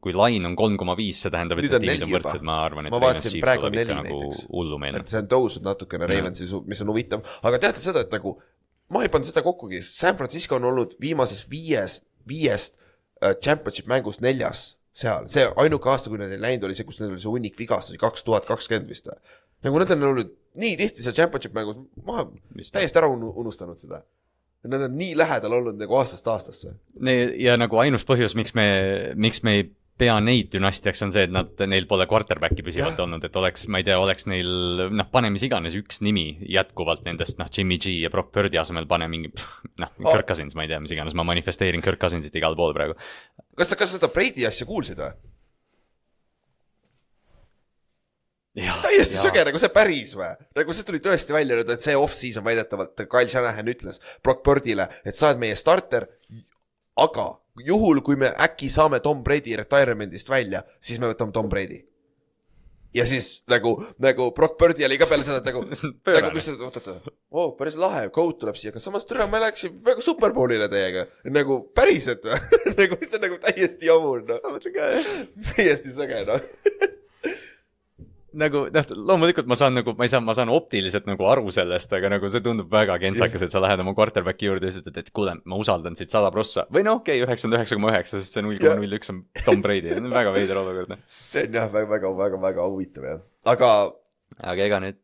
[0.00, 2.86] kui lain on kolm koma viis, see tähendab, et need tiimid on võrdsed, ma arvan,
[2.86, 4.46] et Ma vaatasin, praegu on neli nagu näiteks.
[4.52, 5.02] hullumeelne.
[5.16, 8.36] See on tõusnud natukene Ravensi, mis on huvitav, aga teate seda, et nagu
[8.92, 14.22] ma ei pannud seda kokkugi, San Francisco on olnud viimases viies, viiest äh, championship mängust
[14.24, 17.32] neljas seal, see ainuke aasta, kui neil ei läinud, oli see, kus neil oli see
[17.32, 19.18] hunnik vigastusi, kaks tuhat kakskümmend vist või.
[19.66, 23.80] nagu nad on olnud nii tihti seal championship mängus, ma olen täiesti ära unu- unustanud
[23.80, 24.04] seda.
[24.66, 26.72] Nad on nii lähedal olnud nagu aastast aastasse.
[27.38, 28.66] ja nagu ainus põhjus, miks me,
[29.14, 33.24] miks me ei pea neid dünastiaks, on see, et nad, neil pole quarterback'i püsivalt olnud,
[33.24, 34.50] et oleks, ma ei tea, oleks neil
[34.92, 38.88] noh, pane mis iganes üks nimi jätkuvalt nendest, noh, Jimmy G ja Brock Purdy asemel
[38.90, 39.32] pane mingi
[39.82, 40.12] noh, Oh.
[40.12, 42.98] Kirk Cousins, ma ei tea, mis iganes, ma manifesteerin Kirk Cousinsit igal pool praegu.
[43.56, 45.14] kas sa, kas sa seda Brady asja kuulsid või?
[48.56, 50.30] täiesti söge, nagu see päris või?
[50.56, 54.88] nagu see tuli tõesti välja nüüd, et see off-season väidetavalt Kyle Shanahan ütles Brock Birdile,
[55.04, 56.08] et sa oled meie starter,
[56.96, 57.26] aga
[57.66, 61.82] juhul, kui me äkki saame Tom Brady retirement'ist välja, siis me võtame Tom Brady.
[62.96, 65.64] ja siis nagu, nagu Brock Birdi oli ka peale seda, nagu,
[66.16, 69.74] nagu mis, oot, oot, oo, päris lahe, Goat tuleb siia, aga samas türa, ma läksin
[69.84, 71.04] väga superbowlile teiega.
[71.28, 72.40] nagu päriselt või?
[72.80, 74.60] nagu see on nagu täiesti jabur, noh.
[75.52, 76.46] täiesti sõge, noh.
[78.40, 81.92] nagu noh, loomulikult ma saan nagu, ma ei saa, ma saan optiliselt nagu aru sellest,
[81.96, 85.10] aga nagu see tundub väga kentsakas, et sa lähed oma quarterback'i juurde ja ütled, et
[85.16, 88.36] kuule, ma usaldan sind sada prossa või noh, okei okay,, üheksakümmend üheksa koma üheksa, sest
[88.36, 91.02] see null koma null üks on Tom Brady, väga veider olukord, noh.
[91.30, 93.22] see on jah, väga, väga, väga, väga huvitav jah,
[93.54, 93.72] aga
[94.52, 95.00] aga ega need,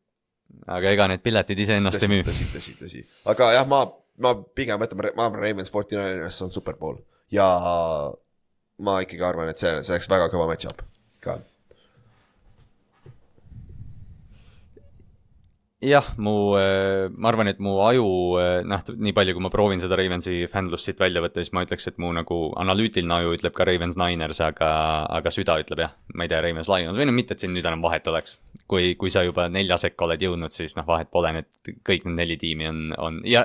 [0.79, 2.27] aga ega need piletid iseennast ei müü.
[2.29, 3.85] tõsi, tõsi, tõsi, aga jah, ma,
[4.23, 7.01] ma pigem ütlen, ma arvan, Ravens Forty Niners on superpool
[7.33, 7.49] ja
[8.83, 10.83] ma ikkagi arvan, et see, see oleks väga kõva match-up
[11.23, 11.39] ka.
[15.83, 18.07] jah, mu, ma arvan, et mu aju,
[18.69, 21.89] noh, nii palju, kui ma proovin seda Ravensi fännlust siit välja võtta, siis ma ütleks,
[21.91, 24.71] et mu nagu analüütiline aju ütleb ka Ravens Niners, aga,
[25.19, 27.67] aga süda ütleb jah, ma ei tea, Ravens Lions või no mitte, et siin nüüd
[27.67, 28.39] enam vahet oleks.
[28.73, 32.17] kui, kui sa juba nelja sekka oled jõudnud, siis noh, vahet pole, need kõik need
[32.17, 33.43] neli tiimi on, on ja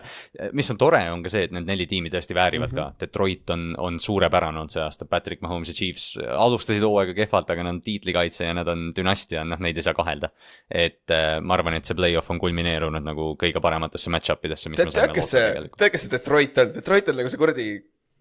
[0.55, 2.93] mis on tore, on ka see, et need neli tiimi tõesti väärivad mm -hmm.
[2.95, 3.05] ka.
[3.05, 7.63] Detroit on, on suurepärane olnud see aasta, Patrick Mahomes ja Chiefs alustasid hooaega kehvalt, aga
[7.63, 10.29] nad on tiitlikaitse ja nad on dünastia, noh, neid ei saa kahelda.
[10.71, 14.81] et äh, ma arvan, et see play-off on kulmineerunud nagu kõige parematesse match-up idesse, mis
[14.81, 17.31] tead, me tead, saime kes loota see, tead, kes see Detroit on, Detroit on nagu
[17.33, 17.67] see kuradi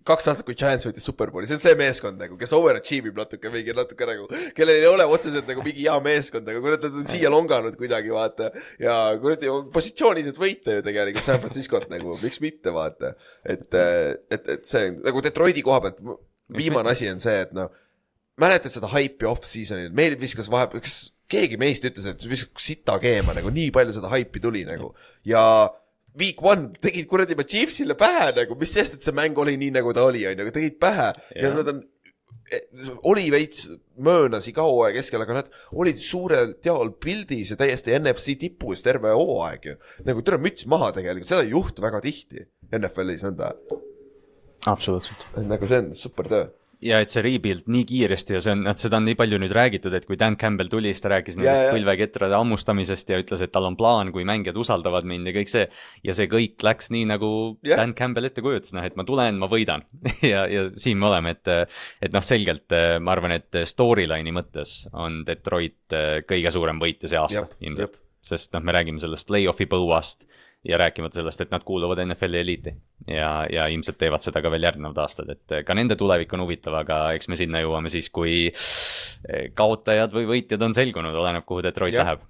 [0.07, 3.51] kaks aastat, kui Giants võitis superbowli, see on see meeskond nagu, kes overachieve ib natuke,
[3.51, 7.09] mingi natuke nagu, kellel ei ole otseselt nagu mingi hea meeskond, aga kurat, nad on
[7.11, 8.53] siia longanud kuidagi, vaata.
[8.83, 13.17] ja kuradi positsiooniliselt võita ju tegelikult San Franciscot nagu, miks mitte, vaata.
[13.43, 15.99] et, et, et see nagu Detroiti koha pealt,
[16.55, 17.75] viimane asi on see, et noh,
[18.41, 21.01] mäletad seda haipi off-season'il, meil viskas vahepeal, kas
[21.31, 24.93] keegi meist ütles, et viskas sita keema nagu, nii palju seda haipi tuli nagu
[25.27, 25.43] ja
[26.17, 29.75] week one tegid kuradi oma Chiefsile pähe nagu, mis sest, et see mäng oli nii,
[29.77, 31.85] nagu ta oli, onju, aga tegid pähe ja, ja nad on
[33.11, 33.67] oli veits
[34.07, 39.15] möönas iga hooaja keskel, aga nad olid suurelt jaol pildis ja täiesti NFC tipus terve
[39.17, 39.75] hooaeg ju.
[40.07, 42.47] nagu tere müts maha tegelikult, seda ei juhtu väga tihti
[42.77, 43.51] NFL-is nõnda,
[44.71, 45.27] absoluutselt.
[45.43, 46.47] nagu see on super töö.
[46.85, 49.55] Ja et see rebuild nii kiiresti ja see on, et seda on nii palju nüüd
[49.57, 51.73] räägitud, et kui Dan Campbell tuli, siis ta rääkis nendest ja.
[51.73, 55.67] põlveketrade hammustamisest ja ütles, et tal on plaan, kui mängijad usaldavad mind ja kõik see.
[56.05, 57.31] ja see kõik läks nii, nagu
[57.67, 57.81] Jah.
[57.81, 59.87] Dan Campbell ette kujutas, noh, et ma tulen, ma võidan
[60.33, 61.53] ja, ja siin me oleme, et,
[62.05, 67.21] et noh, selgelt ma arvan, et storyline'i mõttes on Detroit äh, kõige suurem võitja see
[67.21, 68.01] aasta ilmselt.
[68.27, 70.27] sest noh, me räägime sellest play-off'i põuast
[70.69, 72.73] ja rääkimata sellest, et nad kuuluvad NFL-i eliiti
[73.07, 76.79] ja, ja ilmselt teevad seda ka veel järgnevad aastad, et ka nende tulevik on huvitav,
[76.81, 78.49] aga eks me sinna jõuame siis, kui
[79.59, 82.07] kaotajad või võitjad on selgunud, oleneb, kuhu Detroit Jah.
[82.07, 82.27] läheb.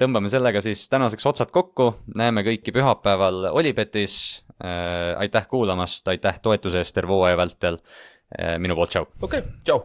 [0.00, 4.42] tõmbame sellega siis tänaseks otsad kokku, näeme kõiki pühapäeval Olipetis.
[5.16, 7.78] aitäh kuulamast, aitäh toetuse eest terve hooaja vältel.
[8.58, 9.06] minu poolt tšau.
[9.22, 9.82] okei okay,, tšau